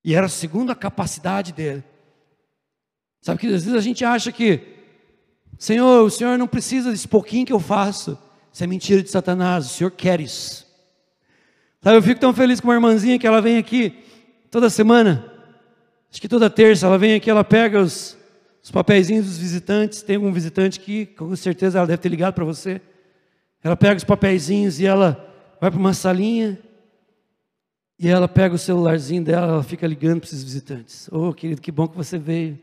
E 0.03 0.15
era 0.15 0.27
segundo 0.27 0.71
a 0.71 0.75
capacidade 0.75 1.53
dele. 1.53 1.83
Sabe 3.21 3.39
que 3.39 3.47
às 3.47 3.63
vezes 3.63 3.75
a 3.75 3.81
gente 3.81 4.03
acha 4.03 4.31
que, 4.31 4.61
Senhor, 5.57 6.03
o 6.03 6.09
Senhor 6.09 6.37
não 6.37 6.47
precisa 6.47 6.89
desse 6.89 7.07
pouquinho 7.07 7.45
que 7.45 7.53
eu 7.53 7.59
faço. 7.59 8.17
Isso 8.51 8.63
é 8.63 8.67
mentira 8.67 9.03
de 9.03 9.09
Satanás, 9.09 9.65
o 9.65 9.69
Senhor 9.69 9.91
quer 9.91 10.19
isso. 10.19 10.65
Sabe, 11.81 11.97
eu 11.97 12.01
fico 12.01 12.19
tão 12.19 12.33
feliz 12.33 12.59
com 12.59 12.67
uma 12.67 12.73
irmãzinha 12.73 13.19
que 13.19 13.27
ela 13.27 13.41
vem 13.41 13.57
aqui 13.57 14.03
toda 14.49 14.69
semana. 14.69 15.31
Acho 16.11 16.19
que 16.19 16.27
toda 16.27 16.49
terça 16.49 16.87
ela 16.87 16.97
vem 16.97 17.13
aqui, 17.13 17.29
ela 17.29 17.43
pega 17.43 17.79
os, 17.79 18.17
os 18.61 18.71
papeizinhos 18.71 19.25
dos 19.25 19.37
visitantes. 19.37 20.01
Tem 20.01 20.15
algum 20.15 20.31
visitante 20.31 20.79
aqui, 20.79 21.05
com 21.05 21.35
certeza 21.35 21.77
ela 21.77 21.87
deve 21.87 22.01
ter 22.01 22.09
ligado 22.09 22.33
para 22.33 22.45
você. 22.45 22.81
Ela 23.63 23.75
pega 23.75 23.97
os 23.97 24.03
papeizinhos 24.03 24.79
e 24.79 24.85
ela 24.85 25.13
vai 25.59 25.69
para 25.69 25.79
uma 25.79 25.93
salinha. 25.93 26.59
E 27.97 28.07
ela 28.07 28.27
pega 28.27 28.55
o 28.55 28.57
celularzinho 28.57 29.23
dela, 29.23 29.47
ela 29.47 29.63
fica 29.63 29.85
ligando 29.85 30.21
para 30.21 30.27
esses 30.27 30.43
visitantes. 30.43 31.09
Oh, 31.11 31.33
querido, 31.33 31.61
que 31.61 31.71
bom 31.71 31.87
que 31.87 31.97
você 31.97 32.17
veio. 32.17 32.57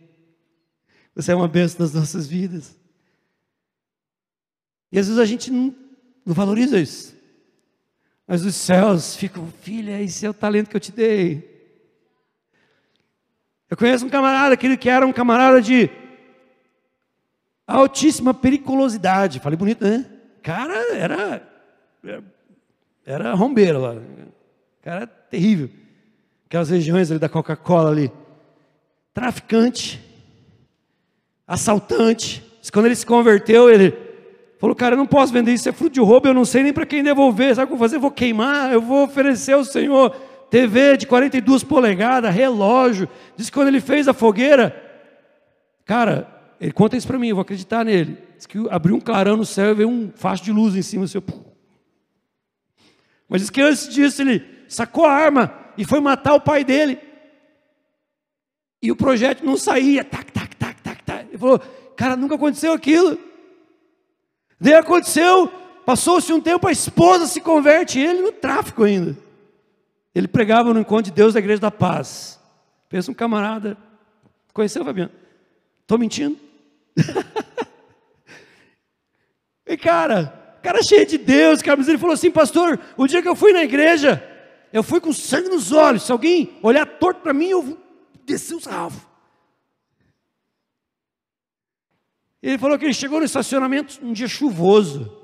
Você 1.15 1.33
é 1.33 1.35
uma 1.35 1.49
bênção 1.49 1.81
nas 1.81 1.93
nossas 1.93 2.27
vidas. 2.27 2.75
E 4.91 4.99
às 4.99 5.07
vezes 5.07 5.21
a 5.21 5.27
gente 5.27 5.51
não, 5.51 5.75
não 6.25 6.35
valoriza 6.35 6.79
isso. 6.79 7.15
Mas 8.27 8.45
os 8.45 8.55
céus 8.55 9.15
ficam, 9.15 9.47
filha, 9.61 10.01
esse 10.01 10.27
é 10.27 10.31
o 10.31 10.35
talento 10.35 10.69
que 10.69 10.77
eu 10.77 10.81
te 10.81 10.91
dei. 10.91 11.56
Eu 13.69 13.77
conheço 13.77 14.07
um 14.07 14.09
camarada, 14.09 14.55
aquele 14.55 14.77
que 14.77 14.89
era 14.89 15.07
um 15.07 15.13
camarada 15.13 15.61
de 15.61 15.91
altíssima 17.67 18.33
periculosidade. 18.33 19.41
Falei 19.41 19.57
bonito, 19.57 19.85
né? 19.85 20.07
Cara, 20.43 20.75
era. 20.95 21.43
Era 23.05 23.35
rombeiro 23.35 23.81
lá. 23.81 23.95
Cara, 24.83 24.97
era 24.99 25.07
terrível. 25.07 25.69
Aquelas 26.47 26.71
regiões 26.71 27.11
ali 27.11 27.19
da 27.19 27.29
Coca-Cola 27.29 27.91
ali. 27.91 28.13
Traficante. 29.13 30.01
Assaltante. 31.47 32.45
Quando 32.73 32.87
ele 32.87 32.97
se 32.97 33.07
converteu, 33.07 33.71
ele 33.71 34.07
Falou, 34.59 34.75
cara, 34.75 34.95
eu 34.95 34.97
não 34.97 35.07
posso 35.07 35.33
vender 35.33 35.53
isso, 35.53 35.69
é 35.69 35.73
fruto 35.73 35.95
de 35.95 36.01
roubo, 36.01 36.29
eu 36.29 36.35
não 36.35 36.45
sei 36.45 36.63
nem 36.63 36.73
para 36.73 36.87
quem 36.87 37.03
devolver. 37.03 37.55
Sabe 37.55 37.65
o 37.65 37.67
que 37.69 37.73
eu 37.75 37.79
vou 37.79 37.87
fazer? 37.87 37.97
Eu 37.97 38.01
vou 38.01 38.11
queimar, 38.11 38.73
eu 38.73 38.81
vou 38.81 39.05
oferecer 39.05 39.53
ao 39.53 39.65
Senhor 39.65 40.17
TV 40.51 40.97
de 40.97 41.07
42 41.07 41.65
polegadas, 41.65 42.35
relógio. 42.35 43.09
Diz 43.37 43.51
que 43.51 43.55
quando 43.55 43.69
ele 43.69 43.81
fez 43.81 44.09
a 44.09 44.15
fogueira, 44.15 44.75
cara, 45.85 46.29
ele 46.61 46.73
conta 46.73 46.97
isso 46.97 47.07
para 47.07 47.19
mim, 47.19 47.29
eu 47.29 47.37
vou 47.37 47.43
acreditar 47.43 47.85
nele. 47.85 48.19
Diz 48.37 48.47
que 48.47 48.59
abriu 48.71 48.97
um 48.97 49.01
clarão 49.01 49.37
no 49.37 49.45
céu 49.45 49.71
e 49.71 49.75
veio 49.75 49.89
um 49.89 50.13
facho 50.15 50.45
de 50.45 50.53
luz 50.53 50.75
em 50.75 50.83
cima 50.83 51.05
do 51.05 51.09
seu. 51.09 51.23
Mas 53.29 53.41
diz 53.41 53.51
que 53.51 53.61
antes 53.61 53.89
disso 53.89 54.23
ele 54.23 54.45
sacou 54.69 55.05
a 55.05 55.13
arma 55.13 55.53
e 55.77 55.85
foi 55.85 56.01
matar 56.01 56.35
o 56.35 56.41
pai 56.41 56.65
dele. 56.65 56.99
E 58.81 58.91
o 58.93 58.97
projeto 58.97 59.45
não 59.45 59.57
saía, 59.57 60.05
tac, 60.05 60.31
tac, 60.31 60.55
tac, 60.57 60.81
tac, 60.81 61.03
tac. 61.03 61.27
Ele 61.29 61.39
falou, 61.39 61.59
cara, 61.97 62.17
nunca 62.17 62.37
aconteceu 62.37 62.73
aquilo. 62.73 63.19
Daí 64.61 64.75
aconteceu, 64.75 65.49
passou-se 65.85 66.33
um 66.33 66.41
tempo, 66.41 66.69
a 66.69 66.73
esposa 66.73 67.27
se 67.27 67.41
converte, 67.41 67.99
ele 67.99 68.23
no 68.23 68.33
tráfico 68.33 68.85
ainda. 68.85 69.26
Ele 70.17 70.27
pregava 70.27 70.73
no 70.73 70.81
encontro 70.81 71.05
de 71.05 71.11
Deus 71.11 71.35
da 71.35 71.41
Igreja 71.41 71.61
da 71.61 71.71
Paz. 71.71 72.41
Pensa 72.89 73.11
um 73.11 73.15
camarada. 73.15 73.77
Conheceu, 74.51 74.83
Fabiano? 74.83 75.13
Estou 75.83 75.99
mentindo? 75.99 76.39
e 79.67 79.77
cara, 79.77 80.59
cara 80.63 80.83
cheio 80.83 81.07
de 81.07 81.19
Deus, 81.19 81.61
cara, 81.61 81.77
mas 81.77 81.87
ele 81.87 81.99
falou 81.99 82.15
assim, 82.15 82.31
pastor, 82.31 82.81
o 82.97 83.07
dia 83.07 83.21
que 83.21 83.29
eu 83.29 83.37
fui 83.37 83.53
na 83.53 83.63
igreja, 83.63 84.27
eu 84.73 84.83
fui 84.83 85.03
com 85.03 85.13
sangue 85.13 85.51
nos 85.51 85.71
olhos. 85.71 86.05
Se 86.05 86.13
alguém 86.13 86.59
olhar 86.63 86.87
torto 86.87 87.21
para 87.21 87.35
mim, 87.35 87.49
eu 87.49 87.79
desci 88.25 88.55
o 88.55 88.61
sarrafo. 88.61 89.07
Ele 92.43 92.57
falou 92.57 92.79
que 92.79 92.87
ele 92.87 92.95
chegou 92.95 93.19
no 93.19 93.27
estacionamento 93.27 93.99
um 94.03 94.15
dia 94.15 94.29
chuvoso. 94.29 95.15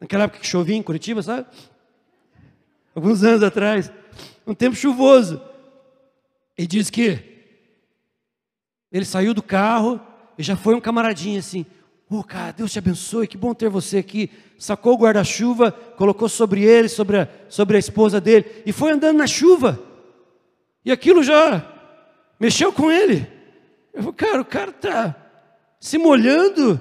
Naquela 0.00 0.24
época 0.24 0.40
que 0.40 0.46
chovia 0.46 0.74
em 0.74 0.82
Curitiba, 0.82 1.22
sabe? 1.22 1.46
Alguns 2.94 3.22
anos 3.22 3.42
atrás. 3.42 3.90
Um 4.46 4.54
tempo 4.54 4.76
chuvoso. 4.76 5.40
E 6.56 6.66
diz 6.66 6.90
que 6.90 7.18
ele 8.90 9.04
saiu 9.04 9.32
do 9.32 9.42
carro 9.42 10.00
e 10.36 10.42
já 10.42 10.56
foi 10.56 10.74
um 10.74 10.80
camaradinho 10.80 11.38
assim. 11.38 11.64
Ô 12.10 12.18
oh, 12.18 12.24
cara, 12.24 12.52
Deus 12.52 12.70
te 12.70 12.78
abençoe, 12.78 13.26
que 13.26 13.38
bom 13.38 13.54
ter 13.54 13.70
você 13.70 13.96
aqui. 13.96 14.30
Sacou 14.58 14.94
o 14.94 14.98
guarda-chuva, 14.98 15.72
colocou 15.72 16.28
sobre 16.28 16.62
ele, 16.62 16.88
sobre 16.88 17.20
a, 17.20 17.28
sobre 17.48 17.76
a 17.76 17.80
esposa 17.80 18.20
dele, 18.20 18.44
e 18.66 18.72
foi 18.72 18.92
andando 18.92 19.16
na 19.16 19.26
chuva. 19.26 19.80
E 20.84 20.92
aquilo 20.92 21.22
já 21.22 21.66
mexeu 22.38 22.70
com 22.70 22.90
ele. 22.90 23.26
Eu 23.94 24.02
falei, 24.02 24.16
cara, 24.16 24.40
o 24.42 24.44
cara 24.44 24.70
está 24.70 25.16
se 25.80 25.96
molhando 25.96 26.78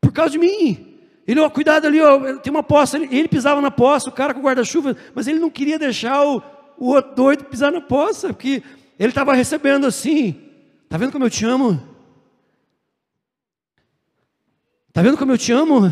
por 0.00 0.12
causa 0.12 0.32
de 0.32 0.38
mim. 0.38 0.93
Ele, 1.26 1.40
ó, 1.40 1.48
cuidado 1.48 1.86
ali, 1.86 2.00
ó, 2.00 2.36
tem 2.36 2.50
uma 2.50 2.62
poça. 2.62 2.96
Ele, 2.96 3.16
ele 3.16 3.28
pisava 3.28 3.60
na 3.60 3.70
poça, 3.70 4.08
o 4.08 4.12
cara 4.12 4.34
com 4.34 4.40
guarda-chuva, 4.40 4.96
mas 5.14 5.26
ele 5.26 5.38
não 5.38 5.50
queria 5.50 5.78
deixar 5.78 6.24
o, 6.24 6.42
o 6.78 6.88
outro 6.88 7.14
doido 7.14 7.44
pisar 7.44 7.72
na 7.72 7.80
poça, 7.80 8.28
porque 8.28 8.62
ele 8.98 9.08
estava 9.08 9.34
recebendo 9.34 9.86
assim. 9.86 10.40
Tá 10.88 10.98
vendo 10.98 11.12
como 11.12 11.24
eu 11.24 11.30
te 11.30 11.44
amo? 11.44 11.82
Tá 14.92 15.02
vendo 15.02 15.16
como 15.16 15.32
eu 15.32 15.38
te 15.38 15.50
amo? 15.50 15.90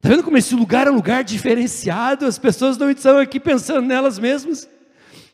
Tá 0.00 0.08
vendo 0.08 0.22
como 0.22 0.38
esse 0.38 0.54
lugar 0.54 0.86
é 0.86 0.90
um 0.90 0.94
lugar 0.94 1.24
diferenciado? 1.24 2.26
As 2.26 2.38
pessoas 2.38 2.78
não 2.78 2.90
estão 2.90 3.18
aqui 3.18 3.40
pensando 3.40 3.82
nelas 3.82 4.18
mesmas, 4.18 4.68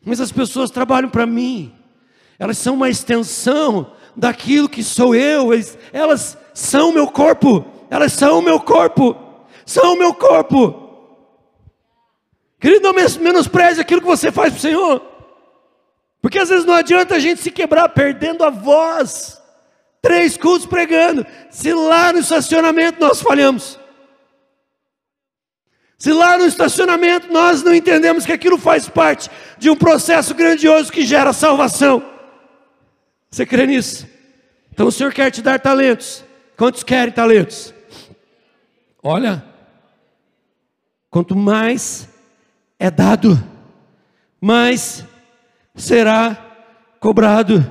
mas 0.04 0.20
as 0.20 0.32
pessoas 0.32 0.70
trabalham 0.70 1.10
para 1.10 1.26
mim. 1.26 1.72
Elas 2.38 2.58
são 2.58 2.74
uma 2.74 2.88
extensão 2.88 3.92
daquilo 4.16 4.68
que 4.68 4.82
sou 4.82 5.14
eu, 5.14 5.50
elas 5.92 6.36
são 6.54 6.92
meu 6.92 7.06
corpo, 7.06 7.64
elas 7.92 8.14
são 8.14 8.38
o 8.38 8.42
meu 8.42 8.58
corpo, 8.58 9.14
são 9.66 9.92
o 9.92 9.98
meu 9.98 10.14
corpo. 10.14 10.80
Querido, 12.58 12.90
não 12.90 12.94
menospreze 13.20 13.82
aquilo 13.82 14.00
que 14.00 14.06
você 14.06 14.32
faz 14.32 14.48
para 14.54 14.58
o 14.58 14.62
Senhor, 14.62 15.02
porque 16.22 16.38
às 16.38 16.48
vezes 16.48 16.64
não 16.64 16.72
adianta 16.72 17.16
a 17.16 17.18
gente 17.18 17.42
se 17.42 17.50
quebrar 17.50 17.90
perdendo 17.90 18.44
a 18.44 18.48
voz, 18.48 19.38
três 20.00 20.38
cultos 20.38 20.64
pregando, 20.64 21.26
se 21.50 21.74
lá 21.74 22.14
no 22.14 22.20
estacionamento 22.20 22.98
nós 22.98 23.20
falhamos. 23.20 23.78
Se 25.98 26.14
lá 26.14 26.38
no 26.38 26.46
estacionamento 26.46 27.30
nós 27.30 27.62
não 27.62 27.74
entendemos 27.74 28.24
que 28.24 28.32
aquilo 28.32 28.56
faz 28.56 28.88
parte 28.88 29.30
de 29.58 29.68
um 29.68 29.76
processo 29.76 30.34
grandioso 30.34 30.90
que 30.90 31.04
gera 31.04 31.34
salvação, 31.34 32.02
você 33.30 33.44
crê 33.44 33.66
nisso? 33.66 34.08
Então 34.72 34.86
o 34.86 34.92
Senhor 34.92 35.12
quer 35.12 35.30
te 35.30 35.42
dar 35.42 35.60
talentos. 35.60 36.24
Quantos 36.56 36.82
querem 36.82 37.12
talentos? 37.12 37.74
Olha, 39.04 39.44
quanto 41.10 41.34
mais 41.34 42.08
é 42.78 42.88
dado, 42.88 43.36
mais 44.40 45.04
será 45.74 46.38
cobrado. 47.00 47.68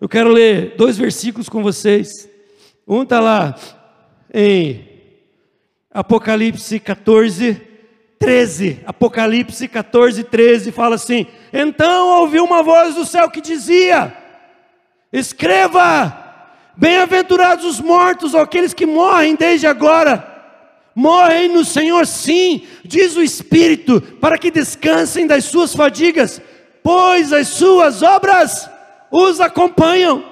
Eu 0.00 0.08
quero 0.08 0.28
ler 0.28 0.74
dois 0.76 0.98
versículos 0.98 1.48
com 1.48 1.62
vocês. 1.62 2.28
Um 2.86 3.04
está 3.04 3.20
lá 3.20 3.54
em 4.34 4.88
Apocalipse 5.88 6.80
14, 6.80 7.62
13. 8.18 8.80
Apocalipse 8.84 9.68
14, 9.68 10.24
13 10.24 10.72
fala 10.72 10.96
assim: 10.96 11.28
Então 11.52 12.22
ouvi 12.22 12.40
uma 12.40 12.64
voz 12.64 12.96
do 12.96 13.04
céu 13.04 13.30
que 13.30 13.40
dizia: 13.40 14.12
Escreva: 15.12 16.24
Bem-aventurados 16.76 17.64
os 17.64 17.80
mortos, 17.80 18.34
ou 18.34 18.40
aqueles 18.40 18.74
que 18.74 18.84
morrem 18.84 19.36
desde 19.36 19.68
agora. 19.68 20.35
Morrem 20.98 21.48
no 21.48 21.62
Senhor, 21.62 22.06
sim, 22.06 22.66
diz 22.82 23.16
o 23.16 23.22
Espírito, 23.22 24.00
para 24.18 24.38
que 24.38 24.50
descansem 24.50 25.26
das 25.26 25.44
suas 25.44 25.74
fadigas, 25.74 26.40
pois 26.82 27.34
as 27.34 27.48
suas 27.48 28.02
obras 28.02 28.66
os 29.10 29.38
acompanham. 29.38 30.24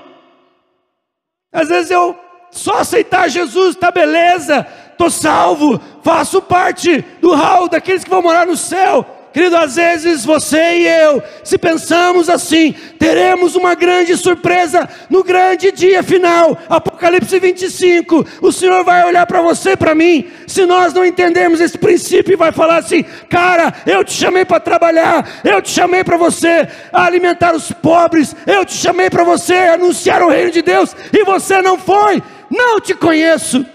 Às 1.52 1.68
vezes 1.68 1.90
eu 1.90 2.18
só 2.50 2.78
aceitar 2.78 3.28
Jesus, 3.28 3.76
tá 3.76 3.90
beleza, 3.90 4.66
tô 4.96 5.10
salvo, 5.10 5.78
faço 6.02 6.40
parte 6.40 7.04
do 7.20 7.34
hall 7.34 7.68
daqueles 7.68 8.02
que 8.02 8.08
vão 8.08 8.22
morar 8.22 8.46
no 8.46 8.56
céu. 8.56 9.13
Querido, 9.35 9.57
às 9.57 9.74
vezes 9.74 10.24
você 10.24 10.76
e 10.76 10.87
eu, 10.87 11.20
se 11.43 11.59
pensamos 11.59 12.28
assim, 12.28 12.72
teremos 13.01 13.57
uma 13.57 13.74
grande 13.74 14.16
surpresa 14.16 14.89
no 15.11 15.24
grande 15.24 15.72
dia 15.72 16.05
final, 16.05 16.57
Apocalipse 16.68 17.41
25. 17.41 18.24
O 18.41 18.53
Senhor 18.53 18.85
vai 18.85 19.05
olhar 19.05 19.26
para 19.26 19.43
você 19.43 19.72
e 19.72 19.76
para 19.76 19.93
mim, 19.93 20.30
se 20.47 20.64
nós 20.64 20.95
não 20.95 21.05
entendermos 21.05 21.61
esse 21.61 21.76
princípio, 21.76 22.32
e 22.32 22.37
vai 22.37 22.53
falar 22.53 22.76
assim: 22.76 23.03
Cara, 23.28 23.74
eu 23.85 24.05
te 24.05 24.12
chamei 24.12 24.45
para 24.45 24.61
trabalhar, 24.61 25.28
eu 25.43 25.61
te 25.61 25.70
chamei 25.70 26.05
para 26.05 26.16
você 26.16 26.68
alimentar 26.93 27.57
os 27.57 27.72
pobres, 27.72 28.37
eu 28.47 28.64
te 28.64 28.74
chamei 28.74 29.11
para 29.11 29.24
você 29.24 29.55
anunciar 29.55 30.22
o 30.22 30.30
reino 30.30 30.53
de 30.53 30.62
Deus, 30.62 30.95
e 31.12 31.24
você 31.24 31.61
não 31.61 31.76
foi, 31.76 32.22
não 32.49 32.80
te 32.80 32.95
conheço. 32.95 33.66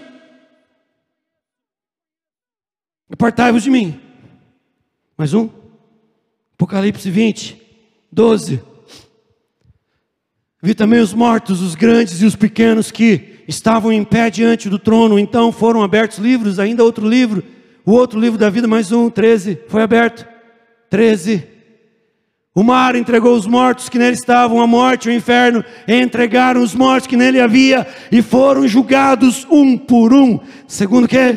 Apartai-vos 3.12 3.62
de 3.62 3.68
mim 3.68 4.09
mais 5.20 5.34
um. 5.34 5.50
Apocalipse 6.54 7.10
20, 7.10 7.60
12. 8.10 8.62
Vi 10.62 10.74
também 10.74 10.98
os 10.98 11.12
mortos, 11.12 11.60
os 11.60 11.74
grandes 11.74 12.22
e 12.22 12.24
os 12.24 12.34
pequenos 12.34 12.90
que 12.90 13.44
estavam 13.46 13.92
em 13.92 14.02
pé 14.02 14.30
diante 14.30 14.70
do 14.70 14.78
trono. 14.78 15.18
Então 15.18 15.52
foram 15.52 15.82
abertos 15.82 16.16
livros, 16.16 16.58
ainda 16.58 16.82
outro 16.82 17.06
livro, 17.06 17.44
O 17.84 17.92
outro 17.92 18.18
livro 18.18 18.38
da 18.38 18.48
vida, 18.48 18.66
mais 18.66 18.92
um, 18.92 19.10
13, 19.10 19.58
foi 19.68 19.82
aberto. 19.82 20.26
13. 20.88 21.46
O 22.54 22.62
mar 22.62 22.96
entregou 22.96 23.36
os 23.36 23.46
mortos 23.46 23.90
que 23.90 23.98
nele 23.98 24.14
estavam, 24.14 24.62
a 24.62 24.66
morte 24.66 25.10
o 25.10 25.12
inferno 25.12 25.62
entregaram 25.86 26.62
os 26.62 26.74
mortos 26.74 27.06
que 27.06 27.16
nele 27.16 27.40
havia 27.40 27.86
e 28.10 28.22
foram 28.22 28.66
julgados 28.66 29.46
um 29.50 29.76
por 29.76 30.14
um. 30.14 30.40
Segundo 30.66 31.06
que? 31.06 31.36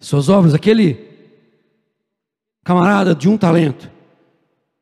Suas 0.00 0.28
obras, 0.28 0.52
aquele 0.52 1.09
camarada 2.70 3.16
de 3.16 3.28
um 3.28 3.36
talento, 3.36 3.90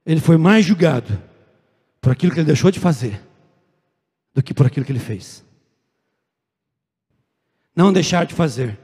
ele 0.05 0.21
foi 0.21 0.37
mais 0.37 0.63
julgado 0.63 1.19
por 2.03 2.13
aquilo 2.13 2.35
que 2.35 2.39
ele 2.39 2.47
deixou 2.47 2.71
de 2.71 2.79
fazer 2.79 3.19
do 4.35 4.43
que 4.43 4.53
por 4.53 4.67
aquilo 4.67 4.85
que 4.85 4.93
ele 4.93 4.99
fez. 4.99 5.43
Não 7.75 7.91
deixar 7.91 8.27
de 8.27 8.35
fazer 8.35 8.79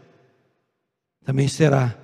também 1.22 1.48
será 1.48 1.94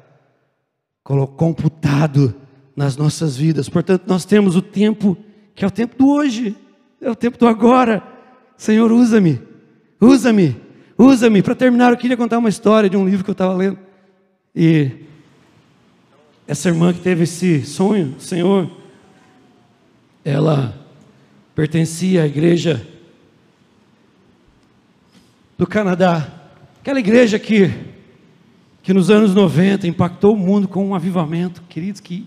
computado 1.38 2.34
nas 2.76 2.98
nossas 2.98 3.34
vidas. 3.34 3.66
Portanto, 3.66 4.04
nós 4.06 4.26
temos 4.26 4.54
o 4.54 4.60
tempo 4.60 5.16
que 5.54 5.64
é 5.64 5.68
o 5.68 5.70
tempo 5.70 5.96
do 5.96 6.06
hoje, 6.06 6.54
é 7.00 7.10
o 7.10 7.16
tempo 7.16 7.38
do 7.38 7.48
agora. 7.48 8.02
Senhor, 8.58 8.92
usa-me, 8.92 9.40
usa-me, 9.98 10.54
usa-me. 10.98 11.42
Para 11.42 11.54
terminar, 11.54 11.92
eu 11.92 11.96
queria 11.96 12.16
contar 12.16 12.36
uma 12.36 12.50
história 12.50 12.90
de 12.90 12.96
um 12.98 13.06
livro 13.06 13.24
que 13.24 13.30
eu 13.30 13.32
estava 13.32 13.54
lendo. 13.54 13.78
E 14.54 15.08
essa 16.50 16.68
irmã 16.68 16.92
que 16.92 16.98
teve 16.98 17.22
esse 17.22 17.64
sonho, 17.64 18.16
Senhor, 18.18 18.68
ela 20.24 20.76
pertencia 21.54 22.24
à 22.24 22.26
igreja 22.26 22.84
do 25.56 25.64
Canadá, 25.64 26.28
aquela 26.80 26.98
igreja 26.98 27.38
que, 27.38 27.72
que 28.82 28.92
nos 28.92 29.10
anos 29.10 29.32
90 29.32 29.86
impactou 29.86 30.34
o 30.34 30.36
mundo 30.36 30.66
com 30.66 30.84
um 30.84 30.92
avivamento, 30.92 31.62
queridos, 31.68 32.00
que 32.00 32.26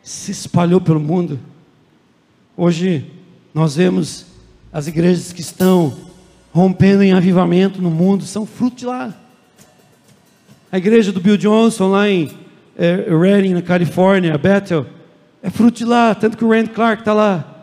se 0.00 0.30
espalhou 0.30 0.80
pelo 0.80 1.00
mundo. 1.00 1.40
Hoje 2.56 3.04
nós 3.52 3.74
vemos 3.74 4.26
as 4.72 4.86
igrejas 4.86 5.32
que 5.32 5.40
estão 5.40 5.92
rompendo 6.52 7.02
em 7.02 7.12
avivamento 7.12 7.82
no 7.82 7.90
mundo, 7.90 8.22
são 8.26 8.46
fruto 8.46 8.76
de 8.76 8.86
lá. 8.86 9.12
A 10.70 10.78
igreja 10.78 11.10
do 11.10 11.20
Bill 11.20 11.36
Johnson 11.36 11.88
lá 11.88 12.08
em 12.08 12.43
é, 12.76 13.06
Redding, 13.08 13.54
na 13.54 13.62
Califórnia, 13.62 14.36
Bethel, 14.38 14.86
é 15.42 15.50
fruto 15.50 15.78
de 15.78 15.84
lá, 15.84 16.14
tanto 16.14 16.36
que 16.36 16.44
o 16.44 16.50
Rand 16.50 16.66
Clark 16.66 17.02
está 17.02 17.12
lá 17.12 17.54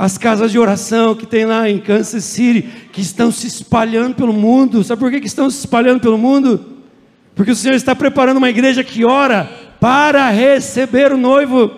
as 0.00 0.16
casas 0.16 0.50
de 0.50 0.58
oração 0.58 1.14
que 1.14 1.26
tem 1.26 1.44
lá 1.44 1.68
em 1.68 1.78
Kansas 1.78 2.24
City, 2.24 2.62
que 2.90 3.02
estão 3.02 3.30
se 3.30 3.46
espalhando 3.46 4.14
pelo 4.14 4.32
mundo. 4.32 4.82
Sabe 4.82 4.98
por 4.98 5.10
que, 5.10 5.20
que 5.20 5.26
estão 5.26 5.50
se 5.50 5.58
espalhando 5.58 6.00
pelo 6.00 6.16
mundo? 6.16 6.78
Porque 7.34 7.50
o 7.50 7.54
Senhor 7.54 7.74
está 7.74 7.94
preparando 7.94 8.38
uma 8.38 8.48
igreja 8.48 8.82
que 8.82 9.04
ora 9.04 9.44
para 9.78 10.30
receber 10.30 11.12
o 11.12 11.18
noivo. 11.18 11.70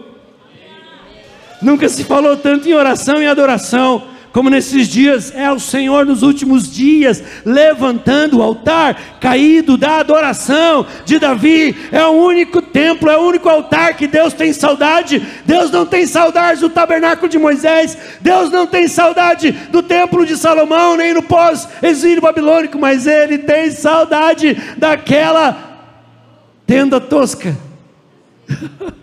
Nunca 1.60 1.88
se 1.88 2.04
falou 2.04 2.36
tanto 2.36 2.68
em 2.68 2.74
oração 2.74 3.20
e 3.20 3.26
adoração 3.26 4.06
como 4.32 4.48
nesses 4.48 4.88
dias 4.88 5.32
é 5.34 5.52
o 5.52 5.60
Senhor 5.60 6.06
nos 6.06 6.22
últimos 6.22 6.72
dias, 6.72 7.22
levantando 7.44 8.38
o 8.38 8.42
altar 8.42 9.18
caído 9.20 9.76
da 9.76 9.98
adoração 9.98 10.86
de 11.04 11.18
Davi. 11.18 11.76
É 11.92 12.04
o 12.06 12.12
único 12.12 12.62
templo, 12.62 13.10
é 13.10 13.18
o 13.18 13.22
único 13.22 13.48
altar 13.48 13.94
que 13.94 14.06
Deus 14.06 14.32
tem 14.32 14.52
saudade. 14.52 15.22
Deus 15.44 15.70
não 15.70 15.84
tem 15.84 16.06
saudade 16.06 16.60
do 16.60 16.70
tabernáculo 16.70 17.28
de 17.28 17.38
Moisés, 17.38 17.98
Deus 18.20 18.50
não 18.50 18.66
tem 18.66 18.88
saudade 18.88 19.52
do 19.70 19.82
templo 19.82 20.24
de 20.24 20.36
Salomão, 20.36 20.96
nem 20.96 21.12
no 21.12 21.22
pós-exílio 21.22 22.22
babilônico, 22.22 22.78
mas 22.78 23.06
Ele 23.06 23.36
tem 23.38 23.70
saudade 23.70 24.56
daquela 24.78 25.90
tenda 26.66 26.98
tosca. 26.98 27.54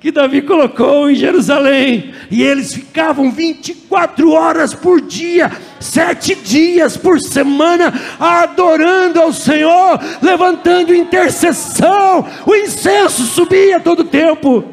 que 0.00 0.10
Davi 0.10 0.40
colocou 0.40 1.10
em 1.10 1.14
Jerusalém, 1.14 2.14
e 2.30 2.42
eles 2.42 2.72
ficavam 2.72 3.30
24 3.30 4.32
horas 4.32 4.74
por 4.74 4.98
dia, 4.98 5.52
sete 5.78 6.34
dias 6.34 6.96
por 6.96 7.20
semana, 7.20 7.92
adorando 8.18 9.20
ao 9.20 9.30
Senhor, 9.30 10.00
levantando 10.22 10.94
intercessão, 10.94 12.26
o 12.46 12.56
incenso 12.56 13.24
subia 13.24 13.78
todo 13.78 14.00
o 14.00 14.04
tempo. 14.04 14.64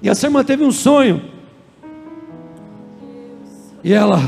E 0.00 0.08
a 0.08 0.12
irmã 0.12 0.42
teve 0.42 0.64
um 0.64 0.72
sonho, 0.72 1.22
e 3.84 3.92
ela, 3.92 4.18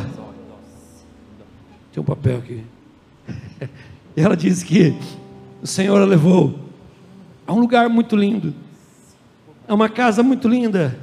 tem 1.93 2.03
um 2.03 2.05
papel 2.05 2.39
aqui, 2.39 2.63
e 4.15 4.21
ela 4.21 4.37
disse 4.37 4.67
que 4.67 4.95
o 5.63 5.67
Senhor 5.67 5.99
a 5.99 6.05
levou 6.05 6.59
a 7.47 7.55
um 7.55 7.59
lugar 7.59 7.89
muito 7.89 8.15
lindo, 8.15 8.55
é 9.71 9.73
uma 9.73 9.89
casa 9.89 10.21
muito 10.21 10.49
linda. 10.49 10.99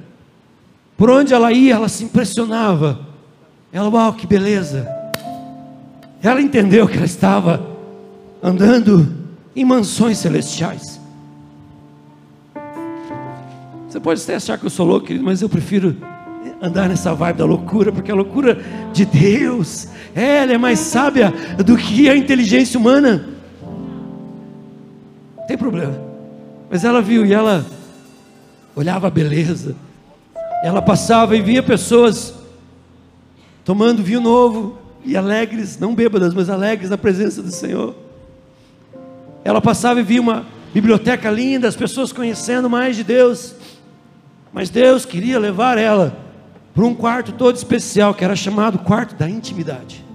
Por 0.97 1.09
onde 1.09 1.33
ela 1.33 1.53
ia, 1.53 1.75
ela 1.75 1.87
se 1.87 2.03
impressionava. 2.03 2.99
Ela, 3.71 3.87
uau, 3.87 4.11
que 4.11 4.27
beleza. 4.27 4.85
Ela 6.21 6.41
entendeu 6.41 6.85
que 6.85 6.97
ela 6.97 7.05
estava 7.05 7.65
andando 8.43 9.07
em 9.55 9.63
mansões 9.63 10.17
celestiais. 10.17 10.99
Você 13.87 14.01
pode 14.01 14.21
até 14.21 14.35
achar 14.35 14.57
que 14.57 14.65
eu 14.65 14.69
sou 14.69 14.85
louco, 14.85 15.05
querido, 15.07 15.23
mas 15.23 15.41
eu 15.41 15.47
prefiro 15.47 15.95
andar 16.61 16.89
nessa 16.89 17.13
vibe 17.13 17.37
da 17.37 17.45
loucura, 17.45 17.89
porque 17.89 18.11
a 18.11 18.15
loucura 18.15 18.61
de 18.91 19.05
Deus, 19.05 19.87
ela 20.13 20.51
é 20.51 20.57
mais 20.57 20.79
sábia 20.79 21.33
do 21.65 21.77
que 21.77 22.09
a 22.09 22.17
inteligência 22.17 22.77
humana. 22.77 23.29
Não 25.37 25.47
tem 25.47 25.57
problema. 25.57 25.97
Mas 26.69 26.83
ela 26.83 27.01
viu 27.01 27.25
e 27.25 27.31
ela 27.31 27.65
olhava 28.77 29.07
a 29.07 29.09
beleza. 29.09 29.75
Ela 30.63 30.83
passava 30.83 31.35
e 31.35 31.41
via 31.41 31.63
pessoas 31.63 32.35
tomando 33.65 34.03
vinho 34.03 34.21
novo 34.21 34.77
e 35.03 35.17
alegres, 35.17 35.79
não 35.79 35.95
bêbadas, 35.95 36.33
mas 36.33 36.47
alegres 36.47 36.91
na 36.91 36.97
presença 36.97 37.41
do 37.41 37.51
Senhor. 37.51 37.95
Ela 39.43 39.59
passava 39.59 39.99
e 39.99 40.03
via 40.03 40.21
uma 40.21 40.45
biblioteca 40.73 41.31
linda, 41.31 41.67
as 41.67 41.75
pessoas 41.75 42.13
conhecendo 42.13 42.69
mais 42.69 42.95
de 42.95 43.03
Deus. 43.03 43.55
Mas 44.53 44.69
Deus 44.69 45.05
queria 45.05 45.39
levar 45.39 45.79
ela 45.79 46.15
para 46.73 46.85
um 46.85 46.93
quarto 46.93 47.31
todo 47.31 47.55
especial, 47.55 48.13
que 48.13 48.23
era 48.23 48.35
chamado 48.35 48.77
quarto 48.77 49.15
da 49.15 49.27
intimidade. 49.27 50.05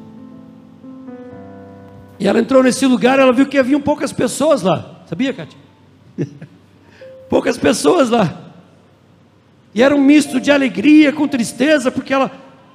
E 2.20 2.28
ela 2.28 2.38
entrou 2.38 2.62
nesse 2.62 2.86
lugar, 2.86 3.18
ela 3.18 3.32
viu 3.32 3.46
que 3.46 3.58
havia 3.58 3.78
poucas 3.80 4.12
pessoas 4.12 4.62
lá. 4.62 5.02
Sabia, 5.06 5.32
Cátia? 5.32 5.58
poucas 7.28 7.58
pessoas 7.58 8.08
lá. 8.08 8.51
E 9.74 9.82
era 9.82 9.94
um 9.94 10.00
misto 10.00 10.40
de 10.40 10.50
alegria 10.50 11.12
com 11.12 11.26
tristeza, 11.26 11.90
porque 11.90 12.12
ela, 12.12 12.30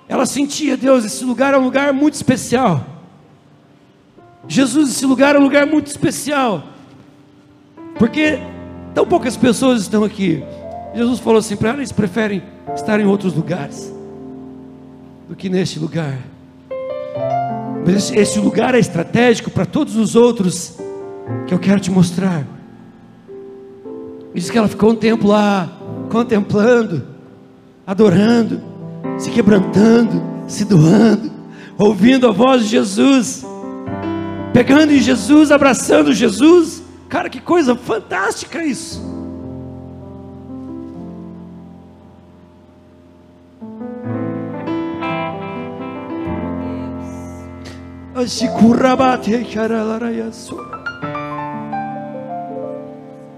ela 0.07 0.25
sentia, 0.25 0.75
Deus, 0.75 1.05
esse 1.05 1.23
lugar 1.23 1.53
é 1.53 1.57
um 1.57 1.63
lugar 1.63 1.93
muito 1.93 2.15
especial. 2.15 2.85
Jesus, 4.47 4.89
esse 4.89 5.05
lugar 5.05 5.35
é 5.35 5.39
um 5.39 5.43
lugar 5.43 5.65
muito 5.67 5.87
especial. 5.87 6.63
Porque 7.99 8.39
tão 8.93 9.05
poucas 9.05 9.37
pessoas 9.37 9.81
estão 9.81 10.03
aqui. 10.03 10.43
Jesus 10.95 11.19
falou 11.19 11.39
assim 11.39 11.55
para 11.55 11.73
eles 11.73 11.91
preferem 11.91 12.41
estar 12.73 12.99
em 12.99 13.05
outros 13.05 13.33
lugares 13.33 13.93
do 15.27 15.35
que 15.35 15.49
neste 15.49 15.77
lugar. 15.77 16.17
Mas 17.85 18.11
esse 18.11 18.39
lugar 18.39 18.73
é 18.73 18.79
estratégico 18.79 19.51
para 19.51 19.65
todos 19.65 19.95
os 19.95 20.15
outros 20.15 20.77
que 21.45 21.53
eu 21.53 21.59
quero 21.59 21.79
te 21.79 21.91
mostrar. 21.91 22.45
Diz 24.33 24.49
que 24.49 24.57
ela 24.57 24.67
ficou 24.67 24.91
um 24.91 24.95
tempo 24.95 25.27
lá 25.27 25.76
contemplando, 26.09 27.03
adorando, 27.85 28.61
se 29.17 29.29
quebrantando, 29.29 30.21
se 30.47 30.65
doando, 30.65 31.31
ouvindo 31.77 32.27
a 32.27 32.31
voz 32.31 32.63
de 32.63 32.69
Jesus, 32.69 33.45
pegando 34.53 34.91
em 34.91 34.99
Jesus, 34.99 35.51
abraçando 35.51 36.13
Jesus. 36.13 36.81
Cara, 37.09 37.29
que 37.29 37.39
coisa 37.39 37.75
fantástica 37.75 38.63
isso! 38.63 39.17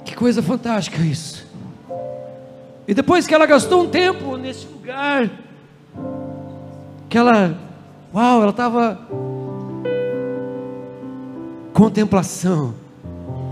Que 0.06 0.16
coisa 0.16 0.42
fantástica 0.42 1.02
isso. 1.02 1.49
E 2.90 2.94
depois 2.96 3.28
que 3.28 3.36
ela 3.36 3.46
gastou 3.46 3.84
um 3.84 3.88
tempo 3.88 4.36
nesse 4.36 4.66
lugar, 4.66 5.30
que 7.08 7.16
ela, 7.16 7.56
uau, 8.12 8.42
ela 8.42 8.50
estava 8.50 9.00
contemplação. 11.72 12.74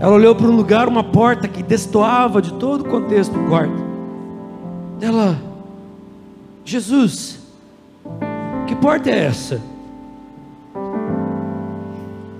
Ela 0.00 0.10
olhou 0.10 0.34
para 0.34 0.48
um 0.48 0.56
lugar, 0.56 0.88
uma 0.88 1.04
porta 1.04 1.46
que 1.46 1.62
destoava 1.62 2.42
de 2.42 2.52
todo 2.54 2.80
o 2.80 2.88
contexto 2.88 3.30
do 3.30 3.48
quarto. 3.48 3.80
Ela, 5.00 5.40
Jesus, 6.64 7.38
que 8.66 8.74
porta 8.74 9.08
é 9.08 9.26
essa? 9.26 9.62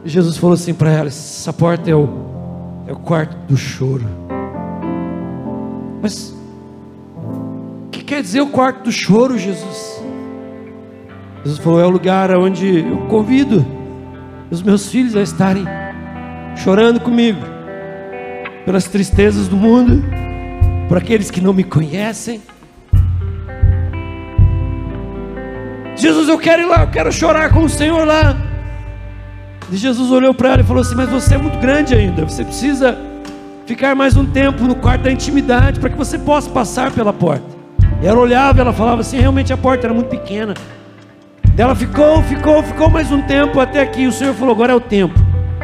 Jesus 0.05 0.37
falou 0.37 0.55
assim 0.55 0.75
para 0.75 0.91
ela: 0.91 1.07
essa 1.07 1.53
porta 1.53 1.89
é 1.89 1.95
o, 1.95 2.09
é 2.89 2.93
o 2.93 2.99
quarto 2.99 3.37
do 3.47 3.57
choro. 3.57 4.05
Mas 6.03 6.37
quer 8.09 8.23
dizer 8.23 8.41
o 8.41 8.47
quarto 8.47 8.85
do 8.85 8.91
choro, 8.91 9.37
Jesus? 9.37 10.03
Jesus 11.45 11.63
falou: 11.63 11.79
é 11.79 11.85
o 11.85 11.91
lugar 11.91 12.35
onde 12.37 12.81
eu 12.81 12.97
convido 13.07 13.65
os 14.51 14.63
meus 14.63 14.91
filhos 14.91 15.15
a 15.15 15.21
estarem 15.21 15.65
chorando 16.57 17.01
comigo 17.01 17.41
pelas 18.65 18.85
tristezas 18.85 19.47
do 19.47 19.57
mundo, 19.57 20.03
por 20.89 20.97
aqueles 20.97 21.31
que 21.31 21.41
não 21.41 21.53
me 21.53 21.63
conhecem. 21.63 22.41
Jesus, 25.95 26.29
eu 26.29 26.39
quero 26.39 26.63
ir 26.63 26.67
lá, 26.67 26.83
eu 26.85 26.91
quero 26.91 27.13
chorar 27.13 27.53
com 27.53 27.65
o 27.65 27.69
Senhor 27.69 28.07
lá. 28.07 28.35
E 29.71 29.77
Jesus 29.77 30.11
olhou 30.11 30.33
para 30.33 30.53
ela 30.53 30.61
e 30.63 30.65
falou 30.65 30.81
assim: 30.81 30.95
Mas 30.95 31.11
você 31.11 31.35
é 31.35 31.39
muito 31.39 31.59
grande 31.59 31.95
ainda, 31.95 32.25
você 32.25 32.43
precisa 32.43 32.97
ficar 33.67 33.95
mais 33.95 34.17
um 34.17 34.25
tempo 34.25 34.65
no 34.65 34.77
quarto 34.77 35.03
da 35.03 35.13
intimidade 35.13 35.79
para 35.79 35.91
que 35.91 35.97
você 35.97 36.19
possa 36.19 36.49
passar 36.49 36.91
pela 36.91 37.13
porta. 37.13 37.58
Ela 38.03 38.19
olhava, 38.19 38.61
ela 38.61 38.73
falava 38.73 39.01
assim: 39.01 39.19
realmente 39.19 39.53
a 39.53 39.57
porta 39.57 39.87
era 39.87 39.95
muito 39.95 40.09
pequena. 40.09 40.55
Ela 41.57 41.75
ficou, 41.75 42.23
ficou, 42.23 42.63
ficou 42.63 42.89
mais 42.89 43.11
um 43.11 43.21
tempo 43.23 43.59
até 43.59 43.85
que 43.85 44.07
o 44.07 44.13
Senhor 44.13 44.35
falou: 44.35 44.55
agora 44.55 44.73
é 44.73 44.77
o 44.77 44.81
tempo, 44.81 45.15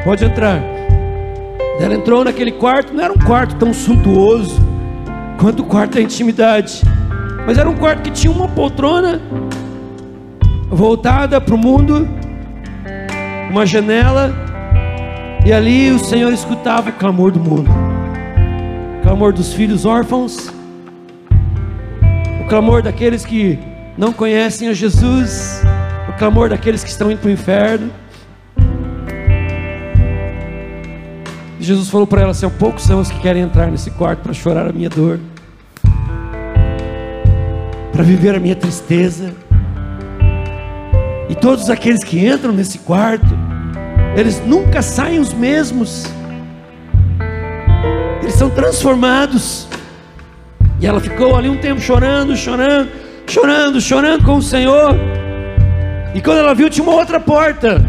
pode 0.03 0.25
entrar. 0.25 0.61
Ela 1.81 1.95
entrou 1.95 2.25
naquele 2.25 2.53
quarto, 2.53 2.93
não 2.93 3.05
era 3.05 3.13
um 3.13 3.19
quarto 3.19 3.57
tão 3.57 3.73
suntuoso 3.73 4.61
quanto 5.39 5.63
o 5.63 5.67
quarto 5.67 5.95
da 5.95 6.01
intimidade, 6.01 6.83
mas 7.47 7.59
era 7.59 7.69
um 7.69 7.75
quarto 7.75 8.03
que 8.03 8.11
tinha 8.11 8.33
uma 8.33 8.49
poltrona 8.49 9.21
voltada 10.71 11.41
para 11.41 11.55
o 11.55 11.59
mundo, 11.59 12.09
uma 13.51 13.67
janela, 13.67 14.33
e 15.45 15.53
ali 15.53 15.91
o 15.91 15.99
Senhor 15.99 16.33
escutava 16.33 16.91
o 16.91 16.93
clamor 16.93 17.33
do 17.33 17.41
mundo, 17.41 17.71
o 18.99 19.03
clamor 19.03 19.33
dos 19.33 19.53
filhos 19.53 19.85
órfãos, 19.85 20.54
o 22.45 22.47
clamor 22.47 22.83
daqueles 22.83 23.25
que 23.25 23.59
não 23.97 24.13
conhecem 24.13 24.69
a 24.69 24.75
Jesus, 24.75 25.63
o 26.09 26.13
clamor 26.19 26.51
daqueles 26.51 26.85
que 26.85 26.91
estão 26.91 27.11
indo 27.11 27.21
para 27.21 27.29
o 27.29 27.33
inferno. 27.33 27.91
Jesus 31.59 31.89
falou 31.89 32.07
para 32.07 32.21
ela 32.21 32.33
assim: 32.33 32.49
poucos 32.51 32.85
são 32.85 33.01
os 33.01 33.11
que 33.11 33.19
querem 33.21 33.43
entrar 33.43 33.69
nesse 33.71 33.91
quarto 33.93 34.21
para 34.21 34.35
chorar 34.35 34.69
a 34.69 34.73
minha 34.73 34.91
dor, 34.91 35.19
para 37.91 38.03
viver 38.03 38.35
a 38.35 38.39
minha 38.41 38.55
tristeza. 38.55 39.33
E 41.31 41.35
todos 41.35 41.71
aqueles 41.71 42.05
que 42.05 42.27
entram 42.27 42.53
nesse 42.53 42.79
quarto, 42.81 43.27
eles 44.15 44.45
nunca 44.45 44.83
saem 44.83 45.19
os 45.19 45.33
mesmos. 45.33 46.05
Eles 48.21 48.35
são 48.35 48.51
transformados. 48.51 49.67
E 50.85 50.87
ela 50.87 51.01
ficou 51.01 51.35
ali 51.35 51.49
um 51.49 51.57
tempo 51.57 51.81
chorando, 51.81 52.37
chorando, 52.37 52.91
chorando, 53.27 53.81
chorando 53.81 54.23
com 54.23 54.37
o 54.37 54.43
Senhor. 54.43 54.95
E 56.15 56.21
quando 56.21 56.41
ela 56.41 56.55
viu, 56.55 56.69
tinha 56.69 56.87
uma 56.87 56.95
outra 56.95 57.19
porta. 57.19 57.81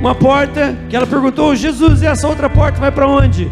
Uma 0.00 0.16
porta 0.16 0.76
que 0.90 0.96
ela 0.96 1.06
perguntou: 1.06 1.54
Jesus, 1.54 2.02
e 2.02 2.06
essa 2.06 2.26
outra 2.26 2.50
porta 2.50 2.80
vai 2.80 2.90
para 2.90 3.06
onde? 3.06 3.48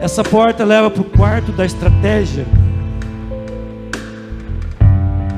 Essa 0.00 0.24
porta 0.24 0.64
leva 0.64 0.90
para 0.90 1.00
o 1.00 1.04
quarto 1.04 1.52
da 1.52 1.64
estratégia. 1.64 2.44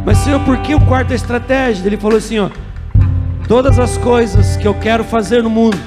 Mas 0.07 0.16
Senhor, 0.16 0.41
por 0.47 0.57
que 0.62 0.75
o 0.75 0.81
quarto 0.81 1.09
da 1.09 1.16
estratégia? 1.16 1.87
Ele 1.87 1.99
falou 1.99 2.16
assim: 2.16 2.39
ó, 2.39 2.49
todas 3.47 3.79
as 3.79 3.99
coisas 3.99 4.57
que 4.57 4.66
eu 4.66 4.73
quero 4.73 5.05
fazer 5.05 5.43
no 5.43 5.51
mundo, 5.51 5.79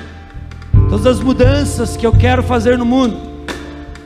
todas 0.92 1.08
as 1.08 1.20
mudanças 1.20 1.98
que 1.98 2.06
eu 2.06 2.12
quero 2.12 2.44
fazer 2.44 2.78
no 2.78 2.86
mundo, 2.86 3.31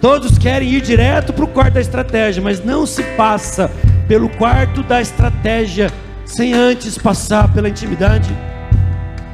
todos 0.06 0.38
querem 0.38 0.70
ir 0.70 0.82
direto 0.82 1.34
para 1.34 1.46
o 1.46 1.48
quarto 1.48 1.74
da 1.74 1.82
estratégia, 1.82 2.40
mas 2.40 2.64
não 2.64 2.86
se 2.86 3.02
passa 3.18 3.72
pelo 4.08 4.30
quarto 4.30 4.84
da 4.84 5.02
estratégia 5.02 5.92
sem 6.24 6.54
antes 6.54 6.96
passar 6.96 7.52
pela 7.52 7.68
intimidade 7.68 8.30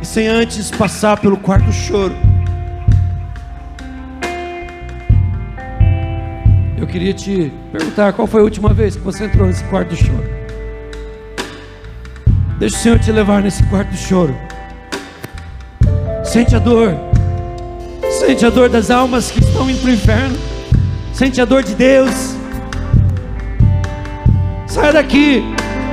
e 0.01 0.05
sem 0.05 0.29
antes 0.29 0.71
passar 0.71 1.19
pelo 1.19 1.35
quarto 1.35 1.69
choro. 1.73 2.15
Eu 6.77 6.87
queria 6.87 7.13
te 7.13 7.51
perguntar 7.73 8.13
qual 8.13 8.25
foi 8.25 8.39
a 8.39 8.43
última 8.45 8.73
vez 8.73 8.95
que 8.95 9.01
você 9.01 9.25
entrou 9.25 9.47
nesse 9.47 9.65
quarto 9.65 9.89
do 9.89 9.97
choro. 9.97 10.29
Deixa 12.59 12.77
o 12.77 12.79
Senhor 12.79 12.97
te 12.97 13.11
levar 13.11 13.43
nesse 13.43 13.61
quarto 13.63 13.89
do 13.89 13.97
choro. 13.97 14.33
Sente 16.23 16.55
a 16.55 16.59
dor. 16.59 16.95
Sente 18.09 18.45
a 18.45 18.49
dor 18.49 18.69
das 18.69 18.89
almas 18.89 19.29
que 19.31 19.41
estão 19.41 19.69
indo 19.69 19.81
para 19.81 19.89
o 19.89 19.93
inferno. 19.93 20.50
Sente 21.21 21.39
a 21.39 21.45
dor 21.45 21.61
de 21.61 21.75
Deus. 21.75 22.35
Saia 24.65 24.91
daqui. 24.91 25.43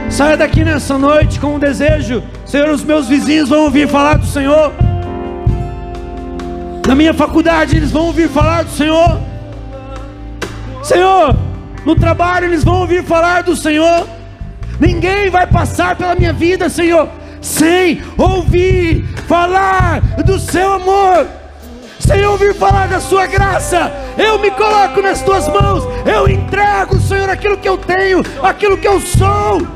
Saia 0.09 0.39
daqui 0.39 0.65
nessa 0.65 0.97
noite 0.97 1.39
com 1.39 1.57
um 1.57 1.59
desejo. 1.59 2.23
Senhor, 2.47 2.71
os 2.71 2.83
meus 2.83 3.09
vizinhos 3.09 3.51
vão 3.51 3.65
ouvir 3.65 3.87
falar 3.87 4.17
do 4.17 4.25
Senhor. 4.25 4.73
Na 6.87 6.95
minha 6.95 7.13
faculdade 7.13 7.77
eles 7.77 7.91
vão 7.91 8.07
ouvir 8.07 8.31
falar 8.31 8.65
do 8.65 8.71
Senhor. 8.71 9.21
Senhor, 10.83 11.37
no 11.85 11.95
trabalho 11.95 12.47
eles 12.47 12.65
vão 12.65 12.81
ouvir 12.81 13.05
falar 13.05 13.43
do 13.43 13.55
Senhor. 13.55 14.09
Ninguém 14.81 15.29
vai 15.29 15.47
passar 15.47 15.95
pela 15.95 16.15
minha 16.15 16.33
vida, 16.33 16.71
Senhor, 16.71 17.07
sem 17.43 18.01
ouvir 18.17 19.05
falar 19.27 20.01
do 20.25 20.39
seu 20.39 20.73
amor, 20.73 21.27
sem 22.09 22.25
ouvir 22.25 22.55
falar 22.55 22.89
da 22.89 23.01
sua 23.01 23.27
graça. 23.27 23.93
Eu 24.17 24.39
me 24.39 24.51
coloco 24.51 25.03
nas 25.03 25.21
tuas 25.21 25.47
mãos, 25.47 25.85
eu 26.07 26.27
entrego, 26.27 26.99
Senhor, 26.99 27.29
aquilo 27.29 27.59
que 27.59 27.69
eu 27.69 27.77
tenho, 27.77 28.23
aquilo 28.43 28.79
que 28.79 28.89
eu 28.89 28.99
sou, 28.99 29.67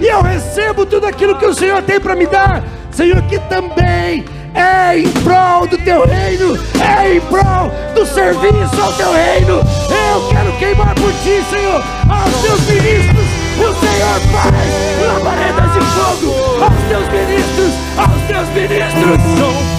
e 0.00 0.06
eu 0.06 0.22
recebo 0.22 0.86
tudo 0.86 1.06
aquilo 1.06 1.36
que 1.36 1.44
o 1.44 1.52
Senhor 1.52 1.82
tem 1.82 1.98
para 1.98 2.14
me 2.14 2.26
dar, 2.26 2.62
Senhor, 2.92 3.20
que 3.22 3.38
também 3.40 4.24
é 4.54 4.98
em 4.98 5.10
prol 5.24 5.66
do 5.66 5.76
teu 5.78 6.06
reino, 6.06 6.56
é 6.80 7.16
em 7.16 7.20
prol 7.22 7.72
do 7.94 8.06
serviço 8.06 8.80
ao 8.80 8.92
teu 8.92 9.12
reino. 9.12 9.58
Eu 9.58 10.28
quero 10.30 10.52
queimar 10.58 10.94
por 10.94 11.12
ti, 11.24 11.42
Senhor, 11.50 11.82
aos 12.08 12.42
teus 12.42 12.60
ministros. 12.60 13.26
O 13.58 13.74
Senhor 13.80 14.20
faz 14.30 15.08
labaredas 15.08 15.72
de 15.72 15.80
fogo 15.80 16.62
aos 16.62 16.88
teus 16.88 17.08
ministros, 17.08 17.72
aos 17.98 18.22
teus 18.28 18.48
ministros. 18.50 19.71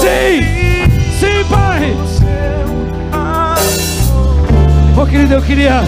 Sim, 0.00 0.42
sim, 1.18 1.44
Pai. 1.48 1.96
Oh, 5.00 5.06
querido, 5.06 5.34
eu 5.34 5.42
queria 5.42 5.82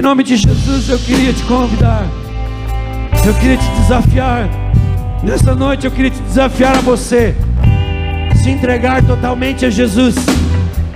em 0.00 0.02
nome 0.02 0.22
de 0.22 0.34
Jesus, 0.34 0.88
eu 0.88 0.98
queria 0.98 1.30
te 1.30 1.42
convidar. 1.42 2.06
Eu 3.26 3.34
queria 3.34 3.58
te 3.58 3.68
desafiar. 3.82 4.48
Nessa 5.22 5.54
noite 5.54 5.84
eu 5.84 5.90
queria 5.90 6.10
te 6.10 6.22
desafiar 6.22 6.78
a 6.78 6.80
você 6.80 7.34
se 8.42 8.48
entregar 8.48 9.04
totalmente 9.04 9.66
a 9.66 9.70
Jesus. 9.70 10.14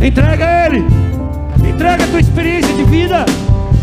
Entrega 0.01 0.47
a 0.47 0.66
Ele. 0.66 0.85
Entrega 1.68 2.05
a 2.05 2.07
tua 2.07 2.20
experiência 2.20 2.72
de 2.72 2.85
vida. 2.85 3.26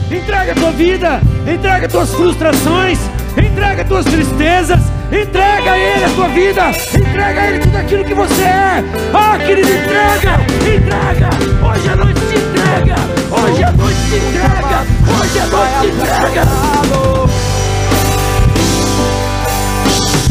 Entrega 0.10 0.54
a 0.54 0.56
tua 0.56 0.72
vida. 0.72 1.22
Entrega 1.48 1.86
as 1.86 1.92
tuas 1.92 2.14
frustrações. 2.16 2.98
Entrega 3.38 3.82
as 3.82 3.88
tuas 3.88 4.06
tristezas. 4.06 4.82
Entrega 5.12 5.72
a 5.72 5.78
Ele 5.78 6.06
a 6.06 6.10
tua 6.10 6.28
vida. 6.30 6.70
Entrega 6.70 7.42
a 7.42 7.48
Ele 7.48 7.60
tudo 7.60 7.78
aquilo 7.78 8.04
que 8.06 8.14
você 8.14 8.44
é. 8.44 8.84
Ah, 9.14 9.38
querido, 9.38 9.70
entrega. 9.70 10.40
Entrega. 10.56 11.30
Hoje 11.66 11.90
à 11.90 11.96
noite 11.96 12.20
te 12.22 12.36
entrega. 12.38 12.96
Hoje 13.32 13.64
à 13.64 13.72
noite 13.72 14.00
te 14.10 14.16
entrega. 14.16 14.86
Hoje 15.20 15.40
à 15.40 15.46
noite 15.48 15.74
te 15.82 15.88
entrega. 15.88 16.44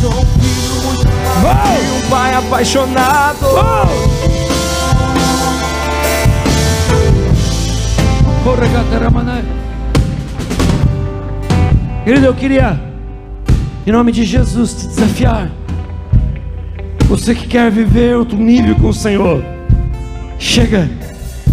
Sou 0.00 0.26
um 1.96 2.10
pai 2.10 2.34
apaixonado. 2.34 3.46
Querido, 12.04 12.26
eu 12.26 12.34
queria, 12.34 12.80
em 13.86 13.92
nome 13.92 14.12
de 14.12 14.24
Jesus, 14.24 14.74
te 14.74 14.88
desafiar. 14.88 15.50
Você 17.08 17.34
que 17.34 17.46
quer 17.48 17.70
viver 17.70 18.14
outro 18.14 18.36
nível 18.36 18.74
com 18.76 18.90
o 18.90 18.94
Senhor. 18.94 19.42
Chega, 20.38 20.86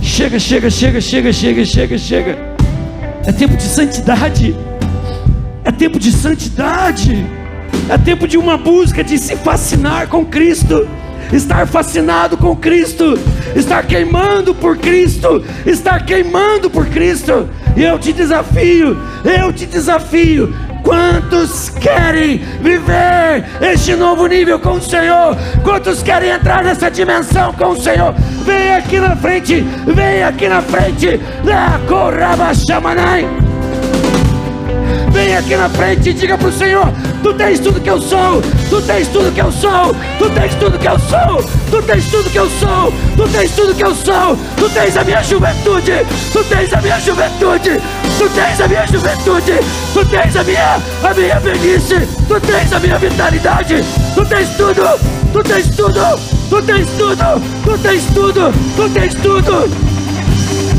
chega, 0.01 0.37
chega, 0.37 0.69
chega, 0.69 0.99
chega, 0.99 1.31
chega, 1.31 1.65
chega, 1.65 1.97
chega. 1.97 2.37
É 3.25 3.31
tempo 3.31 3.55
de 3.55 3.63
santidade. 3.63 4.53
É 5.63 5.71
tempo 5.71 5.97
de 5.97 6.11
santidade. 6.11 7.25
É 7.89 7.97
tempo 7.97 8.27
de 8.27 8.37
uma 8.37 8.57
busca 8.57 9.01
de 9.05 9.17
se 9.17 9.37
fascinar 9.37 10.07
com 10.09 10.25
Cristo. 10.25 10.85
Estar 11.31 11.65
fascinado 11.65 12.37
com 12.37 12.55
Cristo, 12.55 13.19
estar 13.53 13.85
queimando 13.85 14.55
por 14.55 14.77
Cristo, 14.77 15.43
estar 15.65 16.05
queimando 16.05 16.69
por 16.69 16.85
Cristo. 16.85 17.49
E 17.75 17.83
Eu 17.83 17.99
te 17.99 18.13
desafio, 18.13 18.97
eu 19.25 19.51
te 19.51 19.65
desafio 19.65 20.53
Quantos 20.87 21.67
querem 21.67 22.37
viver 22.61 23.43
este 23.59 23.93
novo 23.93 24.25
nível 24.25 24.57
com 24.57 24.75
o 24.75 24.81
Senhor? 24.81 25.35
Quantos 25.61 26.01
querem 26.01 26.29
entrar 26.29 26.63
nessa 26.63 26.89
dimensão 26.89 27.51
com 27.51 27.71
o 27.71 27.75
Senhor? 27.75 28.13
Vem 28.45 28.73
aqui 28.73 28.97
na 28.97 29.13
frente, 29.13 29.59
vem 29.85 30.23
aqui 30.23 30.47
na 30.47 30.61
frente. 30.61 31.19
La 31.43 31.77
corraba 31.89 32.53
chamanai. 32.53 33.46
Aqui 35.37 35.55
na 35.55 35.69
frente 35.69 36.09
e 36.09 36.13
diga 36.13 36.35
para 36.35 36.47
o 36.47 36.51
Senhor: 36.51 36.91
Tu 37.21 37.31
tens 37.35 37.59
tudo 37.59 37.79
que 37.79 37.89
eu 37.89 38.01
sou, 38.01 38.41
Tu 38.71 38.81
tens 38.81 39.07
tudo 39.07 39.31
que 39.31 39.39
eu 39.39 39.51
sou, 39.51 39.95
Tu 40.17 40.29
tens 40.31 40.55
tudo 40.55 40.79
que 40.79 40.87
eu 40.87 40.99
sou, 40.99 41.43
Tu 41.69 41.81
tens 41.83 42.05
tudo 42.09 42.29
que 42.31 42.39
eu 42.39 42.49
sou, 42.49 42.93
Tu 43.15 43.27
tens 43.29 43.51
tudo 43.51 43.75
que 43.75 43.83
eu 43.83 43.95
sou, 43.95 44.37
Tu 44.57 44.69
tens 44.69 44.97
a 44.97 45.03
minha 45.03 45.21
juventude, 45.21 46.05
Tu 46.33 46.43
tens 46.43 46.73
a 46.73 46.81
minha 46.81 46.99
juventude, 46.99 47.81
Tu 48.17 48.29
tens 48.29 48.61
a 48.61 48.67
minha 48.67 48.87
juventude, 48.87 49.59
Tu 49.93 50.05
tens 50.05 50.35
a 50.35 50.43
minha, 50.43 50.79
a 51.03 51.13
minha 51.13 51.39
velhice, 51.39 52.07
Tu 52.27 52.39
tens 52.41 52.73
a 52.73 52.79
minha 52.79 52.97
vitalidade, 52.97 53.83
Tu 54.15 54.25
tens 54.25 54.49
tudo, 54.57 54.99
Tu 55.33 55.43
tens 55.43 55.69
tudo, 55.75 56.19
Tu 56.49 56.61
tens 56.63 56.87
tudo, 56.97 57.41
Tu 57.63 57.77
tens 57.77 58.05
tudo, 58.05 58.53
Tu 58.75 58.89
tens 58.89 59.13
tudo. 59.13 59.69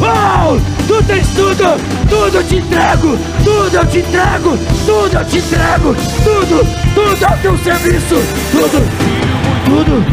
Uau! 0.00 0.77
Tu 0.88 1.02
tens 1.04 1.28
tudo, 1.28 1.76
tudo 2.08 2.38
eu 2.38 2.44
te 2.44 2.56
entrego, 2.56 3.18
tudo 3.44 3.76
eu 3.76 3.86
te 3.86 3.98
entrego, 3.98 4.58
tudo 4.86 5.18
eu 5.18 5.24
te 5.26 5.38
entrego, 5.38 5.94
tudo, 6.24 6.66
tudo 6.94 7.24
ao 7.26 7.36
teu 7.36 7.58
serviço, 7.58 8.14
tudo, 8.50 8.82
tudo, 9.66 10.04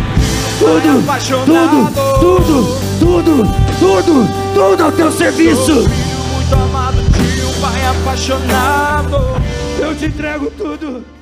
tudo, 0.60 1.06
tudo, 1.46 1.92
tudo, 2.20 2.78
tudo, 3.00 3.56
tudo, 3.80 4.28
tudo 4.54 4.84
ao 4.84 4.92
teu 4.92 5.12
serviço. 5.14 5.74
Muito 5.74 6.54
amado 6.54 7.02
de 7.02 7.46
um 7.46 7.62
pai 7.62 7.86
apaixonado. 7.86 9.42
Eu 9.80 9.96
te 9.96 10.06
entrego 10.06 10.52
tudo. 10.52 11.15